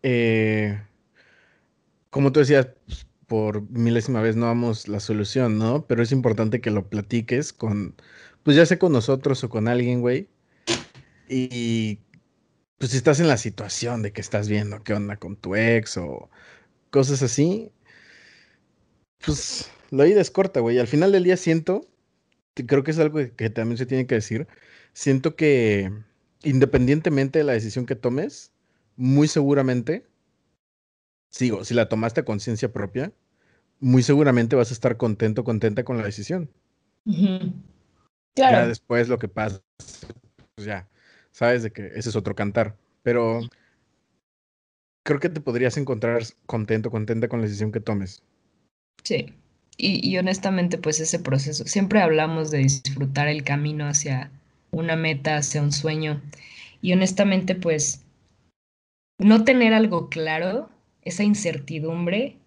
Eh, 0.03 0.77
como 2.09 2.33
tú 2.33 2.41
decías, 2.41 2.67
por 3.27 3.69
milésima 3.71 4.21
vez 4.21 4.35
no 4.35 4.47
damos 4.47 4.87
la 4.87 4.99
solución, 4.99 5.57
¿no? 5.57 5.85
Pero 5.87 6.03
es 6.03 6.11
importante 6.11 6.61
que 6.61 6.71
lo 6.71 6.87
platiques 6.87 7.53
con, 7.53 7.95
pues 8.43 8.55
ya 8.57 8.65
sea 8.65 8.77
con 8.77 8.91
nosotros 8.91 9.43
o 9.43 9.49
con 9.49 9.67
alguien, 9.67 10.01
güey. 10.01 10.27
Y 11.27 11.99
pues 12.77 12.91
si 12.91 12.97
estás 12.97 13.19
en 13.19 13.27
la 13.27 13.37
situación 13.37 14.01
de 14.01 14.11
que 14.11 14.21
estás 14.21 14.49
viendo 14.49 14.83
qué 14.83 14.93
onda 14.93 15.17
con 15.17 15.35
tu 15.35 15.55
ex 15.55 15.97
o 15.97 16.29
cosas 16.89 17.21
así, 17.21 17.71
pues 19.25 19.69
la 19.91 20.03
vida 20.03 20.21
es 20.21 20.31
corta, 20.31 20.59
güey. 20.59 20.79
Al 20.79 20.87
final 20.87 21.11
del 21.11 21.23
día 21.23 21.37
siento, 21.37 21.87
creo 22.53 22.83
que 22.83 22.91
es 22.91 22.99
algo 22.99 23.19
que 23.35 23.49
también 23.49 23.77
se 23.77 23.85
tiene 23.85 24.07
que 24.07 24.15
decir, 24.15 24.47
siento 24.93 25.35
que 25.35 25.91
independientemente 26.43 27.39
de 27.39 27.45
la 27.45 27.53
decisión 27.53 27.85
que 27.85 27.95
tomes, 27.95 28.51
muy 28.95 29.27
seguramente, 29.27 30.05
sigo, 31.29 31.65
si 31.65 31.73
la 31.73 31.89
tomaste 31.89 32.21
a 32.21 32.25
conciencia 32.25 32.71
propia, 32.71 33.11
muy 33.79 34.03
seguramente 34.03 34.55
vas 34.55 34.71
a 34.71 34.73
estar 34.73 34.95
contento, 34.97 35.43
contenta 35.43 35.83
con 35.83 35.97
la 35.97 36.03
decisión. 36.03 36.49
Ya 38.35 38.67
después 38.67 39.09
lo 39.09 39.17
que 39.19 39.27
pasa, 39.27 39.61
pues 40.55 40.67
ya, 40.67 40.87
sabes 41.35 41.63
de 41.63 41.71
que 41.71 41.87
ese 41.87 42.07
es 42.07 42.15
otro 42.15 42.33
cantar, 42.33 42.77
pero 43.03 43.41
creo 45.03 45.19
que 45.19 45.27
te 45.27 45.41
podrías 45.41 45.75
encontrar 45.75 46.23
contento, 46.45 46.89
contenta 46.89 47.27
con 47.27 47.41
la 47.41 47.45
decisión 47.45 47.73
que 47.73 47.81
tomes. 47.81 48.23
Sí, 49.03 49.33
y, 49.77 50.17
honestamente 50.17 50.77
pues 50.77 51.01
ese 51.01 51.19
proceso, 51.19 51.65
siempre 51.65 52.01
hablamos 52.01 52.51
de 52.51 52.59
disfrutar 52.59 53.27
el 53.27 53.43
camino 53.43 53.85
hacia 53.85 54.31
una 54.71 54.95
meta, 54.95 55.35
hacia 55.35 55.61
un 55.61 55.73
sueño, 55.73 56.21
y 56.81 56.93
honestamente 56.93 57.53
pues 57.53 58.05
no 59.19 59.43
tener 59.43 59.73
algo 59.73 60.07
claro, 60.07 60.69
esa 61.01 61.23
incertidumbre 61.23 62.37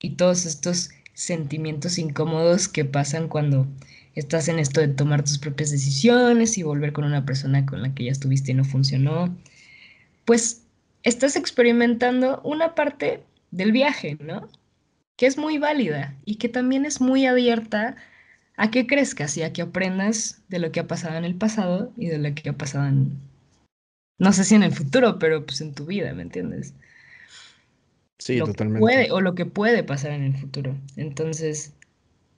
y 0.00 0.16
todos 0.16 0.46
estos 0.46 0.92
sentimientos 1.12 1.98
incómodos 1.98 2.68
que 2.68 2.86
pasan 2.86 3.28
cuando 3.28 3.66
estás 4.14 4.48
en 4.48 4.58
esto 4.58 4.80
de 4.80 4.88
tomar 4.88 5.22
tus 5.22 5.38
propias 5.38 5.70
decisiones 5.70 6.58
y 6.58 6.62
volver 6.62 6.92
con 6.92 7.04
una 7.04 7.24
persona 7.24 7.66
con 7.66 7.82
la 7.82 7.94
que 7.94 8.04
ya 8.04 8.12
estuviste 8.12 8.52
y 8.52 8.54
no 8.54 8.64
funcionó, 8.64 9.34
pues 10.24 10.62
estás 11.02 11.36
experimentando 11.36 12.40
una 12.44 12.74
parte 12.74 13.22
del 13.50 13.72
viaje, 13.72 14.16
¿no? 14.20 14.48
Que 15.16 15.26
es 15.26 15.36
muy 15.36 15.58
válida 15.58 16.16
y 16.24 16.36
que 16.36 16.48
también 16.48 16.84
es 16.84 17.00
muy 17.00 17.26
abierta 17.26 17.96
a 18.56 18.70
que 18.70 18.86
crezcas 18.86 19.36
y 19.36 19.42
a 19.42 19.52
que 19.52 19.62
aprendas 19.62 20.42
de 20.48 20.58
lo 20.58 20.72
que 20.72 20.80
ha 20.80 20.86
pasado 20.86 21.16
en 21.16 21.24
el 21.24 21.34
pasado 21.34 21.92
y 21.96 22.08
de 22.08 22.18
lo 22.18 22.34
que 22.34 22.50
ha 22.50 22.52
pasado 22.52 22.86
en, 22.86 23.18
no 24.18 24.32
sé 24.32 24.44
si 24.44 24.54
en 24.54 24.62
el 24.62 24.72
futuro, 24.72 25.18
pero 25.18 25.44
pues 25.46 25.60
en 25.62 25.74
tu 25.74 25.86
vida, 25.86 26.12
¿me 26.12 26.22
entiendes? 26.22 26.74
Sí, 28.18 28.38
totalmente. 28.38 28.80
Puede, 28.80 29.10
o 29.12 29.22
lo 29.22 29.34
que 29.34 29.46
puede 29.46 29.82
pasar 29.82 30.12
en 30.12 30.24
el 30.24 30.36
futuro. 30.36 30.76
Entonces, 30.96 31.72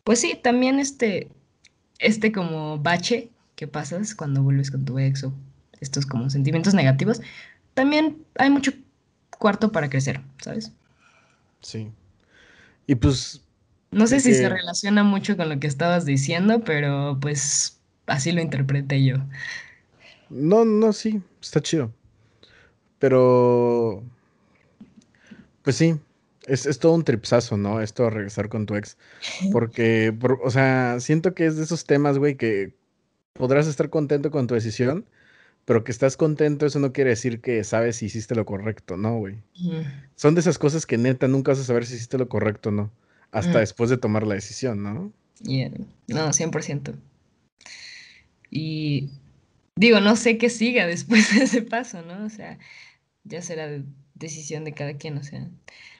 pues 0.04 0.20
sí, 0.20 0.38
también 0.40 0.78
este, 0.78 1.28
este 1.98 2.32
como 2.32 2.78
bache 2.78 3.30
que 3.56 3.66
pasas 3.68 4.14
cuando 4.14 4.42
vuelves 4.42 4.70
con 4.70 4.84
tu 4.84 4.98
ex 4.98 5.24
o 5.24 5.32
estos 5.80 6.06
como 6.06 6.30
sentimientos 6.30 6.74
negativos, 6.74 7.20
también 7.74 8.24
hay 8.38 8.50
mucho 8.50 8.72
cuarto 9.38 9.72
para 9.72 9.90
crecer, 9.90 10.20
¿sabes? 10.40 10.72
Sí. 11.60 11.90
Y 12.86 12.94
pues... 12.94 13.42
No 13.90 14.06
sé 14.06 14.20
si 14.20 14.32
se 14.32 14.48
relaciona 14.48 15.04
mucho 15.04 15.36
con 15.36 15.48
lo 15.48 15.60
que 15.60 15.66
estabas 15.66 16.06
diciendo, 16.06 16.64
pero 16.64 17.18
pues 17.20 17.78
así 18.06 18.32
lo 18.32 18.40
interpreté 18.40 19.04
yo. 19.04 19.16
No, 20.30 20.64
no, 20.64 20.92
sí, 20.92 21.20
está 21.40 21.60
chido. 21.60 21.92
Pero... 22.98 24.02
Pues 25.62 25.76
sí, 25.76 25.96
es, 26.46 26.78
todo 26.78 26.92
un 26.92 27.04
tripsazo, 27.04 27.56
¿no? 27.56 27.80
Esto 27.80 28.04
de 28.04 28.10
regresar 28.10 28.48
con 28.48 28.66
tu 28.66 28.74
ex. 28.74 28.96
Porque, 29.52 30.16
o 30.42 30.50
sea, 30.50 30.98
siento 31.00 31.34
que 31.34 31.46
es 31.46 31.56
de 31.56 31.64
esos 31.64 31.84
temas, 31.84 32.18
güey, 32.18 32.36
que 32.36 32.74
podrás 33.32 33.66
estar 33.66 33.90
contento 33.90 34.30
con 34.30 34.46
tu 34.46 34.54
decisión, 34.54 35.06
pero 35.64 35.84
que 35.84 35.92
estás 35.92 36.16
contento, 36.16 36.66
eso 36.66 36.78
no 36.80 36.92
quiere 36.92 37.10
decir 37.10 37.40
que 37.40 37.62
sabes 37.64 37.96
si 37.96 38.06
hiciste 38.06 38.34
lo 38.34 38.44
correcto, 38.44 38.96
¿no, 38.96 39.18
güey? 39.18 39.36
Son 40.16 40.34
de 40.34 40.40
esas 40.40 40.58
cosas 40.58 40.86
que 40.86 40.98
neta 40.98 41.28
nunca 41.28 41.52
vas 41.52 41.60
a 41.60 41.64
saber 41.64 41.86
si 41.86 41.94
hiciste 41.94 42.18
lo 42.18 42.28
correcto 42.28 42.70
o 42.70 42.72
no, 42.72 42.90
hasta 43.30 43.60
después 43.60 43.88
de 43.90 43.96
tomar 43.96 44.26
la 44.26 44.34
decisión, 44.34 44.82
¿no? 44.82 45.12
No, 46.08 46.28
100%. 46.28 46.94
Y 48.50 49.08
digo, 49.76 50.00
no 50.00 50.16
sé 50.16 50.36
qué 50.36 50.50
siga 50.50 50.86
después 50.86 51.34
de 51.34 51.44
ese 51.44 51.62
paso, 51.62 52.02
¿no? 52.02 52.24
O 52.24 52.28
sea, 52.28 52.58
ya 53.24 53.40
será 53.40 53.82
decisión 54.14 54.64
de 54.64 54.72
cada 54.72 54.94
quien, 54.94 55.18
o 55.18 55.22
sea. 55.22 55.48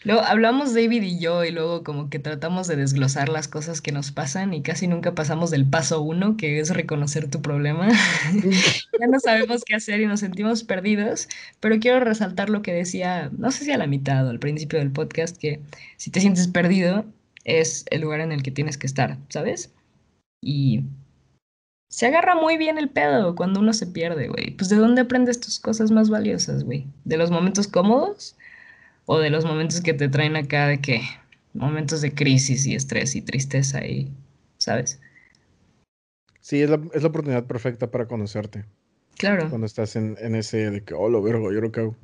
Luego 0.04 0.22
hablamos 0.22 0.74
David 0.74 1.02
y 1.02 1.20
yo 1.20 1.44
y 1.44 1.52
luego 1.52 1.84
como 1.84 2.10
que 2.10 2.18
tratamos 2.18 2.66
de 2.66 2.76
desglosar 2.76 3.28
las 3.28 3.46
cosas 3.46 3.80
que 3.80 3.92
nos 3.92 4.10
pasan 4.10 4.52
y 4.52 4.62
casi 4.62 4.88
nunca 4.88 5.14
pasamos 5.14 5.50
del 5.50 5.64
paso 5.64 6.02
uno, 6.02 6.36
que 6.36 6.58
es 6.58 6.70
reconocer 6.70 7.30
tu 7.30 7.40
problema. 7.40 7.88
ya 9.00 9.06
no 9.06 9.20
sabemos 9.20 9.62
qué 9.64 9.76
hacer 9.76 10.00
y 10.00 10.06
nos 10.06 10.20
sentimos 10.20 10.64
perdidos, 10.64 11.28
pero 11.60 11.78
quiero 11.78 12.00
resaltar 12.00 12.50
lo 12.50 12.62
que 12.62 12.72
decía, 12.72 13.30
no 13.36 13.50
sé 13.50 13.64
si 13.64 13.72
a 13.72 13.78
la 13.78 13.86
mitad 13.86 14.26
o 14.26 14.30
al 14.30 14.38
principio 14.40 14.78
del 14.78 14.90
podcast, 14.90 15.36
que 15.36 15.60
si 15.96 16.10
te 16.10 16.20
sientes 16.20 16.48
perdido 16.48 17.04
es 17.44 17.84
el 17.90 18.02
lugar 18.02 18.20
en 18.20 18.32
el 18.32 18.42
que 18.42 18.50
tienes 18.50 18.78
que 18.78 18.86
estar, 18.86 19.18
¿sabes? 19.28 19.72
Y 20.40 20.84
se 21.92 22.06
agarra 22.06 22.34
muy 22.34 22.56
bien 22.56 22.78
el 22.78 22.88
pedo 22.88 23.34
cuando 23.34 23.60
uno 23.60 23.74
se 23.74 23.86
pierde, 23.86 24.28
güey. 24.28 24.52
Pues 24.56 24.70
de 24.70 24.76
dónde 24.76 25.02
aprendes 25.02 25.40
tus 25.40 25.60
cosas 25.60 25.90
más 25.90 26.08
valiosas, 26.08 26.64
güey? 26.64 26.86
¿De 27.04 27.18
los 27.18 27.30
momentos 27.30 27.68
cómodos? 27.68 28.34
¿O 29.04 29.18
de 29.18 29.28
los 29.28 29.44
momentos 29.44 29.82
que 29.82 29.92
te 29.92 30.08
traen 30.08 30.34
acá 30.36 30.68
de 30.68 30.80
qué? 30.80 31.02
Momentos 31.52 32.00
de 32.00 32.14
crisis 32.14 32.64
y 32.64 32.74
estrés 32.74 33.14
y 33.14 33.20
tristeza 33.20 33.84
y, 33.84 34.10
¿sabes? 34.56 35.00
Sí, 36.40 36.62
es 36.62 36.70
la, 36.70 36.80
es 36.94 37.02
la 37.02 37.10
oportunidad 37.10 37.44
perfecta 37.44 37.90
para 37.90 38.06
conocerte. 38.08 38.64
Claro. 39.18 39.50
Cuando 39.50 39.66
estás 39.66 39.94
en, 39.94 40.16
en 40.18 40.34
ese 40.34 40.70
de 40.70 40.82
que, 40.82 40.94
oh, 40.94 41.10
lo 41.10 41.20
vergo, 41.20 41.52
yo 41.52 41.60
lo 41.60 41.72
que 41.72 41.80
hago. 41.80 41.96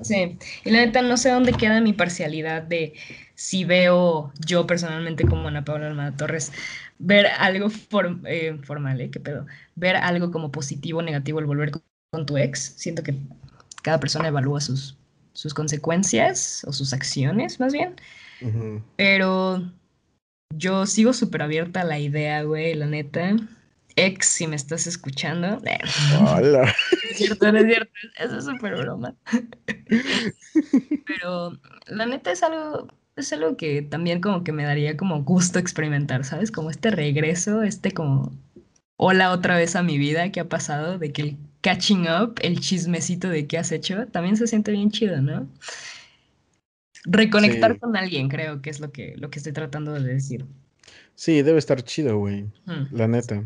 Sí, 0.00 0.38
y 0.64 0.70
la 0.70 0.78
neta 0.78 1.02
no 1.02 1.16
sé 1.16 1.30
dónde 1.30 1.52
queda 1.52 1.80
mi 1.80 1.92
parcialidad 1.92 2.62
de 2.62 2.94
si 3.34 3.64
veo 3.64 4.32
yo 4.44 4.66
personalmente 4.66 5.24
como 5.24 5.48
Ana 5.48 5.64
Paula 5.64 5.86
Almada 5.86 6.16
Torres 6.16 6.52
ver 6.98 7.26
algo 7.38 7.68
eh, 8.26 8.58
formal, 8.62 9.00
¿eh? 9.00 9.10
¿Qué 9.10 9.20
pedo? 9.20 9.46
Ver 9.74 9.96
algo 9.96 10.30
como 10.30 10.50
positivo 10.50 11.00
o 11.00 11.02
negativo 11.02 11.38
el 11.38 11.46
volver 11.46 11.70
con, 11.70 12.26
tu 12.26 12.36
ex. 12.36 12.74
Siento 12.76 13.02
que 13.02 13.16
cada 13.82 13.98
persona 13.98 14.28
evalúa 14.28 14.60
sus, 14.60 14.96
sus 15.32 15.52
consecuencias 15.52 16.64
o 16.66 16.72
sus 16.72 16.92
acciones, 16.92 17.58
más 17.58 17.72
bien. 17.72 17.96
Pero 18.96 19.72
yo 20.54 20.86
sigo 20.86 21.12
súper 21.12 21.42
abierta 21.42 21.80
a 21.80 21.84
la 21.84 21.98
idea, 21.98 22.42
güey, 22.42 22.74
la 22.74 22.86
neta 22.86 23.36
ex, 23.96 24.26
si 24.26 24.46
me 24.46 24.56
estás 24.56 24.86
escuchando. 24.86 25.60
Hola. 26.36 26.74
es 27.10 27.16
cierto, 27.16 27.52
no 27.52 27.58
es 27.58 27.66
cierto. 27.66 27.92
Eso 28.18 28.38
es 28.38 28.44
súper 28.44 28.76
broma. 28.76 29.14
Pero 31.06 31.58
la 31.86 32.06
neta 32.06 32.32
es 32.32 32.42
algo, 32.42 32.88
es 33.16 33.32
algo 33.32 33.56
que 33.56 33.82
también 33.82 34.20
como 34.20 34.44
que 34.44 34.52
me 34.52 34.64
daría 34.64 34.96
como 34.96 35.22
gusto 35.22 35.58
experimentar, 35.58 36.24
¿sabes? 36.24 36.50
Como 36.50 36.70
este 36.70 36.90
regreso, 36.90 37.62
este 37.62 37.92
como 37.92 38.32
hola 38.96 39.32
otra 39.32 39.56
vez 39.56 39.76
a 39.76 39.82
mi 39.82 39.98
vida 39.98 40.30
que 40.30 40.40
ha 40.40 40.48
pasado, 40.48 40.98
de 40.98 41.12
que 41.12 41.22
el 41.22 41.36
catching 41.60 42.06
up, 42.08 42.34
el 42.42 42.60
chismecito 42.60 43.28
de 43.28 43.46
qué 43.46 43.58
has 43.58 43.72
hecho, 43.72 44.06
también 44.08 44.36
se 44.36 44.46
siente 44.46 44.72
bien 44.72 44.90
chido, 44.90 45.20
¿no? 45.20 45.48
Reconectar 47.04 47.78
con 47.78 47.96
alguien, 47.96 48.28
creo 48.28 48.62
que 48.62 48.70
es 48.70 48.80
lo 48.80 48.90
que, 48.90 49.14
lo 49.16 49.30
que 49.30 49.38
estoy 49.38 49.52
tratando 49.52 49.92
de 49.92 50.02
decir. 50.02 50.46
Sí, 51.14 51.42
debe 51.42 51.58
estar 51.58 51.82
chido, 51.82 52.18
güey. 52.18 52.46
La 52.90 53.06
neta. 53.06 53.44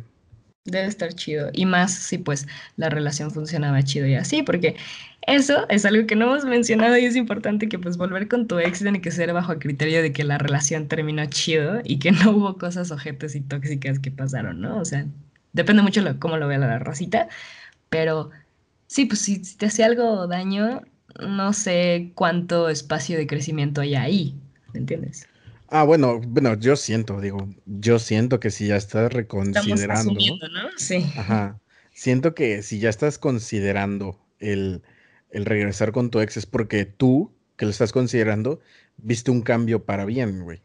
Debe 0.71 0.87
estar 0.87 1.13
chido. 1.13 1.51
Y 1.53 1.67
más 1.67 1.95
si 1.95 2.19
pues 2.19 2.47
la 2.77 2.89
relación 2.89 3.31
funcionaba 3.31 3.83
chido 3.83 4.07
y 4.07 4.15
así, 4.15 4.43
porque 4.43 4.77
eso 5.27 5.67
es 5.69 5.85
algo 5.85 6.07
que 6.07 6.17
no 6.17 6.27
hemos 6.27 6.45
mencionado 6.45 6.97
y 6.97 7.05
es 7.05 7.17
importante 7.17 7.69
que 7.69 7.79
pues 7.79 7.97
volver 7.97 8.29
con 8.29 8.47
tu 8.47 8.59
ex 8.59 8.79
tiene 8.79 9.01
que 9.01 9.11
ser 9.11 9.33
bajo 9.33 9.53
el 9.53 9.59
criterio 9.59 10.03
de 10.03 10.13
que 10.13 10.25
la 10.25 10.39
relación 10.39 10.89
terminó 10.89 11.25
chido 11.27 11.81
y 11.85 11.99
que 11.99 12.13
no 12.13 12.31
hubo 12.33 12.59
cosas 12.59 12.91
ojetes 12.91 13.35
y 13.35 13.41
tóxicas 13.41 13.99
que 13.99 14.11
pasaron, 14.11 14.61
¿no? 14.61 14.79
O 14.79 14.85
sea, 14.85 15.07
depende 15.53 15.83
mucho 15.83 16.03
de 16.03 16.19
cómo 16.19 16.37
lo 16.39 16.49
vea 16.49 16.59
la 16.59 16.79
racita, 16.79 17.29
pero 17.91 18.31
sí, 18.87 19.07
pues 19.07 19.21
si, 19.21 19.45
si 19.45 19.57
te 19.57 19.67
hacía 19.67 19.87
algo 19.87 20.27
daño, 20.27 20.83
no 21.21 21.53
sé 21.53 22.13
cuánto 22.15 22.69
espacio 22.69 23.19
de 23.19 23.27
crecimiento 23.27 23.81
hay 23.81 23.95
ahí, 23.97 24.35
¿me 24.73 24.81
entiendes? 24.81 25.29
Ah, 25.69 25.85
bueno, 25.85 26.21
bueno, 26.21 26.55
yo 26.55 26.77
siento, 26.77 27.21
digo, 27.21 27.49
yo 27.67 27.99
siento 27.99 28.41
que 28.41 28.51
si 28.51 28.69
ya 28.69 28.77
estás 28.77 29.13
reconsiderando. 29.13 30.13
¿no? 30.13 30.69
Sí. 30.77 31.05
Ajá. 31.17 31.61
Siento 31.93 32.35
que 32.35 32.63
si 32.63 32.79
ya 32.79 32.89
estás 32.89 33.19
considerando 33.19 34.19
el, 34.39 34.83
el 35.31 35.45
regresar 35.45 35.93
con 35.93 36.11
tu 36.11 36.21
ex 36.21 36.37
es 36.39 36.47
porque 36.47 36.87
tú, 36.87 37.35
que 37.57 37.67
lo 37.67 37.71
estás 37.71 37.93
considerando, 37.93 38.61
viste 38.97 39.31
un 39.31 39.43
cambio 39.43 39.85
para 39.85 40.05
bien, 40.05 40.43
güey. 40.43 40.63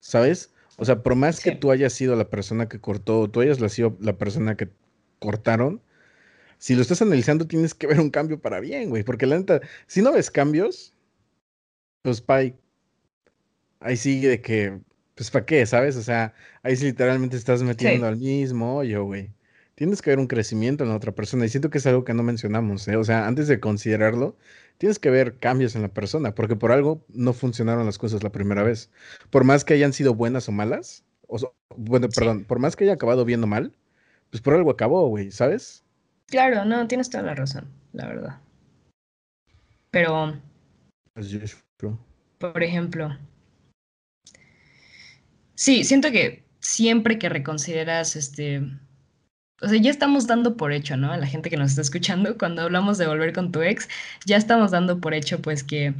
¿Sabes? 0.00 0.54
O 0.76 0.84
sea, 0.86 1.02
por 1.02 1.14
más 1.14 1.40
que 1.40 1.52
tú 1.52 1.70
hayas 1.70 1.92
sido 1.92 2.16
la 2.16 2.30
persona 2.30 2.68
que 2.68 2.80
cortó, 2.80 3.28
tú 3.28 3.40
hayas 3.40 3.58
sido 3.70 3.98
la 4.00 4.16
persona 4.16 4.56
que 4.56 4.70
cortaron, 5.18 5.82
si 6.56 6.74
lo 6.74 6.82
estás 6.82 7.02
analizando 7.02 7.46
tienes 7.46 7.74
que 7.74 7.86
ver 7.86 8.00
un 8.00 8.10
cambio 8.10 8.40
para 8.40 8.60
bien, 8.60 8.88
güey. 8.88 9.02
Porque 9.02 9.26
la 9.26 9.38
neta, 9.38 9.60
si 9.86 10.00
no 10.00 10.12
ves 10.12 10.30
cambios, 10.30 10.94
pues, 12.02 12.20
pay, 12.20 12.54
ahí 13.80 13.96
sí 13.96 14.20
de 14.20 14.40
que, 14.40 14.80
pues, 15.14 15.30
¿para 15.30 15.44
qué? 15.44 15.66
¿Sabes? 15.66 15.96
O 15.96 16.02
sea, 16.02 16.34
ahí 16.62 16.76
sí 16.76 16.84
literalmente 16.84 17.36
estás 17.36 17.62
metiendo 17.62 18.06
al 18.06 18.16
mismo 18.16 18.76
hoyo, 18.76 19.04
güey. 19.04 19.30
Tienes 19.74 20.02
que 20.02 20.10
ver 20.10 20.18
un 20.18 20.26
crecimiento 20.26 20.84
en 20.84 20.90
la 20.90 20.96
otra 20.96 21.12
persona 21.12 21.46
y 21.46 21.48
siento 21.48 21.70
que 21.70 21.78
es 21.78 21.86
algo 21.86 22.04
que 22.04 22.12
no 22.14 22.22
mencionamos, 22.22 22.86
¿eh? 22.88 22.96
O 22.96 23.04
sea, 23.04 23.26
antes 23.26 23.48
de 23.48 23.60
considerarlo, 23.60 24.36
tienes 24.76 24.98
que 24.98 25.10
ver 25.10 25.38
cambios 25.38 25.74
en 25.74 25.82
la 25.82 25.88
persona, 25.88 26.34
porque 26.34 26.56
por 26.56 26.70
algo 26.70 27.04
no 27.08 27.32
funcionaron 27.32 27.86
las 27.86 27.98
cosas 27.98 28.22
la 28.22 28.30
primera 28.30 28.62
vez. 28.62 28.90
Por 29.30 29.44
más 29.44 29.64
que 29.64 29.74
hayan 29.74 29.94
sido 29.94 30.14
buenas 30.14 30.48
o 30.48 30.52
malas, 30.52 31.04
o, 31.28 31.38
bueno, 31.76 32.08
perdón, 32.08 32.44
por 32.44 32.58
más 32.58 32.76
que 32.76 32.84
haya 32.84 32.92
acabado 32.94 33.24
bien 33.24 33.42
o 33.42 33.46
mal, 33.46 33.74
pues 34.30 34.42
por 34.42 34.54
algo 34.54 34.70
acabó, 34.70 35.08
güey, 35.08 35.30
¿sabes? 35.30 35.82
Claro, 36.26 36.64
no, 36.64 36.86
tienes 36.86 37.08
toda 37.10 37.24
la 37.24 37.34
razón, 37.34 37.66
la 37.92 38.06
verdad. 38.06 38.40
Pero, 39.90 40.34
por 42.38 42.62
ejemplo, 42.62 43.18
Sí, 45.60 45.84
siento 45.84 46.10
que 46.10 46.42
siempre 46.60 47.18
que 47.18 47.28
reconsideras 47.28 48.16
este. 48.16 48.62
O 49.60 49.68
sea, 49.68 49.78
ya 49.78 49.90
estamos 49.90 50.26
dando 50.26 50.56
por 50.56 50.72
hecho, 50.72 50.96
¿no? 50.96 51.12
A 51.12 51.18
la 51.18 51.26
gente 51.26 51.50
que 51.50 51.58
nos 51.58 51.72
está 51.72 51.82
escuchando, 51.82 52.38
cuando 52.38 52.62
hablamos 52.62 52.96
de 52.96 53.06
volver 53.06 53.34
con 53.34 53.52
tu 53.52 53.60
ex, 53.60 53.86
ya 54.24 54.38
estamos 54.38 54.70
dando 54.70 55.02
por 55.02 55.12
hecho, 55.12 55.42
pues, 55.42 55.62
que, 55.62 55.92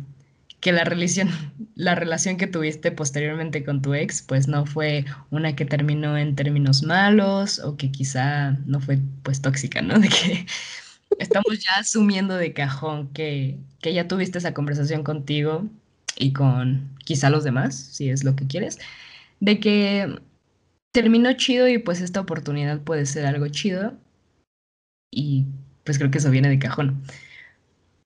que 0.61 0.73
la 0.73 0.85
relación, 0.85 1.29
la 1.75 1.95
relación 1.95 2.39
que 2.39 2.47
tuviste 2.47 2.91
posteriormente 2.91 3.63
con 3.63 3.83
tu 3.83 3.93
ex, 3.93 4.23
pues 4.23 4.49
no 4.49 4.65
fue 4.65 5.05
una 5.31 5.55
que 5.55 5.67
terminó 5.67 6.17
en 6.17 6.37
términos 6.37 6.83
malos 6.83 7.59
o 7.59 7.77
que 7.77 7.93
quizá 7.93 8.53
no 8.65 8.81
fue, 8.81 8.99
pues, 9.23 9.43
tóxica, 9.43 9.83
¿no? 9.83 9.99
De 10.01 10.09
que 10.09 10.47
estamos 11.19 11.59
ya 11.59 11.73
asumiendo 11.81 12.37
de 12.37 12.55
cajón 12.55 13.13
que, 13.13 13.59
que 13.83 13.93
ya 13.93 14.09
tuviste 14.09 14.39
esa 14.39 14.55
conversación 14.55 15.05
contigo 15.05 15.69
y 16.17 16.33
con 16.33 16.97
quizá 17.05 17.29
los 17.29 17.45
demás, 17.45 17.75
si 17.77 18.09
es 18.09 18.25
lo 18.25 18.37
que 18.37 18.47
quieres 18.47 18.79
de 19.41 19.59
que 19.59 20.21
terminó 20.93 21.33
chido 21.33 21.69
y 21.69 21.79
pues 21.79 22.01
esta 22.01 22.21
oportunidad 22.21 22.81
puede 22.81 23.07
ser 23.07 23.27
algo 23.27 23.49
chido. 23.49 23.95
Y 25.11 25.47
pues 25.85 25.99
creo 25.99 26.11
que 26.11 26.19
eso 26.19 26.31
viene 26.31 26.49
de 26.49 26.59
cajón. 26.59 27.03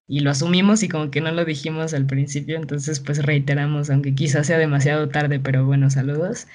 Y 0.07 0.21
lo 0.21 0.31
asumimos 0.31 0.83
y 0.83 0.89
como 0.89 1.11
que 1.11 1.21
no 1.21 1.33
lo 1.33 1.45
dijimos 1.45 1.95
al 1.95 2.07
principio, 2.07 2.57
entonces 2.57 3.01
pues 3.01 3.25
reiteramos, 3.25 3.89
aunque 3.91 4.15
quizás 4.15 4.47
sea 4.47 4.59
demasiado 4.59 5.09
tarde, 5.09 5.41
pero 5.41 5.65
bueno, 5.65 5.89
saludos. 5.91 6.47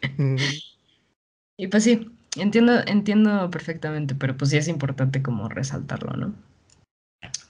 y 1.58 1.66
pues 1.66 1.84
sí, 1.84 2.10
entiendo, 2.36 2.80
entiendo 2.86 3.50
perfectamente, 3.50 4.14
pero 4.14 4.36
pues 4.36 4.50
sí 4.50 4.56
es 4.56 4.68
importante 4.68 5.22
como 5.22 5.48
resaltarlo, 5.50 6.16
¿no? 6.16 6.34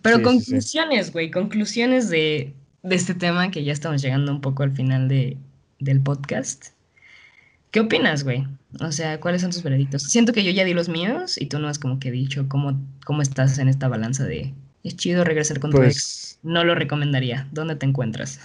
Pero 0.02 0.22
conclusiones, 0.22 1.12
güey, 1.12 1.30
conclusiones 1.30 2.08
de, 2.08 2.54
de 2.82 2.94
este 2.94 3.14
tema 3.14 3.50
que 3.50 3.64
ya 3.64 3.72
estamos 3.72 4.02
llegando 4.02 4.32
un 4.32 4.40
poco 4.40 4.62
al 4.64 4.72
final 4.72 5.08
de, 5.08 5.36
del 5.78 6.00
podcast. 6.00 6.68
¿Qué 7.70 7.80
opinas, 7.80 8.24
güey? 8.24 8.46
O 8.80 8.92
sea, 8.92 9.20
¿cuáles 9.20 9.42
son 9.42 9.50
tus 9.50 9.62
veredictos? 9.62 10.04
Siento 10.04 10.32
que 10.32 10.44
yo 10.44 10.50
ya 10.50 10.64
di 10.64 10.74
los 10.74 10.88
míos 10.88 11.40
y 11.40 11.46
tú 11.46 11.58
no 11.58 11.68
has 11.68 11.78
como 11.78 11.98
que 11.98 12.10
dicho 12.10 12.46
cómo, 12.48 12.80
cómo 13.04 13.22
estás 13.22 13.58
en 13.58 13.68
esta 13.68 13.88
balanza 13.88 14.24
de 14.24 14.54
es 14.86 14.96
chido 14.96 15.24
regresar 15.24 15.58
con 15.60 15.72
tu 15.72 15.78
ex. 15.78 15.84
Pues 15.84 16.38
no 16.42 16.64
lo 16.64 16.74
recomendaría. 16.74 17.48
¿Dónde 17.52 17.76
te 17.76 17.86
encuentras? 17.86 18.40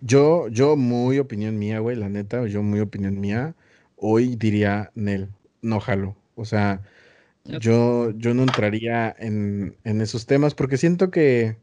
Yo, 0.00 0.48
yo, 0.48 0.76
muy 0.76 1.18
opinión 1.18 1.58
mía, 1.58 1.80
güey, 1.80 1.96
la 1.96 2.08
neta, 2.08 2.46
yo 2.46 2.62
muy 2.62 2.80
opinión 2.80 3.20
mía, 3.20 3.54
hoy 3.96 4.36
diría 4.36 4.90
Nel, 4.94 5.28
no 5.62 5.80
jalo. 5.80 6.14
O 6.36 6.44
sea, 6.44 6.82
yo, 7.44 8.10
yo 8.12 8.34
no 8.34 8.42
entraría 8.42 9.14
en, 9.18 9.76
en 9.84 10.00
esos 10.00 10.26
temas 10.26 10.54
porque 10.54 10.76
siento 10.76 11.10
que 11.10 11.56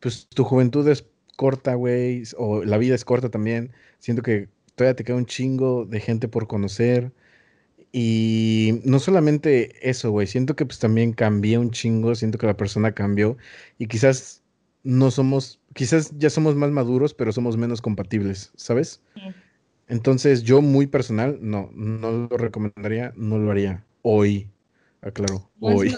pues 0.00 0.28
tu 0.28 0.44
juventud 0.44 0.86
es 0.88 1.04
corta, 1.40 1.74
güey, 1.74 2.22
o 2.36 2.62
la 2.64 2.76
vida 2.76 2.94
es 2.94 3.06
corta 3.06 3.30
también. 3.30 3.72
Siento 3.98 4.22
que 4.22 4.50
todavía 4.74 4.94
te 4.94 5.04
queda 5.04 5.16
un 5.16 5.24
chingo 5.24 5.86
de 5.86 5.98
gente 5.98 6.28
por 6.28 6.46
conocer. 6.46 7.12
Y 7.92 8.82
no 8.84 8.98
solamente 8.98 9.88
eso, 9.88 10.10
güey, 10.10 10.26
siento 10.26 10.54
que 10.54 10.66
pues 10.66 10.78
también 10.78 11.14
cambié 11.14 11.56
un 11.56 11.70
chingo, 11.70 12.14
siento 12.14 12.36
que 12.36 12.46
la 12.46 12.58
persona 12.58 12.92
cambió 12.92 13.38
y 13.78 13.86
quizás 13.86 14.42
no 14.84 15.10
somos, 15.10 15.60
quizás 15.74 16.12
ya 16.18 16.28
somos 16.28 16.56
más 16.56 16.72
maduros, 16.72 17.14
pero 17.14 17.32
somos 17.32 17.56
menos 17.56 17.80
compatibles, 17.80 18.52
¿sabes? 18.54 19.00
Entonces 19.88 20.42
yo 20.42 20.60
muy 20.60 20.88
personal, 20.88 21.38
no, 21.40 21.70
no 21.72 22.28
lo 22.30 22.36
recomendaría, 22.36 23.14
no 23.16 23.38
lo 23.38 23.50
haría 23.50 23.82
hoy, 24.02 24.46
aclaro, 25.00 25.50
hoy. 25.58 25.96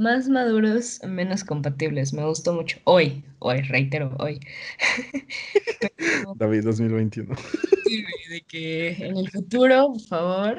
Más 0.00 0.30
maduros, 0.30 0.98
menos 1.06 1.44
compatibles. 1.44 2.14
Me 2.14 2.24
gustó 2.24 2.54
mucho. 2.54 2.78
Hoy, 2.84 3.22
hoy, 3.38 3.60
reitero, 3.60 4.16
hoy. 4.18 4.40
David 6.36 6.64
2021. 6.64 7.36
Sí, 7.84 8.04
de 8.30 8.40
que 8.40 8.92
en 8.92 9.18
el 9.18 9.30
futuro, 9.30 9.88
por 9.88 10.00
favor. 10.00 10.58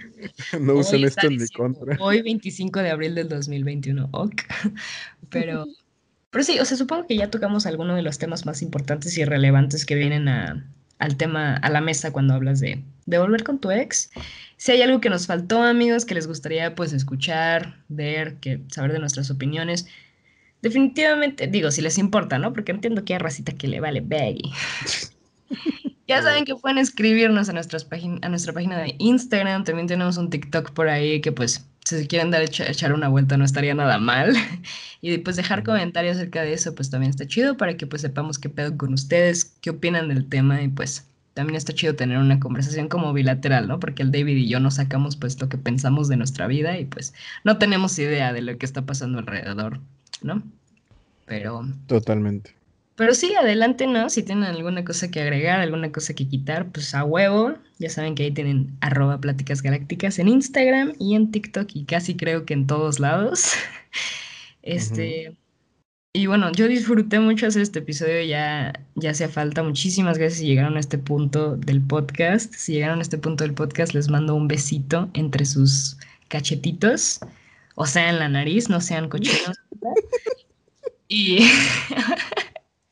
No 0.62 0.72
usen 0.76 1.04
esto 1.04 1.26
en 1.26 1.36
mi 1.36 1.46
contra. 1.48 1.98
Hoy, 2.00 2.22
25 2.22 2.80
de 2.80 2.88
abril 2.88 3.14
del 3.14 3.28
2021. 3.28 4.08
Ok. 4.10 4.40
Pero, 5.28 5.66
pero 6.30 6.44
sí, 6.44 6.58
o 6.58 6.64
sea, 6.64 6.78
supongo 6.78 7.06
que 7.06 7.16
ya 7.16 7.30
tocamos 7.30 7.66
algunos 7.66 7.94
de 7.94 8.00
los 8.02 8.16
temas 8.16 8.46
más 8.46 8.62
importantes 8.62 9.18
y 9.18 9.24
relevantes 9.26 9.84
que 9.84 9.96
vienen 9.96 10.28
a, 10.28 10.66
al 10.98 11.16
tema, 11.16 11.54
a 11.54 11.70
la 11.70 11.80
mesa 11.80 12.12
cuando 12.12 12.34
hablas 12.34 12.60
de, 12.60 12.82
de 13.06 13.18
volver 13.18 13.44
con 13.44 13.58
tu 13.58 13.70
ex. 13.70 14.10
Si 14.56 14.72
hay 14.72 14.82
algo 14.82 15.00
que 15.00 15.10
nos 15.10 15.26
faltó, 15.26 15.62
amigos, 15.62 16.04
que 16.04 16.14
les 16.14 16.26
gustaría 16.26 16.74
pues 16.74 16.92
escuchar, 16.92 17.76
ver, 17.88 18.36
que 18.36 18.60
saber 18.68 18.92
de 18.92 18.98
nuestras 18.98 19.30
opiniones, 19.30 19.86
definitivamente, 20.62 21.46
digo, 21.46 21.70
si 21.70 21.80
les 21.80 21.98
importa, 21.98 22.38
¿no? 22.38 22.52
Porque 22.52 22.72
entiendo 22.72 23.04
que 23.04 23.14
hay 23.14 23.18
racita 23.18 23.52
que 23.52 23.68
le 23.68 23.80
vale 23.80 24.00
baggy. 24.00 24.50
Ya 26.08 26.22
saben 26.22 26.46
que 26.46 26.54
pueden 26.54 26.78
escribirnos 26.78 27.50
a, 27.50 27.52
nuestras 27.52 27.86
a 28.22 28.28
nuestra 28.30 28.54
página 28.54 28.78
de 28.78 28.94
Instagram. 28.96 29.64
También 29.64 29.86
tenemos 29.86 30.16
un 30.16 30.30
TikTok 30.30 30.70
por 30.70 30.88
ahí 30.88 31.20
que 31.20 31.32
pues 31.32 31.68
si 31.96 32.06
quieren 32.06 32.30
dar 32.30 32.42
echar 32.42 32.92
una 32.92 33.08
vuelta 33.08 33.36
no 33.36 33.44
estaría 33.44 33.74
nada 33.74 33.98
mal. 33.98 34.34
y 35.00 35.18
pues 35.18 35.36
dejar 35.36 35.64
comentarios 35.64 36.16
acerca 36.16 36.42
de 36.42 36.52
eso 36.52 36.74
pues 36.74 36.90
también 36.90 37.10
está 37.10 37.26
chido 37.26 37.56
para 37.56 37.76
que 37.76 37.86
pues 37.86 38.02
sepamos 38.02 38.38
qué 38.38 38.48
pedo 38.48 38.76
con 38.76 38.92
ustedes, 38.92 39.56
qué 39.60 39.70
opinan 39.70 40.08
del 40.08 40.28
tema 40.28 40.62
y 40.62 40.68
pues 40.68 41.06
también 41.34 41.56
está 41.56 41.72
chido 41.72 41.94
tener 41.94 42.18
una 42.18 42.40
conversación 42.40 42.88
como 42.88 43.12
bilateral, 43.12 43.68
¿no? 43.68 43.78
Porque 43.78 44.02
el 44.02 44.10
David 44.10 44.36
y 44.36 44.48
yo 44.48 44.58
nos 44.58 44.74
sacamos 44.74 45.16
pues 45.16 45.40
lo 45.40 45.48
que 45.48 45.56
pensamos 45.56 46.08
de 46.08 46.16
nuestra 46.16 46.48
vida 46.48 46.78
y 46.78 46.84
pues 46.84 47.14
no 47.44 47.58
tenemos 47.58 47.96
idea 47.98 48.32
de 48.32 48.42
lo 48.42 48.58
que 48.58 48.66
está 48.66 48.82
pasando 48.82 49.20
alrededor, 49.20 49.78
¿no? 50.20 50.42
Pero... 51.26 51.68
Totalmente. 51.86 52.57
Pero 52.98 53.14
sí, 53.14 53.32
adelante, 53.36 53.86
¿no? 53.86 54.10
Si 54.10 54.24
tienen 54.24 54.42
alguna 54.42 54.84
cosa 54.84 55.08
que 55.08 55.20
agregar, 55.20 55.60
alguna 55.60 55.92
cosa 55.92 56.14
que 56.14 56.26
quitar, 56.26 56.66
pues 56.72 56.96
a 56.96 57.04
huevo. 57.04 57.54
Ya 57.78 57.90
saben 57.90 58.16
que 58.16 58.24
ahí 58.24 58.32
tienen 58.32 58.76
arroba 58.80 59.20
pláticas 59.20 59.62
galácticas 59.62 60.18
en 60.18 60.26
Instagram 60.26 60.94
y 60.98 61.14
en 61.14 61.30
TikTok 61.30 61.68
y 61.74 61.84
casi 61.84 62.16
creo 62.16 62.44
que 62.44 62.54
en 62.54 62.66
todos 62.66 62.98
lados. 62.98 63.52
este... 64.62 65.36
Y 66.12 66.26
bueno, 66.26 66.50
yo 66.50 66.66
disfruté 66.66 67.20
mucho 67.20 67.46
hacer 67.46 67.62
este 67.62 67.78
episodio, 67.78 68.20
ya, 68.24 68.72
ya 68.96 69.12
hacía 69.12 69.28
falta. 69.28 69.62
Muchísimas 69.62 70.18
gracias 70.18 70.40
si 70.40 70.46
llegaron 70.48 70.76
a 70.76 70.80
este 70.80 70.98
punto 70.98 71.56
del 71.56 71.80
podcast. 71.80 72.52
Si 72.52 72.72
llegaron 72.72 72.98
a 72.98 73.02
este 73.02 73.18
punto 73.18 73.44
del 73.44 73.54
podcast, 73.54 73.94
les 73.94 74.08
mando 74.08 74.34
un 74.34 74.48
besito 74.48 75.08
entre 75.14 75.44
sus 75.44 75.98
cachetitos, 76.26 77.20
o 77.76 77.86
sea, 77.86 78.10
en 78.10 78.18
la 78.18 78.28
nariz, 78.28 78.68
no 78.68 78.80
sean 78.80 79.08
cochinos. 79.08 79.56
y... 81.08 81.46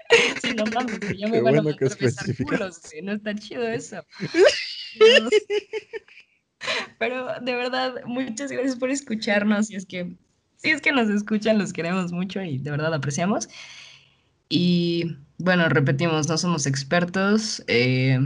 sí, 0.43 0.55
no 0.55 0.65
mames, 0.67 1.01
ya 1.17 1.29
me 1.29 1.41
van 1.41 1.57
a 1.57 1.71
atravesar 1.71 2.37
culos, 2.37 2.81
no 3.03 3.13
está 3.13 3.35
chido 3.35 3.63
eso. 3.69 4.03
Pero 6.99 7.41
de 7.41 7.55
verdad, 7.55 7.95
muchas 8.07 8.51
gracias 8.51 8.77
por 8.77 8.91
escucharnos 8.91 9.71
y 9.71 9.77
es 9.77 9.87
que 9.87 10.17
si 10.57 10.71
es 10.71 10.81
que 10.81 10.93
nos 10.93 11.09
escuchan, 11.11 11.59
los 11.59 11.73
queremos 11.73 12.13
mucho 12.13 12.43
y 12.43 12.59
de 12.59 12.71
verdad 12.71 12.93
apreciamos. 12.95 13.49
Y 14.49 15.17
bueno, 15.39 15.69
repetimos, 15.69 16.29
no 16.29 16.39
somos 16.39 16.67
expertos, 16.67 17.63
eh, 17.67 18.19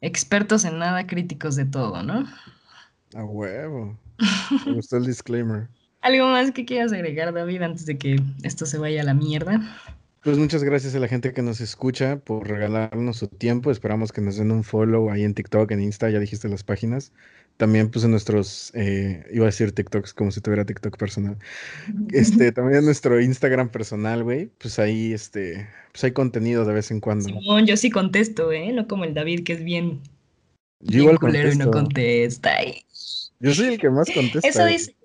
expertos 0.00 0.64
en 0.64 0.78
nada, 0.78 1.06
críticos 1.06 1.56
de 1.56 1.66
todo, 1.66 2.02
¿no? 2.02 2.26
A 3.14 3.24
huevo. 3.24 3.98
Me 4.66 4.74
gustó 4.74 4.96
el 4.96 5.06
disclaimer. 5.06 5.68
¿Algo 6.00 6.28
más 6.28 6.52
que 6.52 6.64
quieras 6.64 6.92
agregar, 6.92 7.32
David, 7.34 7.62
antes 7.62 7.84
de 7.84 7.98
que 7.98 8.22
esto 8.42 8.64
se 8.64 8.78
vaya 8.78 9.02
a 9.02 9.04
la 9.04 9.14
mierda? 9.14 9.60
Pues 10.26 10.38
muchas 10.38 10.64
gracias 10.64 10.92
a 10.96 10.98
la 10.98 11.06
gente 11.06 11.32
que 11.32 11.40
nos 11.40 11.60
escucha 11.60 12.18
por 12.18 12.48
regalarnos 12.48 13.16
su 13.16 13.28
tiempo. 13.28 13.70
Esperamos 13.70 14.10
que 14.10 14.20
nos 14.20 14.36
den 14.36 14.50
un 14.50 14.64
follow 14.64 15.08
ahí 15.08 15.22
en 15.22 15.34
TikTok, 15.34 15.70
en 15.70 15.80
Insta, 15.80 16.10
ya 16.10 16.18
dijiste 16.18 16.48
las 16.48 16.64
páginas. 16.64 17.12
También 17.58 17.92
pues 17.92 18.04
en 18.04 18.10
nuestros, 18.10 18.72
eh, 18.74 19.24
iba 19.32 19.44
a 19.44 19.46
decir 19.46 19.70
TikToks 19.70 20.12
como 20.14 20.32
si 20.32 20.40
tuviera 20.40 20.64
TikTok 20.64 20.96
personal. 20.96 21.38
Este, 22.12 22.50
también 22.50 22.80
en 22.80 22.86
nuestro 22.86 23.20
Instagram 23.20 23.68
personal, 23.68 24.24
güey, 24.24 24.50
pues 24.58 24.80
ahí, 24.80 25.12
este, 25.12 25.68
pues 25.92 26.02
hay 26.02 26.10
contenido 26.10 26.64
de 26.64 26.74
vez 26.74 26.90
en 26.90 26.98
cuando. 26.98 27.28
yo 27.64 27.76
sí 27.76 27.90
contesto, 27.90 28.50
¿eh? 28.50 28.72
No 28.72 28.88
como 28.88 29.04
el 29.04 29.14
David 29.14 29.44
que 29.44 29.52
es 29.52 29.62
bien, 29.62 30.00
yo 30.80 31.02
igual 31.02 31.20
culero 31.20 31.52
y 31.52 31.56
no 31.56 31.70
contesta. 31.70 32.50
Yo 33.38 33.54
soy 33.54 33.74
el 33.74 33.78
que 33.78 33.90
más 33.90 34.10
contesta. 34.10 34.48
Eso 34.48 34.66
dice. 34.66 34.96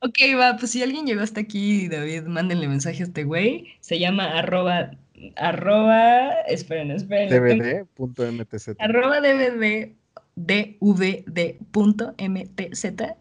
Ok, 0.00 0.18
va, 0.38 0.56
pues 0.56 0.70
si 0.70 0.82
alguien 0.82 1.06
llegó 1.06 1.22
hasta 1.22 1.40
aquí, 1.40 1.88
David, 1.88 2.22
mándenle 2.24 2.68
mensaje 2.68 3.02
a 3.02 3.06
este 3.06 3.24
güey. 3.24 3.66
Se 3.80 3.98
llama 3.98 4.38
arroba, 4.38 4.92
arroba, 5.36 6.32
esperen, 6.48 6.90
esperen. 6.92 7.28
dvd.mtz. 7.30 8.76
Arroba 8.78 9.20
dvd 9.20 9.96
dvd.mtz. 10.38 11.64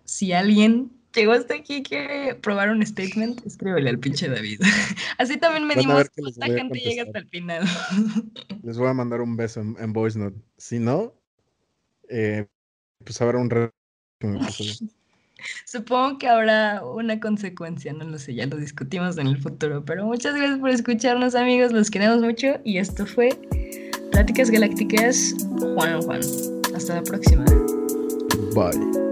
Si 0.06 0.34
alguien 0.34 0.92
llegó 1.14 1.32
hasta 1.32 1.56
aquí 1.56 1.78
y 1.78 1.84
quiere 1.84 2.36
probar 2.36 2.70
un 2.70 2.86
statement, 2.86 3.46
escríbele 3.46 3.90
al 3.90 4.00
pinche 4.00 4.30
David. 4.30 4.62
Así 5.18 5.38
también 5.38 5.66
medimos 5.66 6.10
cuánta 6.16 6.46
gente 6.46 6.80
llega 6.80 7.04
hasta 7.04 7.20
el 7.20 7.28
final. 7.28 7.64
Les 8.64 8.78
voy 8.78 8.88
a 8.88 8.94
mandar 8.94 9.22
un 9.22 9.36
beso 9.36 9.62
en, 9.62 9.94
voice 9.94 10.20
note. 10.20 10.38
Si 10.58 10.80
no, 10.80 11.14
eh, 12.10 12.46
pues 13.04 13.20
habrá 13.22 13.40
un 13.40 13.50
re 13.50 13.72
Supongo 15.66 16.18
que 16.18 16.28
habrá 16.28 16.84
una 16.84 17.20
consecuencia, 17.20 17.94
no 17.94 18.06
lo 18.06 18.18
sé, 18.20 18.36
ya 18.36 18.46
lo 18.46 18.58
discutimos 18.58 19.18
en 19.18 19.28
el 19.28 19.38
futuro. 19.38 19.84
Pero 19.86 20.06
muchas 20.06 20.36
gracias 20.36 20.60
por 20.60 20.70
escucharnos, 20.70 21.36
amigos, 21.36 21.72
los 21.72 21.90
queremos 21.90 22.22
mucho. 22.22 22.60
Y 22.64 22.78
esto 22.78 23.06
fue 23.06 23.30
Pláticas 24.12 24.50
Galácticas 24.50 25.36
Juan 25.60 26.02
Juan. 26.02 26.22
Hasta 26.76 26.96
la 26.96 27.04
próxima. 27.04 27.46
Bye. 28.54 29.07